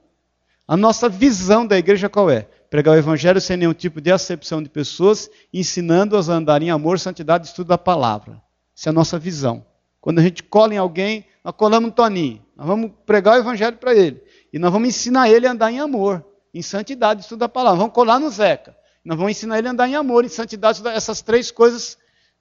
a 0.69 0.77
nossa 0.77 1.09
visão 1.09 1.67
da 1.67 1.79
igreja 1.79 2.07
qual 2.11 2.29
é? 2.29 2.43
Pregar 2.69 2.95
o 2.95 2.99
evangelho 2.99 3.41
sem 3.41 3.57
nenhum 3.57 3.73
tipo 3.73 3.99
de 3.99 4.13
acepção 4.13 4.63
de 4.63 4.69
pessoas, 4.69 5.31
ensinando-as 5.55 6.29
a 6.29 6.35
andar 6.35 6.61
em 6.61 6.71
amor, 6.71 6.99
santidade 6.99 7.47
e 7.47 7.49
estudo 7.49 7.69
da 7.69 7.79
palavra. 7.79 8.43
Essa 8.77 8.89
é 8.89 8.91
a 8.91 8.93
nossa 8.93 9.19
visão. 9.19 9.65
Quando 9.99 10.19
a 10.19 10.23
gente 10.23 10.43
cola 10.43 10.75
em 10.75 10.79
alguém, 10.79 11.25
nós 11.43 11.55
colamos 11.57 11.89
um 11.89 11.93
Toninho. 11.93 12.45
Nós 12.55 12.67
vamos 12.67 12.91
pregar 13.07 13.37
o 13.37 13.41
evangelho 13.41 13.79
para 13.79 13.95
ele. 13.95 14.23
E 14.53 14.59
nós 14.59 14.71
vamos 14.71 14.91
ensinar 14.91 15.31
ele 15.31 15.47
a 15.47 15.53
andar 15.53 15.73
em 15.73 15.81
amor, 15.81 16.23
em 16.53 16.61
santidade, 16.61 17.23
estudo 17.23 17.39
da 17.39 17.49
palavra. 17.49 17.79
Vamos 17.79 17.95
colar 17.95 18.19
no 18.19 18.29
Zeca. 18.29 18.77
Nós 19.03 19.17
vamos 19.17 19.31
ensinar 19.33 19.59
ele 19.59 19.69
a 19.69 19.71
andar 19.71 19.89
em 19.89 19.95
amor, 19.95 20.27
em 20.27 20.29
santidade. 20.29 20.87
Essas 20.89 21.23
três 21.23 21.51
coisas, 21.51 21.97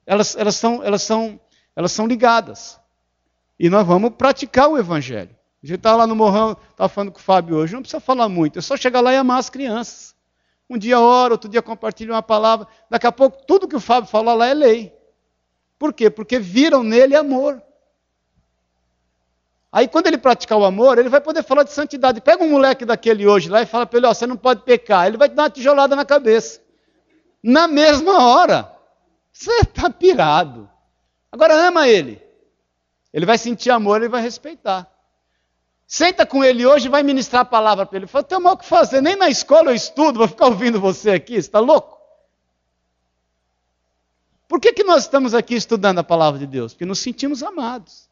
elas, 0.05 0.35
elas, 0.35 0.55
são, 0.55 0.83
elas, 0.83 1.01
são, 1.01 1.39
elas 1.75 1.91
são 1.91 2.07
ligadas. 2.07 2.79
E 3.59 3.69
nós 3.69 3.85
vamos 3.85 4.11
praticar 4.11 4.69
o 4.69 4.77
evangelho. 4.77 5.35
A 5.61 5.67
gente 5.67 5.77
estava 5.77 5.97
lá 5.97 6.07
no 6.07 6.15
Morrão, 6.15 6.55
estava 6.71 6.87
falando 6.87 7.11
com 7.11 7.19
o 7.19 7.21
Fábio 7.21 7.57
hoje, 7.57 7.73
não 7.73 7.81
precisa 7.81 7.99
falar 7.99 8.29
muito, 8.29 8.57
é 8.57 8.61
só 8.61 8.77
chegar 8.77 9.01
lá 9.01 9.11
e 9.13 9.17
amar 9.17 9.39
as 9.39 9.49
crianças. 9.49 10.15
Um 10.69 10.77
dia 10.77 10.99
ora, 10.99 11.33
outro 11.33 11.49
dia 11.49 11.61
compartilha 11.61 12.13
uma 12.13 12.21
palavra. 12.21 12.67
Daqui 12.89 13.07
a 13.07 13.11
pouco, 13.11 13.43
tudo 13.45 13.67
que 13.67 13.75
o 13.75 13.79
Fábio 13.79 14.09
fala 14.09 14.33
lá 14.33 14.47
é 14.47 14.53
lei. 14.53 14.93
Por 15.79 15.93
quê? 15.93 16.09
Porque 16.09 16.37
viram 16.39 16.83
nele 16.83 17.15
amor. 17.15 17.61
Aí 19.71 19.87
quando 19.87 20.07
ele 20.07 20.17
praticar 20.17 20.57
o 20.57 20.65
amor, 20.65 20.97
ele 20.97 21.09
vai 21.09 21.21
poder 21.21 21.43
falar 21.43 21.63
de 21.63 21.71
santidade. 21.71 22.21
Pega 22.21 22.43
um 22.43 22.49
moleque 22.49 22.85
daquele 22.85 23.27
hoje 23.27 23.49
lá 23.49 23.61
e 23.61 23.65
fala 23.65 23.85
para 23.85 23.97
ele, 23.97 24.07
ó, 24.07 24.13
você 24.13 24.27
não 24.27 24.37
pode 24.37 24.61
pecar. 24.61 25.07
Ele 25.07 25.17
vai 25.17 25.27
te 25.27 25.35
dar 25.35 25.43
uma 25.43 25.49
tijolada 25.49 25.95
na 25.95 26.05
cabeça. 26.05 26.61
Na 27.41 27.67
mesma 27.67 28.23
hora. 28.23 28.71
Você 29.39 29.53
está 29.61 29.89
pirado. 29.89 30.69
Agora 31.31 31.53
ama 31.53 31.87
ele. 31.87 32.21
Ele 33.13 33.25
vai 33.25 33.37
sentir 33.37 33.69
amor, 33.69 34.01
ele 34.01 34.09
vai 34.09 34.21
respeitar. 34.21 34.85
Senta 35.87 36.25
com 36.25 36.43
ele 36.43 36.65
hoje 36.65 36.87
e 36.87 36.89
vai 36.89 37.03
ministrar 37.03 37.43
a 37.43 37.45
palavra 37.45 37.85
para 37.85 37.97
ele. 37.97 38.05
Fala, 38.05 38.25
tem 38.25 38.37
mal 38.37 38.55
o 38.55 38.57
que 38.57 38.65
fazer, 38.65 38.99
nem 38.99 39.15
na 39.15 39.29
escola 39.29 39.71
eu 39.71 39.75
estudo, 39.75 40.19
vou 40.19 40.27
ficar 40.27 40.47
ouvindo 40.47 40.81
você 40.81 41.11
aqui, 41.11 41.35
você 41.35 41.39
está 41.39 41.59
louco? 41.59 41.97
Por 44.45 44.59
que, 44.59 44.73
que 44.73 44.83
nós 44.83 45.03
estamos 45.03 45.33
aqui 45.33 45.55
estudando 45.55 45.99
a 45.99 46.03
palavra 46.03 46.37
de 46.37 46.45
Deus? 46.45 46.73
Porque 46.73 46.85
nos 46.85 46.99
sentimos 46.99 47.41
amados 47.41 48.09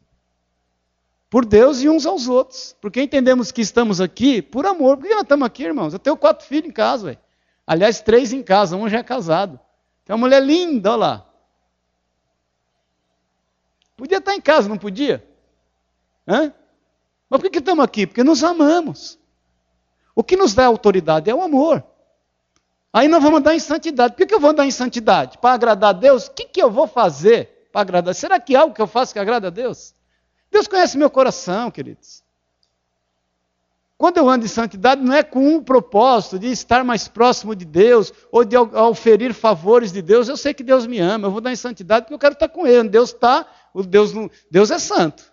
por 1.28 1.44
Deus 1.44 1.82
e 1.82 1.90
uns 1.90 2.06
aos 2.06 2.26
outros. 2.26 2.74
Porque 2.80 3.02
entendemos 3.02 3.52
que 3.52 3.60
estamos 3.60 4.00
aqui 4.00 4.40
por 4.40 4.64
amor. 4.64 4.96
Por 4.96 5.06
que 5.06 5.12
nós 5.12 5.24
estamos 5.24 5.46
aqui, 5.46 5.64
irmãos? 5.64 5.92
Eu 5.92 5.98
tenho 5.98 6.16
quatro 6.16 6.46
filhos 6.46 6.70
em 6.70 6.72
casa, 6.72 7.04
velho. 7.04 7.18
Aliás, 7.66 8.00
três 8.00 8.32
em 8.32 8.42
casa, 8.42 8.76
um 8.76 8.88
já 8.88 9.00
é 9.00 9.02
casado. 9.02 9.60
Tem 10.08 10.14
uma 10.16 10.26
mulher 10.26 10.42
linda, 10.42 10.92
olha 10.92 10.96
lá. 10.96 11.26
Podia 13.94 14.16
estar 14.16 14.34
em 14.34 14.40
casa, 14.40 14.66
não 14.66 14.78
podia? 14.78 15.22
Hã? 16.26 16.50
Mas 17.28 17.42
por 17.42 17.50
que 17.50 17.58
estamos 17.58 17.84
aqui? 17.84 18.06
Porque 18.06 18.24
nos 18.24 18.42
amamos. 18.42 19.18
O 20.14 20.24
que 20.24 20.34
nos 20.34 20.54
dá 20.54 20.64
autoridade 20.64 21.28
é 21.28 21.34
o 21.34 21.42
amor. 21.42 21.84
Aí 22.90 23.06
nós 23.06 23.22
vamos 23.22 23.40
andar 23.40 23.54
em 23.54 23.60
santidade. 23.60 24.16
Por 24.16 24.26
que 24.26 24.34
eu 24.34 24.40
vou 24.40 24.48
andar 24.48 24.64
em 24.64 24.70
santidade? 24.70 25.36
Para 25.36 25.52
agradar 25.52 25.90
a 25.90 25.92
Deus? 25.92 26.26
O 26.26 26.32
que, 26.32 26.46
que 26.46 26.62
eu 26.62 26.70
vou 26.70 26.86
fazer 26.86 27.68
para 27.70 27.82
agradar? 27.82 28.14
Será 28.14 28.40
que 28.40 28.56
há 28.56 28.62
algo 28.62 28.74
que 28.74 28.80
eu 28.80 28.86
faço 28.86 29.12
que 29.12 29.18
agrada 29.18 29.48
a 29.48 29.50
Deus? 29.50 29.94
Deus 30.50 30.66
conhece 30.66 30.96
meu 30.96 31.10
coração, 31.10 31.70
queridos. 31.70 32.24
Quando 33.98 34.18
eu 34.18 34.28
ando 34.28 34.44
em 34.44 34.48
santidade, 34.48 35.02
não 35.02 35.12
é 35.12 35.24
com 35.24 35.56
um 35.56 35.60
propósito 35.60 36.38
de 36.38 36.46
estar 36.46 36.84
mais 36.84 37.08
próximo 37.08 37.52
de 37.56 37.64
Deus 37.64 38.12
ou 38.30 38.44
de 38.44 38.56
oferir 38.56 39.34
favores 39.34 39.90
de 39.90 40.00
Deus. 40.00 40.28
Eu 40.28 40.36
sei 40.36 40.54
que 40.54 40.62
Deus 40.62 40.86
me 40.86 41.00
ama, 41.00 41.26
eu 41.26 41.32
vou 41.32 41.40
dar 41.40 41.50
em 41.50 41.56
santidade 41.56 42.04
porque 42.04 42.14
eu 42.14 42.18
quero 42.18 42.34
estar 42.34 42.48
com 42.48 42.64
Ele. 42.64 42.88
Deus 42.88 43.12
está, 43.12 43.44
Deus, 43.88 44.12
Deus 44.48 44.70
é 44.70 44.78
santo. 44.78 45.24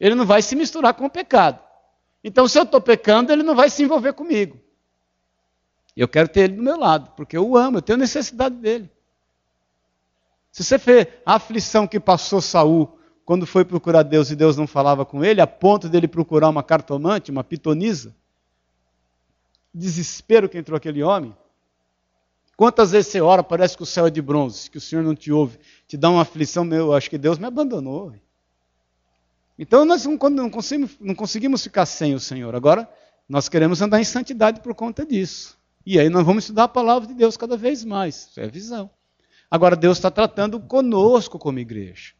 Ele 0.00 0.16
não 0.16 0.26
vai 0.26 0.42
se 0.42 0.56
misturar 0.56 0.94
com 0.94 1.04
o 1.04 1.10
pecado. 1.10 1.60
Então, 2.24 2.48
se 2.48 2.58
eu 2.58 2.64
estou 2.64 2.80
pecando, 2.80 3.32
Ele 3.32 3.44
não 3.44 3.54
vai 3.54 3.70
se 3.70 3.84
envolver 3.84 4.14
comigo. 4.14 4.58
Eu 5.96 6.08
quero 6.08 6.26
ter 6.26 6.40
Ele 6.40 6.56
do 6.56 6.62
meu 6.62 6.76
lado, 6.76 7.12
porque 7.16 7.36
eu 7.36 7.48
o 7.48 7.56
amo, 7.56 7.78
eu 7.78 7.82
tenho 7.82 7.96
necessidade 7.96 8.56
dele. 8.56 8.90
Se 10.50 10.64
você 10.64 10.76
vê 10.76 11.20
a 11.24 11.36
aflição 11.36 11.86
que 11.86 12.00
passou 12.00 12.40
Saul 12.40 12.98
quando 13.24 13.46
foi 13.46 13.64
procurar 13.64 14.02
Deus 14.02 14.30
e 14.30 14.36
Deus 14.36 14.56
não 14.56 14.66
falava 14.66 15.04
com 15.04 15.24
ele, 15.24 15.40
a 15.40 15.46
ponto 15.46 15.88
dele 15.88 16.06
procurar 16.06 16.48
uma 16.48 16.62
cartomante, 16.62 17.30
uma 17.30 17.42
pitonisa. 17.42 18.14
Desespero 19.72 20.48
que 20.48 20.58
entrou 20.58 20.76
aquele 20.76 21.02
homem. 21.02 21.34
Quantas 22.56 22.92
vezes 22.92 23.10
você 23.10 23.20
ora, 23.20 23.42
parece 23.42 23.76
que 23.76 23.82
o 23.82 23.86
céu 23.86 24.06
é 24.06 24.10
de 24.10 24.22
bronze, 24.22 24.70
que 24.70 24.78
o 24.78 24.80
Senhor 24.80 25.02
não 25.02 25.14
te 25.14 25.32
ouve, 25.32 25.58
te 25.88 25.96
dá 25.96 26.10
uma 26.10 26.22
aflição, 26.22 26.64
meu, 26.64 26.92
acho 26.92 27.10
que 27.10 27.18
Deus 27.18 27.38
me 27.38 27.46
abandonou. 27.46 28.14
Então 29.58 29.84
nós 29.84 30.04
não 30.04 30.16
conseguimos, 30.50 30.96
não 31.00 31.14
conseguimos 31.14 31.62
ficar 31.62 31.86
sem 31.86 32.14
o 32.14 32.20
Senhor. 32.20 32.54
Agora, 32.54 32.88
nós 33.28 33.48
queremos 33.48 33.80
andar 33.80 34.00
em 34.00 34.04
santidade 34.04 34.60
por 34.60 34.74
conta 34.74 35.04
disso. 35.04 35.56
E 35.86 35.98
aí 35.98 36.08
nós 36.08 36.24
vamos 36.24 36.44
estudar 36.44 36.64
a 36.64 36.68
palavra 36.68 37.08
de 37.08 37.14
Deus 37.14 37.36
cada 37.36 37.56
vez 37.56 37.84
mais. 37.84 38.28
Isso 38.28 38.40
é 38.40 38.46
visão. 38.46 38.90
Agora, 39.50 39.76
Deus 39.76 39.98
está 39.98 40.10
tratando 40.10 40.60
conosco 40.60 41.38
como 41.38 41.58
igreja. 41.58 42.12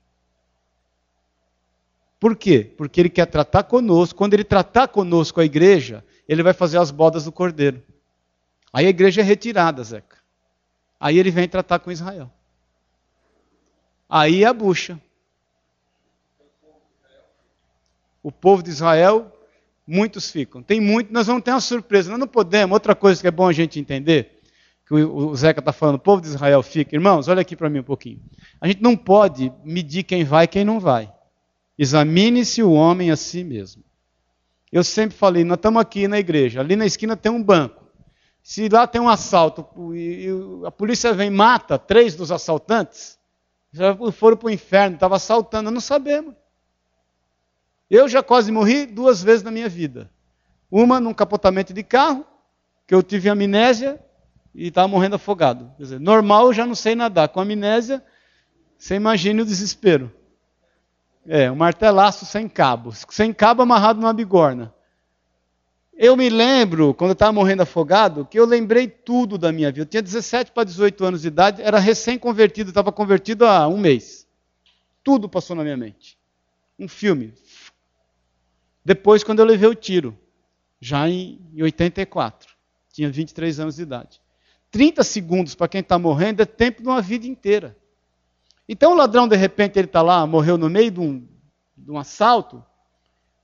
Por 2.25 2.35
quê? 2.35 2.73
Porque 2.79 3.03
ele 3.03 3.11
quer 3.11 3.27
tratar 3.27 3.65
conosco. 3.65 4.17
Quando 4.17 4.33
ele 4.33 4.45
tratar 4.45 4.89
conosco 4.89 5.43
a 5.43 5.45
igreja, 5.45 6.03
ele 6.27 6.43
vai 6.43 6.55
fazer 6.55 6.79
as 6.79 6.91
bodas 6.91 7.27
do 7.27 7.31
cordeiro. 7.31 7.83
Aí 8.73 8.87
a 8.87 8.89
igreja 8.89 9.21
é 9.21 9.25
retirada, 9.25 9.85
Zeca. 9.85 10.17
Aí 10.99 11.19
ele 11.19 11.31
vem 11.31 11.47
tratar 11.47 11.81
com 11.81 11.93
Israel. 11.93 12.33
Aí 14.09 14.43
é 14.43 14.47
a 14.47 14.55
bucha. 14.55 14.99
O 18.23 18.33
povo 18.33 18.63
de 18.63 18.71
Israel, 18.71 19.31
muitos 19.87 20.31
ficam. 20.31 20.63
Tem 20.63 20.81
muito, 20.81 21.13
nós 21.13 21.27
vamos 21.27 21.43
ter 21.43 21.51
uma 21.51 21.61
surpresa. 21.61 22.09
Nós 22.09 22.19
não 22.19 22.27
podemos. 22.27 22.73
Outra 22.73 22.95
coisa 22.95 23.21
que 23.21 23.29
é 23.29 23.31
bom 23.31 23.47
a 23.47 23.53
gente 23.53 23.79
entender, 23.79 24.41
que 24.87 24.95
o 24.95 25.37
Zeca 25.37 25.61
está 25.61 25.75
falando, 25.75 25.97
o 25.97 25.99
povo 25.99 26.23
de 26.23 26.29
Israel 26.29 26.63
fica. 26.63 26.97
Irmãos, 26.97 27.29
olha 27.29 27.43
aqui 27.43 27.55
para 27.55 27.69
mim 27.69 27.81
um 27.81 27.85
pouquinho. 27.85 28.23
A 28.63 28.67
gente 28.67 28.83
não 28.83 28.97
pode 28.97 29.53
medir 29.63 30.05
quem 30.05 30.25
vai 30.25 30.45
e 30.45 30.49
quem 30.49 30.65
não 30.65 30.81
vai. 30.81 31.14
Examine-se 31.79 32.63
o 32.63 32.73
homem 32.73 33.11
a 33.11 33.17
si 33.17 33.43
mesmo. 33.43 33.83
Eu 34.71 34.83
sempre 34.83 35.17
falei, 35.17 35.45
nós 35.45 35.57
estamos 35.57 35.81
aqui 35.81 36.09
na 36.09 36.19
igreja, 36.19 36.61
ali 36.61 36.77
na 36.77 36.87
esquina 36.87 37.17
tem 37.17 37.31
um 37.31 37.43
banco. 37.43 37.85
Se 38.43 38.69
lá 38.69 38.87
tem 38.87 39.01
um 39.01 39.09
assalto 39.09 39.67
e 39.95 40.29
a 40.67 40.71
polícia 40.71 41.13
vem 41.13 41.29
e 41.29 41.31
mata 41.31 41.79
três 41.79 42.15
dos 42.15 42.31
assaltantes, 42.31 43.19
já 43.73 43.97
foram 44.13 44.37
para 44.37 44.47
o 44.47 44.51
inferno, 44.51 44.97
estavam 44.97 45.17
assaltando, 45.17 45.71
não 45.71 45.81
sabemos. 45.81 46.35
Eu 47.91 48.09
já 48.09 48.23
quase 48.23 48.51
morri 48.53 48.87
duas 48.87 49.23
vezes 49.23 49.43
na 49.43 49.51
minha 49.51 49.69
vida. 49.69 50.11
Uma 50.71 51.01
num 51.01 51.15
capotamento 51.15 51.73
de 51.73 51.83
carro, 51.83 52.27
que 52.87 52.95
eu 52.95 53.03
tive 53.03 53.29
amnésia 53.29 54.01
e 54.55 54.69
estava 54.69 54.89
morrendo 54.89 55.17
afogado. 55.17 55.73
Quer 55.77 55.83
dizer, 55.83 56.01
normal 56.01 56.47
eu 56.47 56.53
já 56.53 56.67
não 56.67 56.75
sei 56.75 56.95
nadar. 56.95 57.29
Com 57.29 57.41
amnésia, 57.41 58.05
você 58.77 58.97
imagine 58.97 59.41
o 59.41 59.47
desespero. 59.47 60.13
É, 61.27 61.51
um 61.51 61.57
martelaço 61.57 62.27
sem 62.27 62.49
cabo. 62.49 62.93
Sem 62.93 63.33
cabo 63.33 63.63
amarrado 63.63 64.01
numa 64.01 64.13
bigorna. 64.13 64.75
Eu 65.97 66.17
me 66.17 66.29
lembro, 66.29 66.93
quando 66.93 67.11
eu 67.11 67.15
estava 67.15 67.33
morrendo 67.33 67.63
afogado, 67.63 68.27
que 68.27 68.39
eu 68.39 68.45
lembrei 68.45 68.89
tudo 68.89 69.39
da 69.39 69.53
minha 69.53 69.71
vida. 69.71 69.83
Eu 69.83 69.87
tinha 69.87 70.03
17 70.03 70.51
para 70.51 70.65
18 70.65 71.05
anos 71.05 71.23
de 71.23 71.29
idade, 71.29 71.63
era 71.63 71.79
recém-convertido, 71.79 72.71
estava 72.71 72.91
convertido 72.91 73.47
há 73.47 73.69
um 73.69 73.79
mês. 73.79 74.27
Tudo 75.05 75.29
passou 75.29 75.55
na 75.55 75.63
minha 75.63 75.77
mente. 75.77 76.19
Um 76.79 76.89
filme. 76.89 77.33
Depois, 78.85 79.23
quando 79.23 79.39
eu 79.39 79.45
levei 79.45 79.69
o 79.69 79.75
tiro, 79.75 80.19
já 80.81 81.09
em 81.09 81.39
84, 81.61 82.53
tinha 82.93 83.09
23 83.11 83.61
anos 83.61 83.77
de 83.77 83.83
idade. 83.83 84.21
30 84.71 85.05
segundos 85.05 85.55
para 85.55 85.69
quem 85.69 85.81
está 85.81 85.97
morrendo 85.99 86.43
é 86.43 86.45
tempo 86.45 86.83
de 86.83 86.89
uma 86.89 87.01
vida 87.01 87.27
inteira. 87.27 87.77
Então 88.69 88.93
o 88.93 88.97
ladrão, 88.97 89.29
de 89.29 89.37
repente, 89.37 89.79
ele 89.79 89.87
está 89.87 90.03
lá, 90.03 90.27
morreu 90.27 90.57
no 90.57 90.71
meio 90.71 90.91
de 90.91 91.01
um, 91.01 91.27
de 91.77 91.91
um 91.91 91.99
assalto, 91.99 92.65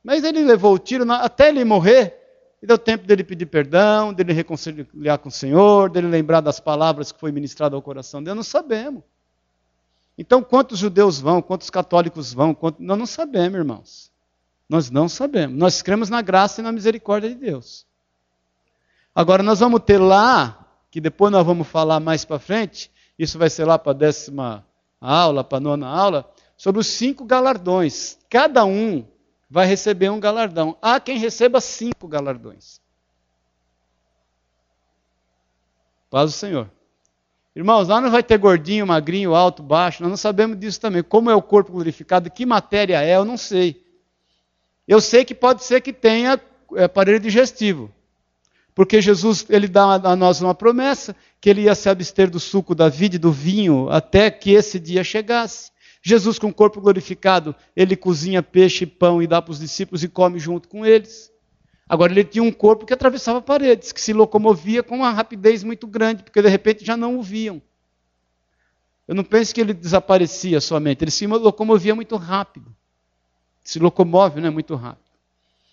mas 0.02 0.24
ele 0.24 0.42
levou 0.42 0.74
o 0.74 0.78
tiro, 0.78 1.10
até 1.12 1.48
ele 1.48 1.64
morrer, 1.64 2.16
e 2.62 2.66
deu 2.66 2.78
tempo 2.78 3.06
dele 3.06 3.24
pedir 3.24 3.46
perdão, 3.46 4.12
dele 4.12 4.32
reconciliar 4.32 5.18
com 5.18 5.28
o 5.28 5.32
Senhor, 5.32 5.90
dele 5.90 6.08
lembrar 6.08 6.40
das 6.40 6.60
palavras 6.60 7.12
que 7.12 7.20
foi 7.20 7.32
ministrado 7.32 7.76
ao 7.76 7.82
coração 7.82 8.22
dele. 8.22 8.36
Não 8.36 8.42
sabemos. 8.42 9.02
Então, 10.16 10.42
quantos 10.42 10.78
judeus 10.78 11.18
vão, 11.18 11.40
quantos 11.40 11.70
católicos 11.70 12.32
vão, 12.32 12.54
quantos... 12.54 12.84
nós 12.84 12.98
não 12.98 13.06
sabemos, 13.06 13.58
irmãos. 13.58 14.12
Nós 14.68 14.90
não 14.90 15.08
sabemos. 15.08 15.56
Nós 15.56 15.80
cremos 15.80 16.10
na 16.10 16.20
graça 16.20 16.60
e 16.60 16.64
na 16.64 16.70
misericórdia 16.70 17.30
de 17.30 17.34
Deus. 17.34 17.86
Agora, 19.14 19.42
nós 19.42 19.60
vamos 19.60 19.80
ter 19.80 19.98
lá, 19.98 20.66
que 20.90 21.00
depois 21.00 21.32
nós 21.32 21.44
vamos 21.44 21.66
falar 21.66 22.00
mais 22.00 22.24
para 22.24 22.38
frente, 22.38 22.90
isso 23.18 23.38
vai 23.38 23.48
ser 23.48 23.64
lá 23.64 23.78
para 23.78 23.92
a 23.92 23.94
décima 23.94 24.66
aula, 25.00 25.42
para 25.42 25.58
a 25.58 25.60
nona 25.60 25.88
aula, 25.88 26.30
sobre 26.56 26.80
os 26.80 26.86
cinco 26.86 27.24
galardões. 27.24 28.18
Cada 28.28 28.64
um 28.64 29.06
vai 29.48 29.66
receber 29.66 30.10
um 30.10 30.20
galardão. 30.20 30.76
Há 30.82 31.00
quem 31.00 31.18
receba 31.18 31.60
cinco 31.60 32.06
galardões. 32.06 32.80
Paz 36.10 36.32
do 36.32 36.36
Senhor. 36.36 36.70
Irmãos, 37.54 37.88
lá 37.88 38.00
não 38.00 38.10
vai 38.10 38.22
ter 38.22 38.38
gordinho, 38.38 38.86
magrinho, 38.86 39.34
alto, 39.34 39.62
baixo, 39.62 40.02
nós 40.02 40.10
não 40.10 40.16
sabemos 40.16 40.58
disso 40.58 40.80
também. 40.80 41.02
Como 41.02 41.30
é 41.30 41.34
o 41.34 41.42
corpo 41.42 41.72
glorificado, 41.72 42.30
que 42.30 42.46
matéria 42.46 43.02
é, 43.02 43.16
eu 43.16 43.24
não 43.24 43.36
sei. 43.36 43.84
Eu 44.86 45.00
sei 45.00 45.24
que 45.24 45.34
pode 45.34 45.64
ser 45.64 45.80
que 45.80 45.92
tenha 45.92 46.40
é, 46.74 46.84
aparelho 46.84 47.20
digestivo. 47.20 47.92
Porque 48.80 49.02
Jesus 49.02 49.44
ele 49.50 49.68
dá 49.68 50.00
a 50.02 50.16
nós 50.16 50.40
uma 50.40 50.54
promessa 50.54 51.14
que 51.38 51.50
ele 51.50 51.64
ia 51.64 51.74
se 51.74 51.86
abster 51.90 52.30
do 52.30 52.40
suco 52.40 52.74
da 52.74 52.88
vide 52.88 53.16
e 53.16 53.18
do 53.18 53.30
vinho 53.30 53.90
até 53.90 54.30
que 54.30 54.52
esse 54.52 54.80
dia 54.80 55.04
chegasse. 55.04 55.70
Jesus, 56.02 56.38
com 56.38 56.46
o 56.46 56.54
corpo 56.54 56.80
glorificado, 56.80 57.54
ele 57.76 57.94
cozinha 57.94 58.42
peixe 58.42 58.84
e 58.84 58.86
pão 58.86 59.22
e 59.22 59.26
dá 59.26 59.42
para 59.42 59.52
os 59.52 59.60
discípulos 59.60 60.02
e 60.02 60.08
come 60.08 60.38
junto 60.38 60.66
com 60.66 60.86
eles. 60.86 61.30
Agora, 61.86 62.10
ele 62.10 62.24
tinha 62.24 62.42
um 62.42 62.50
corpo 62.50 62.86
que 62.86 62.94
atravessava 62.94 63.42
paredes, 63.42 63.92
que 63.92 64.00
se 64.00 64.14
locomovia 64.14 64.82
com 64.82 64.96
uma 64.96 65.10
rapidez 65.10 65.62
muito 65.62 65.86
grande, 65.86 66.22
porque 66.22 66.40
de 66.40 66.48
repente 66.48 66.82
já 66.82 66.96
não 66.96 67.18
o 67.18 67.22
viam. 67.22 67.60
Eu 69.06 69.14
não 69.14 69.24
penso 69.24 69.54
que 69.54 69.60
ele 69.60 69.74
desaparecia 69.74 70.58
somente, 70.58 71.04
ele 71.04 71.10
se 71.10 71.26
locomovia 71.26 71.94
muito 71.94 72.16
rápido. 72.16 72.74
Se 73.62 73.78
locomove 73.78 74.40
né, 74.40 74.48
muito 74.48 74.74
rápido. 74.74 75.04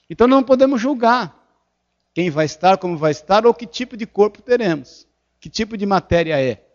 Então 0.10 0.28
não 0.28 0.44
podemos 0.44 0.82
julgar 0.82 1.37
quem 2.18 2.32
vai 2.32 2.46
estar, 2.48 2.80
como 2.80 2.98
vai 2.98 3.12
estar, 3.12 3.46
ou 3.46 3.54
que 3.54 3.68
tipo 3.68 3.96
de 3.96 4.08
corpo 4.08 4.42
teremos, 4.42 5.06
que 5.40 5.52
tipo 5.52 5.78
de 5.78 5.86
matéria 5.86 6.42
é. 6.42 6.66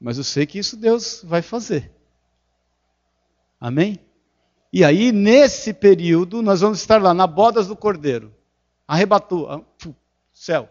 Mas 0.00 0.18
eu 0.18 0.24
sei 0.24 0.46
que 0.46 0.58
isso 0.58 0.76
Deus 0.76 1.20
vai 1.22 1.42
fazer. 1.42 1.88
Amém? 3.60 4.00
E 4.72 4.84
aí, 4.84 5.12
nesse 5.12 5.72
período, 5.72 6.42
nós 6.42 6.60
vamos 6.60 6.80
estar 6.80 7.00
lá 7.00 7.14
na 7.14 7.24
bodas 7.24 7.68
do 7.68 7.76
cordeiro. 7.76 8.34
Arrebatou, 8.84 9.48
ah, 9.48 9.60
céu. 10.34 10.68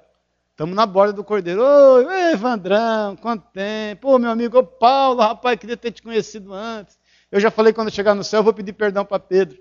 Estamos 0.52 0.76
na 0.76 0.86
borda 0.86 1.14
do 1.14 1.24
cordeiro. 1.24 1.64
Oi, 1.64 2.34
Evandrão, 2.34 3.16
quanto 3.16 3.48
tempo? 3.54 4.14
Ô, 4.14 4.20
meu 4.20 4.32
amigo, 4.32 4.58
ô, 4.58 4.66
Paulo, 4.66 5.22
rapaz, 5.22 5.58
queria 5.58 5.78
ter 5.78 5.92
te 5.92 6.04
conhecido 6.04 6.54
antes. 6.54 7.00
Eu 7.32 7.40
já 7.40 7.50
falei 7.50 7.72
quando 7.72 7.88
eu 7.88 7.94
chegar 7.94 8.14
no 8.14 8.24
céu, 8.26 8.42
eu 8.42 8.44
vou 8.44 8.54
pedir 8.54 8.74
perdão 8.74 9.06
para 9.06 9.18
Pedro. 9.18 9.58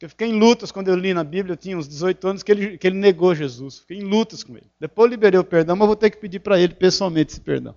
Eu 0.00 0.08
fiquei 0.08 0.28
em 0.28 0.38
lutas 0.38 0.70
quando 0.70 0.88
eu 0.88 0.94
li 0.94 1.12
na 1.12 1.24
Bíblia, 1.24 1.54
eu 1.54 1.56
tinha 1.56 1.76
uns 1.76 1.88
18 1.88 2.28
anos, 2.28 2.42
que 2.44 2.52
ele, 2.52 2.78
que 2.78 2.86
ele 2.86 2.96
negou 2.96 3.34
Jesus. 3.34 3.80
Fiquei 3.80 3.98
em 3.98 4.04
lutas 4.04 4.44
com 4.44 4.56
ele. 4.56 4.70
Depois 4.78 5.06
eu 5.06 5.10
liberei 5.10 5.40
o 5.40 5.44
perdão, 5.44 5.74
mas 5.74 5.86
vou 5.86 5.96
ter 5.96 6.10
que 6.10 6.18
pedir 6.18 6.38
para 6.38 6.58
ele 6.58 6.74
pessoalmente 6.74 7.32
esse 7.32 7.40
perdão. 7.40 7.74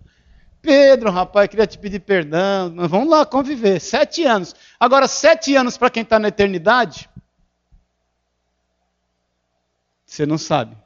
Pedro, 0.62 1.10
rapaz, 1.10 1.50
queria 1.50 1.66
te 1.66 1.80
pedir 1.80 2.00
perdão. 2.00 2.70
Nós 2.70 2.92
vamos 2.92 3.10
lá 3.10 3.26
conviver. 3.26 3.80
Sete 3.80 4.24
anos. 4.24 4.56
Agora, 4.80 5.08
sete 5.08 5.56
anos 5.56 5.78
para 5.78 5.90
quem 5.90 6.04
está 6.04 6.20
na 6.20 6.28
eternidade, 6.28 7.10
você 10.06 10.24
não 10.24 10.38
sabe. 10.38 10.78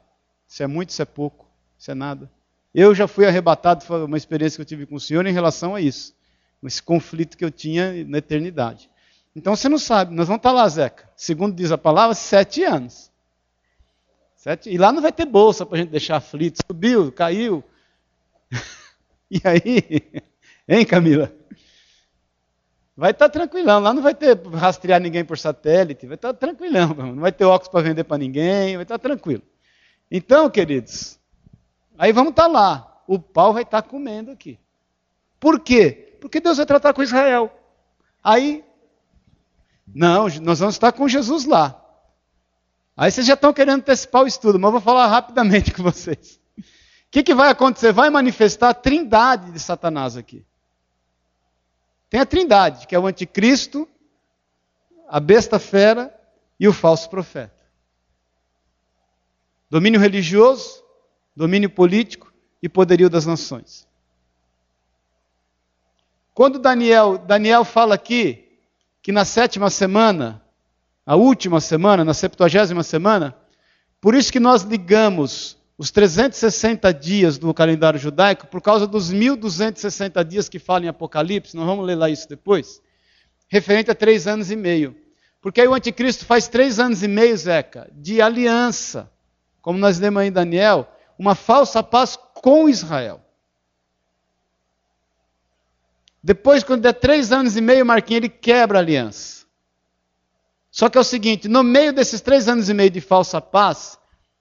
Se 0.46 0.62
é 0.62 0.66
muito, 0.66 0.94
se 0.94 1.02
é 1.02 1.04
pouco, 1.04 1.46
se 1.76 1.90
é 1.90 1.94
nada. 1.94 2.30
Eu 2.74 2.94
já 2.94 3.06
fui 3.06 3.26
arrebatado, 3.26 3.84
foi 3.84 4.04
uma 4.04 4.16
experiência 4.16 4.56
que 4.56 4.62
eu 4.62 4.66
tive 4.66 4.86
com 4.86 4.94
o 4.94 5.00
Senhor 5.00 5.26
em 5.26 5.32
relação 5.32 5.74
a 5.74 5.80
isso. 5.82 6.14
Esse 6.64 6.82
conflito 6.82 7.36
que 7.36 7.44
eu 7.44 7.50
tinha 7.50 8.04
na 8.06 8.18
eternidade. 8.18 8.88
Então 9.36 9.54
você 9.54 9.68
não 9.68 9.78
sabe. 9.78 10.14
Nós 10.14 10.26
vamos 10.26 10.38
estar 10.38 10.50
lá, 10.50 10.66
Zeca. 10.66 11.06
Segundo 11.14 11.54
diz 11.54 11.70
a 11.70 11.76
palavra, 11.76 12.14
sete 12.14 12.64
anos. 12.64 13.12
Sete, 14.34 14.70
e 14.70 14.78
lá 14.78 14.90
não 14.90 15.02
vai 15.02 15.12
ter 15.12 15.26
bolsa 15.26 15.66
para 15.66 15.76
a 15.76 15.80
gente 15.82 15.90
deixar 15.90 16.16
aflito. 16.16 16.58
Subiu, 16.66 17.12
caiu. 17.12 17.62
E 19.28 19.40
aí, 19.42 20.22
hein, 20.68 20.86
Camila? 20.86 21.34
Vai 22.96 23.10
estar 23.10 23.28
tranquilão, 23.28 23.80
lá 23.80 23.92
não 23.92 24.00
vai 24.00 24.14
ter 24.14 24.40
rastrear 24.46 25.00
ninguém 25.00 25.24
por 25.24 25.36
satélite, 25.36 26.06
vai 26.06 26.14
estar 26.14 26.32
tranquilão, 26.32 26.94
não 26.94 27.20
vai 27.20 27.32
ter 27.32 27.44
óculos 27.44 27.68
para 27.68 27.82
vender 27.82 28.04
para 28.04 28.18
ninguém, 28.18 28.76
vai 28.76 28.84
estar 28.84 29.00
tranquilo. 29.00 29.42
Então, 30.08 30.48
queridos, 30.48 31.18
aí 31.98 32.12
vamos 32.12 32.30
estar 32.30 32.46
lá, 32.46 33.02
o 33.08 33.18
pau 33.18 33.52
vai 33.52 33.64
estar 33.64 33.82
comendo 33.82 34.30
aqui. 34.30 34.60
Por 35.40 35.58
quê? 35.58 36.16
Porque 36.20 36.38
Deus 36.38 36.58
vai 36.58 36.64
tratar 36.64 36.94
com 36.94 37.02
Israel. 37.02 37.52
Aí, 38.22 38.64
não, 39.94 40.28
nós 40.42 40.58
vamos 40.58 40.74
estar 40.74 40.92
com 40.92 41.08
Jesus 41.08 41.44
lá. 41.44 41.82
Aí 42.96 43.10
vocês 43.10 43.26
já 43.26 43.34
estão 43.34 43.52
querendo 43.52 43.80
antecipar 43.80 44.22
o 44.22 44.26
estudo, 44.26 44.58
mas 44.58 44.68
eu 44.68 44.72
vou 44.72 44.80
falar 44.80 45.06
rapidamente 45.06 45.72
com 45.74 45.82
vocês 45.82 46.40
que, 47.16 47.22
que 47.22 47.34
vai 47.34 47.48
acontecer? 47.48 47.92
Vai 47.92 48.10
manifestar 48.10 48.68
a 48.68 48.74
trindade 48.74 49.50
de 49.50 49.58
Satanás 49.58 50.18
aqui. 50.18 50.44
Tem 52.10 52.20
a 52.20 52.26
trindade, 52.26 52.86
que 52.86 52.94
é 52.94 52.98
o 52.98 53.06
anticristo, 53.06 53.88
a 55.08 55.18
besta 55.18 55.58
fera 55.58 56.14
e 56.60 56.68
o 56.68 56.74
falso 56.74 57.08
profeta. 57.08 57.56
Domínio 59.70 59.98
religioso, 59.98 60.84
domínio 61.34 61.70
político 61.70 62.30
e 62.62 62.68
poderio 62.68 63.08
das 63.08 63.24
nações. 63.24 63.88
Quando 66.34 66.58
Daniel, 66.58 67.16
Daniel 67.16 67.64
fala 67.64 67.94
aqui 67.94 68.45
que 69.06 69.12
na 69.12 69.24
sétima 69.24 69.70
semana, 69.70 70.42
a 71.06 71.14
última 71.14 71.60
semana, 71.60 72.04
na 72.04 72.12
septuagésima 72.12 72.82
semana, 72.82 73.36
por 74.00 74.16
isso 74.16 74.32
que 74.32 74.40
nós 74.40 74.62
ligamos 74.62 75.56
os 75.78 75.92
360 75.92 76.92
dias 76.92 77.38
do 77.38 77.54
calendário 77.54 78.00
judaico 78.00 78.48
por 78.48 78.60
causa 78.60 78.84
dos 78.84 79.12
1260 79.12 80.24
dias 80.24 80.48
que 80.48 80.58
falam 80.58 80.86
em 80.86 80.88
Apocalipse, 80.88 81.56
nós 81.56 81.66
vamos 81.66 81.86
ler 81.86 81.94
lá 81.94 82.10
isso 82.10 82.28
depois, 82.28 82.82
referente 83.46 83.92
a 83.92 83.94
três 83.94 84.26
anos 84.26 84.50
e 84.50 84.56
meio. 84.56 84.96
Porque 85.40 85.60
aí 85.60 85.68
o 85.68 85.74
anticristo 85.74 86.24
faz 86.24 86.48
três 86.48 86.80
anos 86.80 87.04
e 87.04 87.06
meio, 87.06 87.36
Zeca, 87.36 87.88
de 87.92 88.20
aliança, 88.20 89.08
como 89.62 89.78
nós 89.78 90.00
lemos 90.00 90.24
em 90.24 90.32
Daniel, 90.32 90.84
uma 91.16 91.36
falsa 91.36 91.80
paz 91.80 92.18
com 92.34 92.68
Israel. 92.68 93.20
Depois, 96.26 96.64
quando 96.64 96.82
der 96.82 96.94
três 96.94 97.30
anos 97.30 97.56
e 97.56 97.60
meio, 97.60 97.86
Marquinhos, 97.86 98.24
ele 98.24 98.28
quebra 98.28 98.78
a 98.78 98.82
aliança. 98.82 99.46
Só 100.72 100.88
que 100.88 100.98
é 100.98 101.00
o 101.00 101.04
seguinte: 101.04 101.46
no 101.46 101.62
meio 101.62 101.92
desses 101.92 102.20
três 102.20 102.48
anos 102.48 102.68
e 102.68 102.74
meio 102.74 102.90
de 102.90 103.00
falsa 103.00 103.40
paz, 103.40 103.96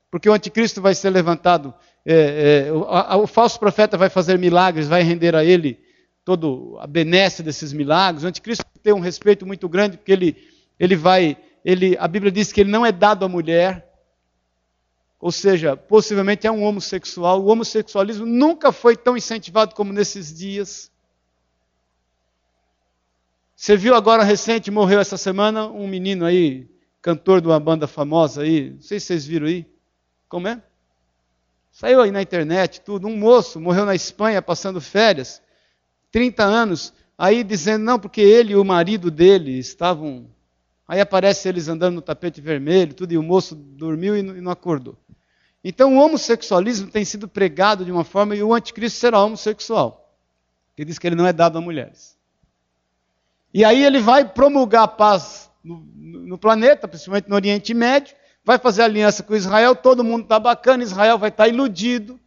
porque 0.09 0.27
o 0.27 0.33
anticristo 0.33 0.81
vai 0.81 0.95
ser 0.95 1.11
levantado, 1.11 1.71
é, 2.03 2.65
é, 2.69 2.73
o, 2.73 2.85
a, 2.85 3.17
o, 3.17 3.27
falso 3.27 3.59
profeta 3.59 3.99
vai 3.99 4.09
fazer 4.09 4.39
milagres, 4.39 4.87
vai 4.87 5.03
render 5.03 5.35
a 5.35 5.45
ele 5.45 5.79
todo 6.23 6.75
a 6.79 6.87
benesse 6.87 7.43
desses 7.43 7.71
milagres. 7.71 8.23
O 8.23 8.27
anticristo 8.27 8.65
tem 8.81 8.91
um 8.91 8.99
respeito 8.99 9.45
muito 9.45 9.69
grande, 9.69 9.95
porque 9.95 10.11
ele, 10.11 10.35
ele 10.79 10.95
vai, 10.95 11.37
ele, 11.63 11.95
a 11.99 12.07
Bíblia 12.07 12.31
diz 12.31 12.51
que 12.51 12.61
ele 12.61 12.71
não 12.71 12.83
é 12.83 12.91
dado 12.91 13.23
à 13.23 13.29
mulher, 13.29 13.87
ou 15.19 15.31
seja, 15.31 15.77
possivelmente 15.77 16.47
é 16.47 16.51
um 16.51 16.63
homossexual. 16.63 17.43
O 17.43 17.45
homossexualismo 17.45 18.25
nunca 18.25 18.71
foi 18.71 18.97
tão 18.97 19.15
incentivado 19.15 19.75
como 19.75 19.93
nesses 19.93 20.33
dias. 20.33 20.94
Você 23.55 23.77
viu 23.77 23.95
agora 23.95 24.23
recente, 24.23 24.69
morreu 24.69 24.99
essa 24.99 25.15
semana, 25.15 25.65
um 25.67 25.87
menino 25.87 26.25
aí, 26.25 26.69
cantor 27.01 27.39
de 27.39 27.47
uma 27.47 27.59
banda 27.59 27.87
famosa 27.87 28.41
aí, 28.41 28.71
não 28.71 28.81
sei 28.81 28.99
se 28.99 29.07
vocês 29.07 29.25
viram 29.25 29.47
aí. 29.47 29.65
Como 30.27 30.47
é? 30.47 30.61
Saiu 31.71 32.01
aí 32.01 32.11
na 32.11 32.21
internet, 32.21 32.81
tudo. 32.81 33.07
Um 33.07 33.15
moço 33.17 33.59
morreu 33.59 33.85
na 33.85 33.95
Espanha 33.95 34.41
passando 34.41 34.81
férias, 34.81 35.41
30 36.11 36.43
anos, 36.43 36.93
aí 37.17 37.43
dizendo, 37.43 37.83
não, 37.83 37.97
porque 37.97 38.21
ele 38.21 38.53
e 38.53 38.55
o 38.57 38.63
marido 38.63 39.09
dele 39.09 39.57
estavam. 39.57 40.29
Aí 40.87 40.99
aparece 40.99 41.47
eles 41.47 41.67
andando 41.69 41.95
no 41.95 42.01
tapete 42.01 42.41
vermelho, 42.41 42.93
tudo, 42.93 43.13
e 43.13 43.17
o 43.17 43.23
moço 43.23 43.55
dormiu 43.55 44.17
e 44.17 44.21
não 44.21 44.51
acordou. 44.51 44.97
Então 45.63 45.95
o 45.95 45.99
homossexualismo 45.99 46.89
tem 46.89 47.03
sido 47.03 47.27
pregado 47.27 47.83
de 47.83 47.91
uma 47.91 48.03
forma 48.03 48.35
e 48.35 48.43
o 48.43 48.53
anticristo 48.53 48.99
será 48.99 49.23
homossexual. 49.23 50.13
Ele 50.77 50.85
diz 50.85 50.99
que 50.99 51.07
ele 51.07 51.15
não 51.15 51.25
é 51.25 51.33
dado 51.33 51.57
a 51.57 51.61
mulheres. 51.61 52.14
E 53.55 53.63
aí 53.63 53.85
ele 53.85 54.01
vai 54.01 54.25
promulgar 54.25 54.85
paz 54.85 55.49
no, 55.63 55.77
no 55.95 56.37
planeta, 56.37 56.89
principalmente 56.89 57.29
no 57.29 57.35
Oriente 57.35 57.73
Médio, 57.73 58.13
vai 58.43 58.59
fazer 58.59 58.81
aliança 58.81 59.23
com 59.23 59.33
Israel, 59.33 59.73
todo 59.73 60.03
mundo 60.03 60.23
está 60.23 60.37
bacana, 60.37 60.83
Israel 60.83 61.17
vai 61.17 61.29
estar 61.29 61.45
tá 61.45 61.47
iludido, 61.47 62.19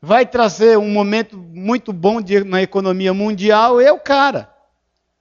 vai 0.00 0.24
trazer 0.24 0.78
um 0.78 0.88
momento 0.88 1.36
muito 1.36 1.92
bom 1.92 2.22
de, 2.22 2.42
na 2.44 2.62
economia 2.62 3.12
mundial, 3.12 3.78
é 3.78 3.92
o 3.92 4.00
cara. 4.00 4.50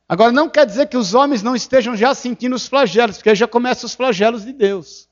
Agora, 0.07 0.32
não 0.32 0.47
quer 0.49 0.66
dizer 0.66 0.88
que 0.88 0.95
os 0.95 1.14
homens 1.14 1.43
não 1.43 1.57
estejam 1.57 1.93
já 1.93 2.16
sentindo 2.16 2.55
os 2.55 2.66
flagelos, 2.66 3.18
porque 3.18 3.32
aí 3.32 3.36
já 3.36 3.49
começam 3.49 3.86
os 3.86 3.93
flagelos 3.93 4.45
de 4.45 4.53
Deus. 4.53 5.09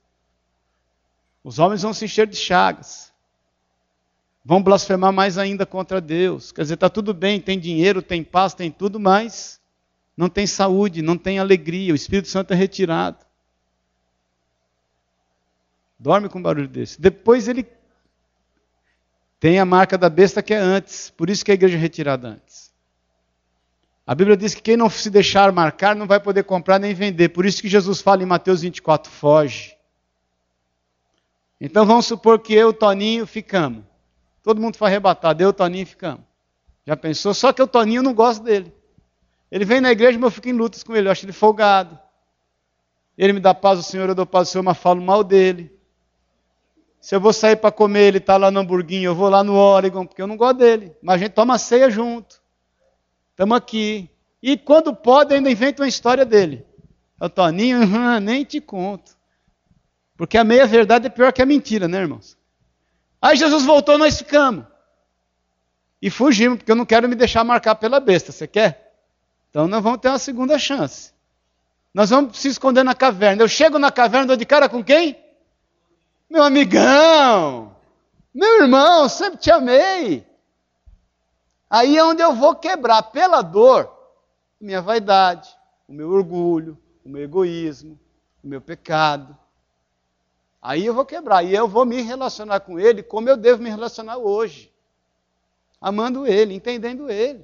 Os 1.43 1.59
homens 1.59 1.81
vão 1.81 1.93
se 1.93 2.05
encher 2.05 2.25
de 2.25 2.37
chagas. 2.37 3.10
Vão 4.43 4.61
blasfemar 4.61 5.13
mais 5.13 5.37
ainda 5.37 5.65
contra 5.65 6.01
Deus. 6.01 6.51
Quer 6.51 6.63
dizer, 6.63 6.73
está 6.73 6.89
tudo 6.89 7.13
bem, 7.13 7.39
tem 7.39 7.59
dinheiro, 7.59 8.01
tem 8.01 8.23
paz, 8.23 8.53
tem 8.53 8.71
tudo, 8.71 8.99
mas 8.99 9.61
não 10.17 10.27
tem 10.27 10.47
saúde, 10.47 11.01
não 11.01 11.17
tem 11.17 11.37
alegria. 11.37 11.93
O 11.93 11.95
Espírito 11.95 12.27
Santo 12.27 12.51
é 12.51 12.55
retirado. 12.55 13.23
Dorme 15.99 16.27
com 16.27 16.39
um 16.39 16.41
barulho 16.41 16.67
desse. 16.67 16.99
Depois 16.99 17.47
ele 17.47 17.67
tem 19.39 19.59
a 19.59 19.65
marca 19.65 19.97
da 19.97 20.09
besta 20.09 20.41
que 20.41 20.53
é 20.53 20.57
antes. 20.57 21.11
Por 21.11 21.29
isso 21.29 21.45
que 21.45 21.51
a 21.51 21.53
igreja 21.53 21.77
é 21.77 21.79
retirada 21.79 22.27
antes. 22.27 22.71
A 24.05 24.15
Bíblia 24.15 24.35
diz 24.35 24.55
que 24.55 24.61
quem 24.61 24.75
não 24.75 24.89
se 24.89 25.09
deixar 25.11 25.51
marcar 25.51 25.95
não 25.95 26.07
vai 26.07 26.19
poder 26.19 26.43
comprar 26.43 26.79
nem 26.79 26.93
vender. 26.93 27.29
Por 27.29 27.45
isso 27.45 27.61
que 27.61 27.69
Jesus 27.69 28.01
fala 28.01 28.23
em 28.23 28.25
Mateus 28.25 28.61
24: 28.61 29.11
foge. 29.11 29.77
Então 31.59 31.85
vamos 31.85 32.07
supor 32.07 32.39
que 32.39 32.53
eu 32.53 32.73
Toninho 32.73 33.27
ficamos. 33.27 33.90
Todo 34.43 34.61
mundo 34.61 34.77
foi 34.77 34.87
arrebatado, 34.87 35.41
eu 35.41 35.47
e 35.47 35.49
o 35.49 35.53
Toninho 35.53 35.85
ficamos. 35.85 36.21
Já 36.85 36.97
pensou? 36.97 37.33
Só 37.33 37.53
que 37.53 37.61
o 37.61 37.67
Toninho 37.67 38.01
não 38.01 38.13
gosta 38.13 38.43
dele. 38.43 38.73
Ele 39.51 39.65
vem 39.65 39.81
na 39.81 39.91
igreja, 39.91 40.17
mas 40.17 40.27
eu 40.27 40.31
fico 40.31 40.49
em 40.49 40.53
lutas 40.53 40.83
com 40.83 40.95
ele, 40.95 41.07
eu 41.07 41.11
acho 41.11 41.25
ele 41.25 41.33
folgado. 41.33 41.99
Ele 43.17 43.33
me 43.33 43.39
dá 43.39 43.53
paz 43.53 43.77
ao 43.77 43.83
Senhor, 43.83 44.09
eu 44.09 44.15
dou 44.15 44.25
paz 44.25 44.47
ao 44.47 44.51
Senhor, 44.51 44.63
mas 44.63 44.77
falo 44.77 45.01
mal 45.01 45.23
dele. 45.23 45.71
Se 46.99 47.15
eu 47.15 47.19
vou 47.19 47.33
sair 47.33 47.55
para 47.55 47.71
comer, 47.71 48.07
ele 48.07 48.17
está 48.19 48.37
lá 48.37 48.49
no 48.49 48.59
hamburguinho, 48.59 49.09
eu 49.09 49.15
vou 49.15 49.27
lá 49.27 49.43
no 49.43 49.55
Oregon, 49.55 50.05
porque 50.05 50.21
eu 50.21 50.27
não 50.27 50.37
gosto 50.37 50.57
dele. 50.57 50.95
Mas 51.01 51.15
a 51.15 51.17
gente 51.17 51.33
toma 51.33 51.57
ceia 51.57 51.89
junto. 51.89 52.41
Estamos 53.31 53.57
aqui. 53.57 54.09
E 54.41 54.57
quando 54.57 54.95
pode, 54.95 55.33
ainda 55.33 55.49
inventa 55.49 55.81
uma 55.81 55.87
história 55.87 56.23
dele. 56.23 56.65
O 57.19 57.27
Toninho, 57.27 57.79
nem 58.21 58.43
te 58.43 58.61
conto. 58.61 59.17
Porque 60.15 60.37
a 60.37 60.43
meia 60.43 60.65
verdade 60.65 61.07
é 61.07 61.09
pior 61.09 61.33
que 61.33 61.41
a 61.41 61.45
mentira, 61.45 61.87
né, 61.87 62.01
irmãos? 62.01 62.37
Aí 63.21 63.35
Jesus 63.37 63.63
voltou, 63.63 63.97
nós 63.97 64.17
ficamos. 64.17 64.65
E 66.01 66.09
fugimos, 66.09 66.57
porque 66.57 66.71
eu 66.71 66.75
não 66.75 66.85
quero 66.85 67.07
me 67.07 67.15
deixar 67.15 67.43
marcar 67.43 67.75
pela 67.75 67.99
besta. 67.99 68.31
Você 68.31 68.47
quer? 68.47 68.95
Então 69.49 69.67
nós 69.67 69.83
vamos 69.83 69.99
ter 69.99 70.09
uma 70.09 70.17
segunda 70.17 70.57
chance. 70.57 71.13
Nós 71.93 72.09
vamos 72.09 72.39
se 72.39 72.47
esconder 72.47 72.83
na 72.83 72.95
caverna. 72.95 73.43
Eu 73.43 73.47
chego 73.47 73.77
na 73.77 73.91
caverna, 73.91 74.27
dou 74.27 74.37
de 74.37 74.45
cara 74.45 74.67
com 74.67 74.83
quem? 74.83 75.17
Meu 76.29 76.43
amigão! 76.43 77.75
Meu 78.33 78.63
irmão, 78.63 79.09
sempre 79.09 79.37
te 79.37 79.51
amei. 79.51 80.25
Aí 81.69 81.97
é 81.97 82.03
onde 82.03 82.21
eu 82.21 82.33
vou 82.33 82.55
quebrar 82.55 83.03
pela 83.03 83.41
dor 83.41 83.91
minha 84.59 84.81
vaidade, 84.81 85.49
o 85.87 85.93
meu 85.93 86.09
orgulho, 86.09 86.77
o 87.03 87.09
meu 87.09 87.23
egoísmo, 87.23 87.99
o 88.43 88.47
meu 88.47 88.61
pecado. 88.61 89.35
Aí 90.61 90.85
eu 90.85 90.93
vou 90.93 91.05
quebrar. 91.05 91.43
E 91.43 91.55
eu 91.55 91.67
vou 91.67 91.85
me 91.85 92.01
relacionar 92.01 92.59
com 92.59 92.79
ele 92.79 93.01
como 93.01 93.27
eu 93.27 93.35
devo 93.35 93.63
me 93.63 93.69
relacionar 93.69 94.17
hoje. 94.17 94.71
Amando 95.79 96.27
ele, 96.27 96.53
entendendo 96.53 97.09
ele. 97.09 97.43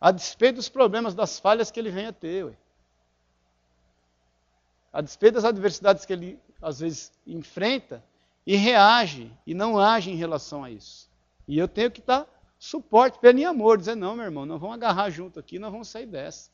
A 0.00 0.10
despeito 0.10 0.56
dos 0.56 0.68
problemas, 0.68 1.14
das 1.14 1.38
falhas 1.38 1.70
que 1.70 1.78
ele 1.78 1.90
venha 1.90 2.08
a 2.08 2.12
ter. 2.12 2.46
Ué. 2.46 2.54
A 4.92 5.00
despeito 5.00 5.34
das 5.34 5.44
adversidades 5.44 6.04
que 6.04 6.12
ele, 6.12 6.40
às 6.60 6.80
vezes, 6.80 7.12
enfrenta 7.26 8.02
e 8.46 8.56
reage 8.56 9.30
e 9.46 9.54
não 9.54 9.78
age 9.78 10.10
em 10.10 10.16
relação 10.16 10.64
a 10.64 10.70
isso. 10.70 11.08
E 11.46 11.58
eu 11.58 11.68
tenho 11.68 11.90
que 11.90 12.00
dar 12.00 12.26
suporte 12.58 13.18
pelo 13.18 13.38
em 13.38 13.44
amor, 13.44 13.78
dizer, 13.78 13.94
não, 13.94 14.16
meu 14.16 14.24
irmão, 14.24 14.46
nós 14.46 14.60
vamos 14.60 14.76
agarrar 14.76 15.10
junto 15.10 15.38
aqui, 15.38 15.58
nós 15.58 15.70
vamos 15.70 15.88
sair 15.88 16.06
dessa. 16.06 16.50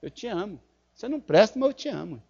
Eu 0.00 0.10
te 0.10 0.26
amo. 0.26 0.60
Você 0.94 1.08
não 1.08 1.20
presta, 1.20 1.58
mas 1.58 1.68
eu 1.68 1.74
te 1.74 1.88
amo. 1.88 2.22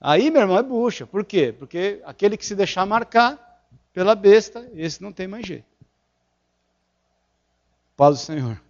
Aí, 0.00 0.30
meu 0.30 0.42
irmão, 0.42 0.58
é 0.58 0.62
bucha. 0.62 1.06
Por 1.06 1.24
quê? 1.24 1.54
Porque 1.58 2.00
aquele 2.04 2.36
que 2.36 2.44
se 2.44 2.54
deixar 2.54 2.84
marcar 2.86 3.38
pela 3.92 4.14
besta, 4.14 4.68
esse 4.74 5.02
não 5.02 5.12
tem 5.12 5.26
mais 5.26 5.46
jeito. 5.46 5.66
Paz 7.96 8.18
do 8.18 8.22
Senhor. 8.22 8.60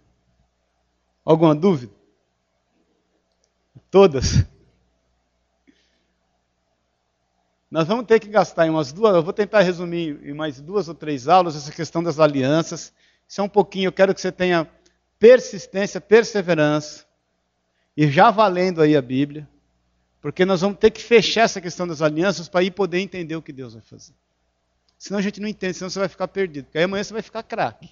Alguma 1.25 1.53
dúvida? 1.53 1.93
Todas. 3.91 4.45
Nós 7.69 7.85
vamos 7.85 8.05
ter 8.05 8.21
que 8.21 8.29
gastar 8.29 8.65
em 8.65 8.69
umas 8.69 8.93
duas, 8.93 9.13
eu 9.13 9.21
vou 9.21 9.33
tentar 9.33 9.59
resumir 9.59 10.25
em 10.25 10.33
mais 10.33 10.61
duas 10.61 10.87
ou 10.87 10.95
três 10.95 11.27
aulas 11.27 11.55
essa 11.57 11.71
questão 11.71 12.01
das 12.01 12.17
alianças. 12.17 12.93
Isso 13.27 13.41
é 13.41 13.43
um 13.43 13.49
pouquinho, 13.49 13.89
eu 13.89 13.91
quero 13.91 14.15
que 14.15 14.21
você 14.21 14.31
tenha 14.31 14.69
persistência, 15.19 15.99
perseverança, 15.99 17.05
e 17.95 18.09
já 18.09 18.31
valendo 18.31 18.81
aí 18.81 18.95
a 18.95 19.01
Bíblia. 19.01 19.49
Porque 20.21 20.45
nós 20.45 20.61
vamos 20.61 20.77
ter 20.79 20.91
que 20.91 21.01
fechar 21.01 21.43
essa 21.43 21.61
questão 21.61 21.87
das 21.87 22.01
alianças 22.01 22.49
para 22.49 22.63
ir 22.63 22.71
poder 22.71 22.99
entender 22.99 23.35
o 23.35 23.41
que 23.41 23.53
Deus 23.53 23.73
vai 23.73 23.83
fazer. 23.83 24.13
Senão 24.97 25.19
a 25.19 25.21
gente 25.21 25.39
não 25.39 25.47
entende, 25.47 25.75
senão 25.75 25.89
você 25.89 25.99
vai 25.99 26.09
ficar 26.09 26.27
perdido. 26.27 26.65
Porque 26.65 26.77
aí 26.79 26.83
amanhã 26.83 27.03
você 27.03 27.13
vai 27.13 27.21
ficar 27.21 27.43
craque. 27.43 27.89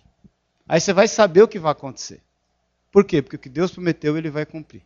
Aí 0.68 0.80
você 0.80 0.92
vai 0.92 1.08
saber 1.08 1.44
o 1.44 1.48
que 1.48 1.60
vai 1.60 1.72
acontecer. 1.72 2.22
Por 2.92 3.04
quê? 3.04 3.22
Porque 3.22 3.36
o 3.36 3.40
que 3.40 3.50
Deus 3.50 3.72
prometeu, 3.72 4.18
ele 4.18 4.30
vai 4.30 4.46
cumprir. 4.46 4.82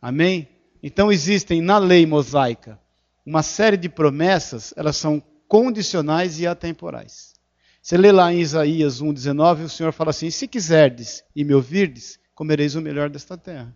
Amém? 0.00 0.48
Então 0.82 1.10
existem 1.10 1.62
na 1.62 1.78
lei 1.78 2.04
mosaica 2.06 2.78
uma 3.24 3.42
série 3.42 3.76
de 3.76 3.88
promessas, 3.88 4.74
elas 4.76 4.96
são 4.96 5.22
condicionais 5.46 6.40
e 6.40 6.46
atemporais. 6.46 7.34
Você 7.82 7.96
lê 7.96 8.12
lá 8.12 8.32
em 8.32 8.40
Isaías 8.40 9.00
1,19, 9.00 9.64
o 9.64 9.68
Senhor 9.68 9.92
fala 9.92 10.10
assim: 10.10 10.30
Se 10.30 10.46
quiserdes 10.46 11.24
e 11.34 11.44
me 11.44 11.54
ouvirdes, 11.54 12.18
comereis 12.34 12.74
o 12.74 12.80
melhor 12.80 13.08
desta 13.08 13.36
terra. 13.38 13.74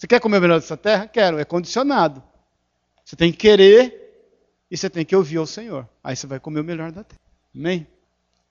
Você 0.00 0.06
quer 0.06 0.18
comer 0.18 0.38
o 0.38 0.40
melhor 0.40 0.58
dessa 0.58 0.78
terra? 0.78 1.06
Quero, 1.06 1.38
é 1.38 1.44
condicionado. 1.44 2.22
Você 3.04 3.14
tem 3.14 3.30
que 3.30 3.36
querer 3.36 4.32
e 4.70 4.74
você 4.74 4.88
tem 4.88 5.04
que 5.04 5.14
ouvir 5.14 5.36
ao 5.36 5.44
Senhor. 5.44 5.86
Aí 6.02 6.16
você 6.16 6.26
vai 6.26 6.40
comer 6.40 6.60
o 6.60 6.64
melhor 6.64 6.90
da 6.90 7.04
terra. 7.04 7.20
Amém? 7.54 7.86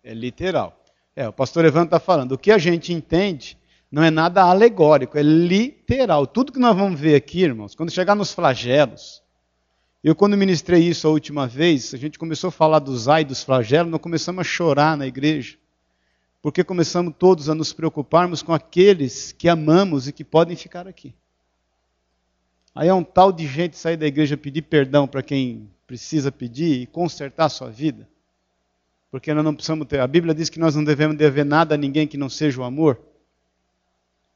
É 0.03 0.13
literal. 0.13 0.79
É, 1.15 1.27
o 1.27 1.33
pastor 1.33 1.65
Evandro 1.65 1.87
está 1.87 1.99
falando. 1.99 2.33
O 2.33 2.37
que 2.37 2.51
a 2.51 2.59
gente 2.59 2.93
entende 2.93 3.57
não 3.91 4.03
é 4.03 4.11
nada 4.11 4.43
alegórico, 4.43 5.17
é 5.17 5.23
literal. 5.23 6.27
Tudo 6.27 6.51
que 6.51 6.59
nós 6.59 6.77
vamos 6.77 6.99
ver 6.99 7.15
aqui, 7.15 7.41
irmãos, 7.41 7.73
quando 7.73 7.91
chegar 7.91 8.13
nos 8.13 8.31
flagelos, 8.31 9.23
eu 10.03 10.13
quando 10.13 10.37
ministrei 10.37 10.83
isso 10.83 11.07
a 11.07 11.09
última 11.09 11.47
vez, 11.47 11.95
a 11.95 11.97
gente 11.97 12.19
começou 12.19 12.49
a 12.49 12.51
falar 12.51 12.77
dos 12.77 13.07
ai 13.07 13.25
dos 13.25 13.41
flagelos, 13.41 13.91
nós 13.91 14.01
começamos 14.01 14.41
a 14.41 14.43
chorar 14.43 14.95
na 14.95 15.07
igreja. 15.07 15.57
Porque 16.43 16.63
começamos 16.63 17.15
todos 17.17 17.49
a 17.49 17.55
nos 17.55 17.73
preocuparmos 17.73 18.43
com 18.43 18.53
aqueles 18.53 19.31
que 19.31 19.49
amamos 19.49 20.07
e 20.07 20.13
que 20.13 20.23
podem 20.23 20.55
ficar 20.55 20.87
aqui. 20.87 21.15
Aí 22.79 22.87
é 22.87 22.93
um 22.93 23.03
tal 23.03 23.29
de 23.33 23.45
gente 23.45 23.77
sair 23.77 23.97
da 23.97 24.07
igreja 24.07 24.37
pedir 24.37 24.61
perdão 24.61 25.05
para 25.05 25.21
quem 25.21 25.69
precisa 25.85 26.31
pedir 26.31 26.81
e 26.81 26.85
consertar 26.85 27.47
a 27.47 27.49
sua 27.49 27.69
vida. 27.69 28.07
Porque 29.11 29.33
nós 29.33 29.43
não 29.43 29.53
precisamos 29.53 29.85
ter. 29.85 29.99
A 29.99 30.07
Bíblia 30.07 30.33
diz 30.33 30.49
que 30.49 30.61
nós 30.61 30.77
não 30.77 30.85
devemos 30.85 31.17
dever 31.17 31.43
nada 31.43 31.75
a 31.75 31.77
ninguém 31.77 32.07
que 32.07 32.15
não 32.15 32.29
seja 32.29 32.61
o 32.61 32.63
amor. 32.63 32.97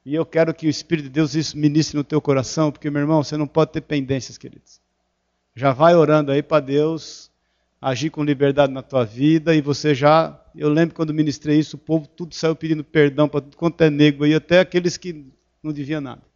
E 0.06 0.14
eu 0.14 0.26
quero 0.26 0.53
que 0.53 0.68
o 0.68 0.70
Espírito 0.70 1.06
de 1.06 1.11
Deus 1.11 1.36
isso 1.36 1.57
ministre 1.57 1.95
no 1.95 2.03
teu 2.03 2.20
coração, 2.20 2.70
porque, 2.70 2.90
meu 2.90 2.99
irmão, 2.99 3.24
você 3.24 3.38
não 3.38 3.48
pode 3.48 3.72
ter 3.72 3.80
pendências, 3.80 4.38
queridos. 4.38 4.82
Já 5.56 5.72
vai 5.72 5.95
orando 5.95 6.30
aí 6.30 6.44
para 6.44 6.60
Deus 6.60 7.32
agir 7.82 8.10
com 8.10 8.26
liberdade 8.26 8.74
na 8.74 8.82
tua 8.82 9.06
vida 9.06 9.56
e 9.56 9.61
você 9.61 9.95
já. 9.95 10.38
Eu 10.53 10.68
lembro 10.68 10.94
quando 10.94 11.14
ministrei 11.14 11.60
isso, 11.60 11.78
o 11.78 11.80
povo 11.80 12.07
tudo 12.07 12.36
saiu 12.36 12.57
pedindo 12.57 12.84
perdão 12.84 13.30
para 13.30 13.40
tudo 13.40 13.56
quanto 13.56 13.80
é 13.80 13.90
negro 13.90 14.26
aí, 14.26 14.36
até 14.36 14.60
aqueles 14.60 14.98
que 14.98 15.32
não 15.64 15.72
deviam 15.72 16.02
nada. 16.02 16.32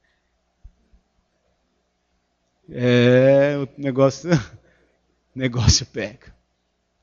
É, 2.69 3.57
o 3.57 3.81
negócio, 3.81 4.29
o 5.35 5.39
negócio 5.39 5.85
pega. 5.85 6.35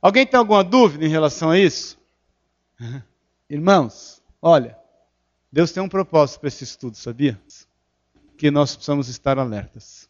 Alguém 0.01 0.27
tem 0.27 0.39
alguma 0.39 0.63
dúvida 0.63 1.05
em 1.05 1.09
relação 1.09 1.51
a 1.51 1.59
isso? 1.59 1.99
Irmãos, 3.49 4.23
olha, 4.43 4.77
Deus 5.51 5.73
tem 5.73 5.83
um 5.83 5.89
propósito 5.89 6.41
para 6.41 6.49
esse 6.49 6.65
estudo, 6.65 6.97
sabia? 6.97 7.41
Que 8.37 8.51
nós 8.51 8.75
precisamos 8.75 9.09
estar 9.09 9.39
alertas. 9.39 10.09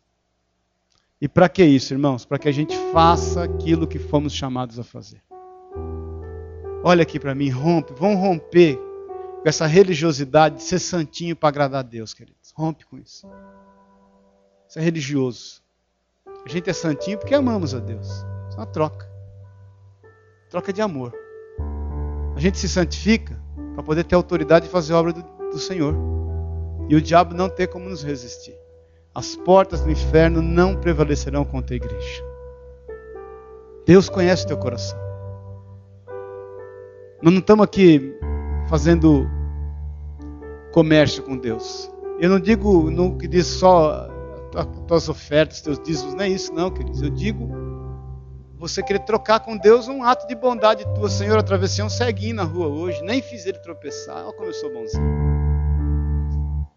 E 1.20 1.28
para 1.28 1.48
que 1.48 1.64
isso, 1.64 1.94
irmãos? 1.94 2.24
Para 2.24 2.38
que 2.38 2.48
a 2.48 2.52
gente 2.52 2.76
faça 2.92 3.44
aquilo 3.44 3.86
que 3.86 3.98
fomos 3.98 4.32
chamados 4.32 4.78
a 4.78 4.84
fazer. 4.84 5.22
Olha 6.82 7.02
aqui 7.02 7.18
para 7.18 7.34
mim, 7.34 7.48
rompe, 7.48 7.92
vão 7.94 8.16
romper 8.16 8.76
com 8.76 9.48
essa 9.48 9.66
religiosidade 9.66 10.56
de 10.56 10.62
ser 10.64 10.78
santinho 10.78 11.36
para 11.36 11.48
agradar 11.48 11.80
a 11.80 11.82
Deus, 11.82 12.12
queridos. 12.12 12.52
Rompe 12.54 12.84
com 12.84 12.98
isso. 12.98 13.26
Isso 14.74 14.80
é 14.80 14.82
religioso. 14.82 15.62
A 16.44 16.48
gente 16.48 16.68
é 16.68 16.72
santinho 16.72 17.16
porque 17.16 17.32
amamos 17.32 17.72
a 17.76 17.78
Deus. 17.78 18.08
Isso 18.08 18.54
é 18.54 18.56
uma 18.56 18.66
troca. 18.66 19.08
Troca 20.50 20.72
de 20.72 20.82
amor. 20.82 21.14
A 22.34 22.40
gente 22.40 22.58
se 22.58 22.68
santifica 22.68 23.40
para 23.74 23.84
poder 23.84 24.02
ter 24.02 24.16
autoridade 24.16 24.66
de 24.66 24.72
fazer 24.72 24.92
a 24.92 24.98
obra 24.98 25.12
do, 25.12 25.22
do 25.22 25.60
Senhor. 25.60 25.94
E 26.88 26.96
o 26.96 27.00
diabo 27.00 27.36
não 27.36 27.48
ter 27.48 27.68
como 27.68 27.88
nos 27.88 28.02
resistir. 28.02 28.56
As 29.14 29.36
portas 29.36 29.80
do 29.82 29.92
inferno 29.92 30.42
não 30.42 30.74
prevalecerão 30.74 31.44
contra 31.44 31.72
a 31.72 31.76
igreja. 31.76 32.24
Deus 33.86 34.08
conhece 34.08 34.42
o 34.42 34.48
teu 34.48 34.58
coração. 34.58 34.98
Nós 37.22 37.32
não 37.32 37.38
estamos 37.38 37.64
aqui 37.64 38.12
fazendo 38.68 39.24
comércio 40.72 41.22
com 41.22 41.36
Deus. 41.36 41.88
Eu 42.18 42.28
não 42.28 42.40
digo 42.40 42.90
no 42.90 43.16
que 43.16 43.28
diz 43.28 43.46
só 43.46 44.12
tuas 44.86 45.08
ofertas, 45.08 45.60
teus 45.60 45.78
dízimos, 45.80 46.14
não 46.14 46.22
é 46.22 46.28
isso 46.28 46.52
não, 46.52 46.70
queridos. 46.70 47.02
Eu 47.02 47.10
digo 47.10 47.48
você 48.56 48.82
querer 48.82 49.00
trocar 49.00 49.40
com 49.40 49.56
Deus 49.56 49.88
um 49.88 50.02
ato 50.02 50.26
de 50.26 50.34
bondade 50.34 50.84
tua. 50.94 51.10
Senhor, 51.10 51.38
atravessei 51.38 51.84
um 51.84 51.90
ceguinho 51.90 52.36
na 52.36 52.44
rua 52.44 52.68
hoje, 52.68 53.02
nem 53.02 53.20
fiz 53.20 53.44
ele 53.44 53.58
tropeçar. 53.58 54.24
Olha 54.24 54.32
como 54.32 54.48
eu 54.48 54.54
sou 54.54 54.72
bonzinho. 54.72 55.24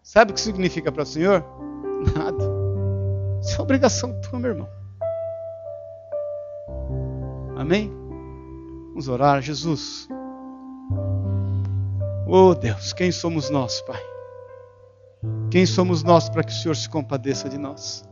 Sabe 0.02 0.32
o 0.32 0.34
que 0.34 0.40
significa 0.40 0.90
para 0.90 1.02
o 1.02 1.06
Senhor? 1.06 1.44
Nada. 2.14 2.44
Isso 3.40 3.58
é 3.58 3.62
obrigação 3.62 4.20
tua, 4.20 4.38
meu 4.38 4.50
irmão. 4.50 4.68
Amém? 7.56 7.92
Vamos 8.88 9.08
orar, 9.08 9.40
Jesus. 9.40 10.08
Oh 12.26 12.54
Deus, 12.54 12.92
quem 12.92 13.10
somos 13.10 13.48
nós, 13.48 13.80
Pai? 13.82 14.17
Quem 15.50 15.66
somos 15.66 16.02
nós 16.02 16.28
para 16.28 16.44
que 16.44 16.52
o 16.52 16.54
Senhor 16.54 16.74
se 16.74 16.88
compadeça 16.88 17.48
de 17.48 17.58
nós? 17.58 18.04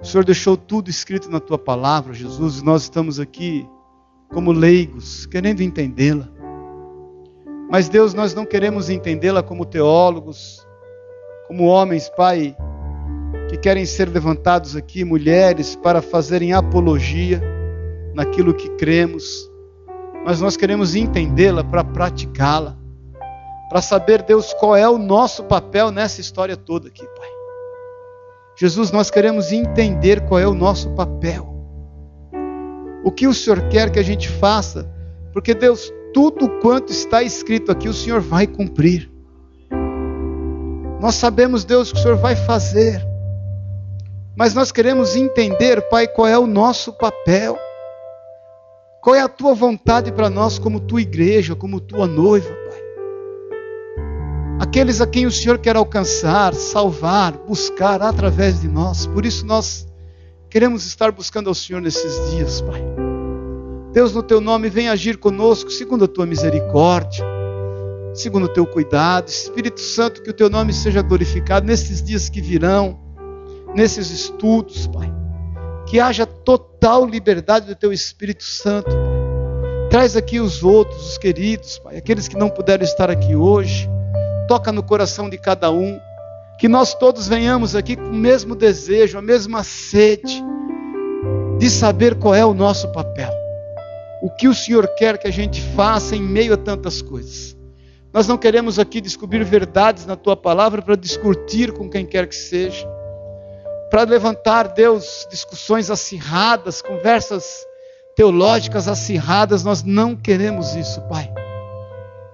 O 0.00 0.04
Senhor 0.04 0.24
deixou 0.24 0.56
tudo 0.56 0.90
escrito 0.90 1.30
na 1.30 1.40
tua 1.40 1.58
palavra, 1.58 2.12
Jesus, 2.12 2.58
e 2.58 2.64
nós 2.64 2.82
estamos 2.82 3.18
aqui 3.18 3.68
como 4.32 4.52
leigos, 4.52 5.26
querendo 5.26 5.60
entendê-la. 5.60 6.28
Mas, 7.70 7.88
Deus, 7.88 8.12
nós 8.12 8.34
não 8.34 8.44
queremos 8.44 8.90
entendê-la 8.90 9.42
como 9.42 9.64
teólogos, 9.64 10.66
como 11.46 11.64
homens, 11.64 12.08
Pai, 12.10 12.56
que 13.48 13.56
querem 13.56 13.86
ser 13.86 14.08
levantados 14.08 14.76
aqui, 14.76 15.04
mulheres, 15.04 15.76
para 15.76 16.02
fazerem 16.02 16.52
apologia 16.52 17.40
naquilo 18.14 18.54
que 18.54 18.68
cremos, 18.76 19.50
mas 20.24 20.40
nós 20.40 20.56
queremos 20.56 20.94
entendê-la 20.94 21.64
para 21.64 21.82
praticá-la 21.82 22.81
para 23.72 23.80
saber, 23.80 24.20
Deus, 24.20 24.52
qual 24.52 24.76
é 24.76 24.86
o 24.86 24.98
nosso 24.98 25.44
papel 25.44 25.90
nessa 25.90 26.20
história 26.20 26.58
toda 26.58 26.88
aqui, 26.88 27.06
Pai. 27.16 27.28
Jesus, 28.54 28.90
nós 28.90 29.10
queremos 29.10 29.50
entender 29.50 30.20
qual 30.26 30.38
é 30.38 30.46
o 30.46 30.52
nosso 30.52 30.90
papel. 30.90 31.48
O 33.02 33.10
que 33.10 33.26
o 33.26 33.32
Senhor 33.32 33.66
quer 33.70 33.90
que 33.90 33.98
a 33.98 34.02
gente 34.02 34.28
faça, 34.28 34.86
porque, 35.32 35.54
Deus, 35.54 35.90
tudo 36.12 36.50
quanto 36.60 36.92
está 36.92 37.22
escrito 37.22 37.72
aqui, 37.72 37.88
o 37.88 37.94
Senhor 37.94 38.20
vai 38.20 38.46
cumprir. 38.46 39.10
Nós 41.00 41.14
sabemos, 41.14 41.64
Deus, 41.64 41.90
que 41.90 41.98
o 41.98 42.02
Senhor 42.02 42.18
vai 42.18 42.36
fazer, 42.36 43.02
mas 44.36 44.52
nós 44.52 44.70
queremos 44.70 45.16
entender, 45.16 45.80
Pai, 45.88 46.06
qual 46.06 46.28
é 46.28 46.38
o 46.38 46.46
nosso 46.46 46.92
papel. 46.92 47.56
Qual 49.00 49.16
é 49.16 49.20
a 49.22 49.28
tua 49.28 49.54
vontade 49.54 50.12
para 50.12 50.28
nós, 50.28 50.58
como 50.58 50.78
tua 50.78 51.00
igreja, 51.00 51.56
como 51.56 51.80
tua 51.80 52.06
noiva? 52.06 52.61
Aqueles 54.62 55.00
a 55.00 55.06
quem 55.08 55.26
o 55.26 55.30
Senhor 55.30 55.58
quer 55.58 55.74
alcançar, 55.74 56.54
salvar, 56.54 57.32
buscar 57.32 58.00
através 58.00 58.60
de 58.60 58.68
nós. 58.68 59.06
Por 59.06 59.26
isso 59.26 59.44
nós 59.44 59.88
queremos 60.48 60.86
estar 60.86 61.10
buscando 61.10 61.48
ao 61.48 61.54
Senhor 61.54 61.82
nesses 61.82 62.30
dias, 62.30 62.60
Pai. 62.60 62.80
Deus, 63.92 64.14
no 64.14 64.22
teu 64.22 64.40
nome, 64.40 64.70
vem 64.70 64.88
agir 64.88 65.16
conosco 65.16 65.68
segundo 65.68 66.04
a 66.04 66.08
tua 66.08 66.26
misericórdia, 66.26 67.26
segundo 68.14 68.44
o 68.44 68.48
teu 68.48 68.64
cuidado. 68.64 69.28
Espírito 69.28 69.80
Santo, 69.80 70.22
que 70.22 70.30
o 70.30 70.32
teu 70.32 70.48
nome 70.48 70.72
seja 70.72 71.02
glorificado 71.02 71.66
nesses 71.66 72.00
dias 72.00 72.28
que 72.28 72.40
virão, 72.40 73.00
nesses 73.74 74.12
estudos, 74.12 74.86
Pai. 74.86 75.12
Que 75.88 75.98
haja 75.98 76.24
total 76.24 77.04
liberdade 77.04 77.66
do 77.66 77.74
teu 77.74 77.92
Espírito 77.92 78.44
Santo, 78.44 78.90
Pai. 78.90 79.88
Traz 79.90 80.16
aqui 80.16 80.38
os 80.38 80.62
outros, 80.62 81.10
os 81.10 81.18
queridos, 81.18 81.80
Pai, 81.80 81.96
aqueles 81.96 82.28
que 82.28 82.36
não 82.36 82.48
puderam 82.48 82.84
estar 82.84 83.10
aqui 83.10 83.34
hoje 83.34 83.90
toca 84.52 84.70
no 84.70 84.82
coração 84.82 85.30
de 85.30 85.38
cada 85.38 85.70
um. 85.70 85.98
Que 86.58 86.68
nós 86.68 86.92
todos 86.92 87.26
venhamos 87.26 87.74
aqui 87.74 87.96
com 87.96 88.10
o 88.10 88.14
mesmo 88.14 88.54
desejo, 88.54 89.16
a 89.16 89.22
mesma 89.22 89.64
sede 89.64 90.44
de 91.58 91.70
saber 91.70 92.16
qual 92.16 92.34
é 92.34 92.44
o 92.44 92.52
nosso 92.52 92.92
papel. 92.92 93.30
O 94.22 94.28
que 94.28 94.46
o 94.48 94.54
Senhor 94.54 94.86
quer 94.94 95.16
que 95.16 95.26
a 95.26 95.30
gente 95.30 95.62
faça 95.74 96.14
em 96.14 96.20
meio 96.20 96.52
a 96.52 96.58
tantas 96.58 97.00
coisas. 97.00 97.56
Nós 98.12 98.28
não 98.28 98.36
queremos 98.36 98.78
aqui 98.78 99.00
descobrir 99.00 99.42
verdades 99.42 100.04
na 100.04 100.16
tua 100.16 100.36
palavra 100.36 100.82
para 100.82 100.96
discutir 100.96 101.72
com 101.72 101.88
quem 101.88 102.04
quer 102.04 102.28
que 102.28 102.36
seja, 102.36 102.86
para 103.90 104.02
levantar, 104.02 104.68
Deus, 104.68 105.26
discussões 105.30 105.90
acirradas, 105.90 106.82
conversas 106.82 107.64
teológicas 108.14 108.86
acirradas. 108.86 109.64
Nós 109.64 109.82
não 109.82 110.14
queremos 110.14 110.74
isso, 110.74 111.00
Pai. 111.08 111.41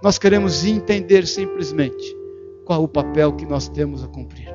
Nós 0.02 0.18
queremos 0.18 0.64
entender 0.64 1.26
simplesmente 1.26 2.16
qual 2.64 2.84
o 2.84 2.88
papel 2.88 3.32
que 3.32 3.44
nós 3.44 3.68
temos 3.68 4.04
a 4.04 4.06
cumprir. 4.06 4.54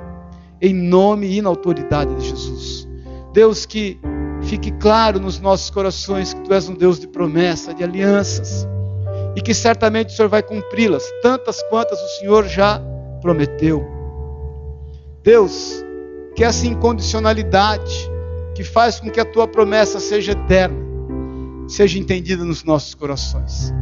Em 0.61 0.73
nome 0.73 1.35
e 1.35 1.41
na 1.41 1.49
autoridade 1.49 2.15
de 2.15 2.29
Jesus. 2.29 2.87
Deus, 3.33 3.65
que 3.65 3.99
fique 4.43 4.71
claro 4.71 5.19
nos 5.19 5.39
nossos 5.39 5.69
corações 5.69 6.33
que 6.33 6.41
Tu 6.41 6.53
és 6.53 6.69
um 6.69 6.75
Deus 6.75 6.99
de 6.99 7.07
promessa, 7.07 7.73
de 7.73 7.83
alianças, 7.83 8.67
e 9.35 9.41
que 9.41 9.53
certamente 9.53 10.09
o 10.09 10.11
Senhor 10.15 10.29
vai 10.29 10.43
cumpri-las, 10.43 11.03
tantas 11.21 11.61
quantas 11.63 11.99
o 11.99 12.19
Senhor 12.19 12.45
já 12.45 12.81
prometeu. 13.21 13.85
Deus, 15.23 15.83
que 16.35 16.43
essa 16.43 16.67
incondicionalidade 16.67 18.09
que 18.55 18.63
faz 18.63 18.99
com 18.99 19.09
que 19.09 19.19
a 19.19 19.25
Tua 19.25 19.47
promessa 19.47 19.99
seja 19.99 20.33
eterna, 20.33 20.77
seja 21.67 21.97
entendida 21.97 22.45
nos 22.45 22.63
nossos 22.63 22.93
corações. 22.93 23.73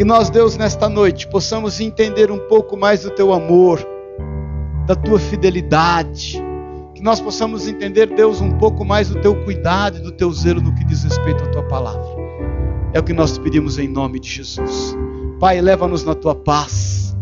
Que 0.00 0.04
nós, 0.04 0.30
Deus, 0.30 0.56
nesta 0.56 0.88
noite 0.88 1.28
possamos 1.28 1.78
entender 1.78 2.30
um 2.30 2.38
pouco 2.38 2.74
mais 2.74 3.02
do 3.02 3.10
teu 3.10 3.34
amor, 3.34 3.86
da 4.86 4.94
tua 4.96 5.18
fidelidade. 5.18 6.42
Que 6.94 7.02
nós 7.02 7.20
possamos 7.20 7.68
entender, 7.68 8.06
Deus, 8.06 8.40
um 8.40 8.52
pouco 8.52 8.82
mais 8.82 9.10
do 9.10 9.20
teu 9.20 9.34
cuidado 9.44 9.98
e 9.98 10.00
do 10.00 10.10
teu 10.10 10.32
zelo 10.32 10.62
no 10.62 10.74
que 10.74 10.86
diz 10.86 11.04
respeito 11.04 11.44
à 11.44 11.48
tua 11.48 11.64
palavra. 11.64 12.02
É 12.94 12.98
o 12.98 13.02
que 13.02 13.12
nós 13.12 13.36
pedimos 13.36 13.78
em 13.78 13.88
nome 13.88 14.18
de 14.18 14.30
Jesus. 14.30 14.96
Pai, 15.38 15.60
leva-nos 15.60 16.02
na 16.02 16.14
tua 16.14 16.34
paz. 16.34 17.14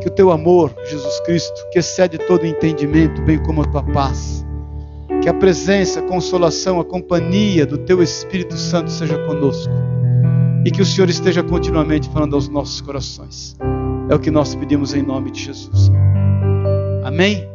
Que 0.00 0.08
o 0.08 0.12
teu 0.12 0.32
amor, 0.32 0.74
Jesus 0.86 1.20
Cristo, 1.26 1.60
que 1.70 1.78
excede 1.78 2.16
todo 2.16 2.46
entendimento, 2.46 3.20
bem 3.20 3.38
como 3.38 3.60
a 3.60 3.66
tua 3.66 3.82
paz, 3.82 4.46
que 5.20 5.28
a 5.28 5.34
presença, 5.34 6.00
a 6.00 6.04
consolação, 6.04 6.80
a 6.80 6.84
companhia 6.86 7.66
do 7.66 7.76
teu 7.76 8.02
Espírito 8.02 8.56
Santo 8.56 8.90
seja 8.90 9.18
conosco 9.26 9.70
e 10.64 10.70
que 10.70 10.82
o 10.82 10.84
Senhor 10.84 11.08
esteja 11.08 11.42
continuamente 11.42 12.08
falando 12.10 12.34
aos 12.34 12.48
nossos 12.48 12.80
corações. 12.80 13.56
É 14.08 14.14
o 14.14 14.18
que 14.18 14.30
nós 14.30 14.54
pedimos 14.54 14.94
em 14.94 15.02
nome 15.02 15.30
de 15.30 15.44
Jesus. 15.44 15.90
Amém? 17.04 17.48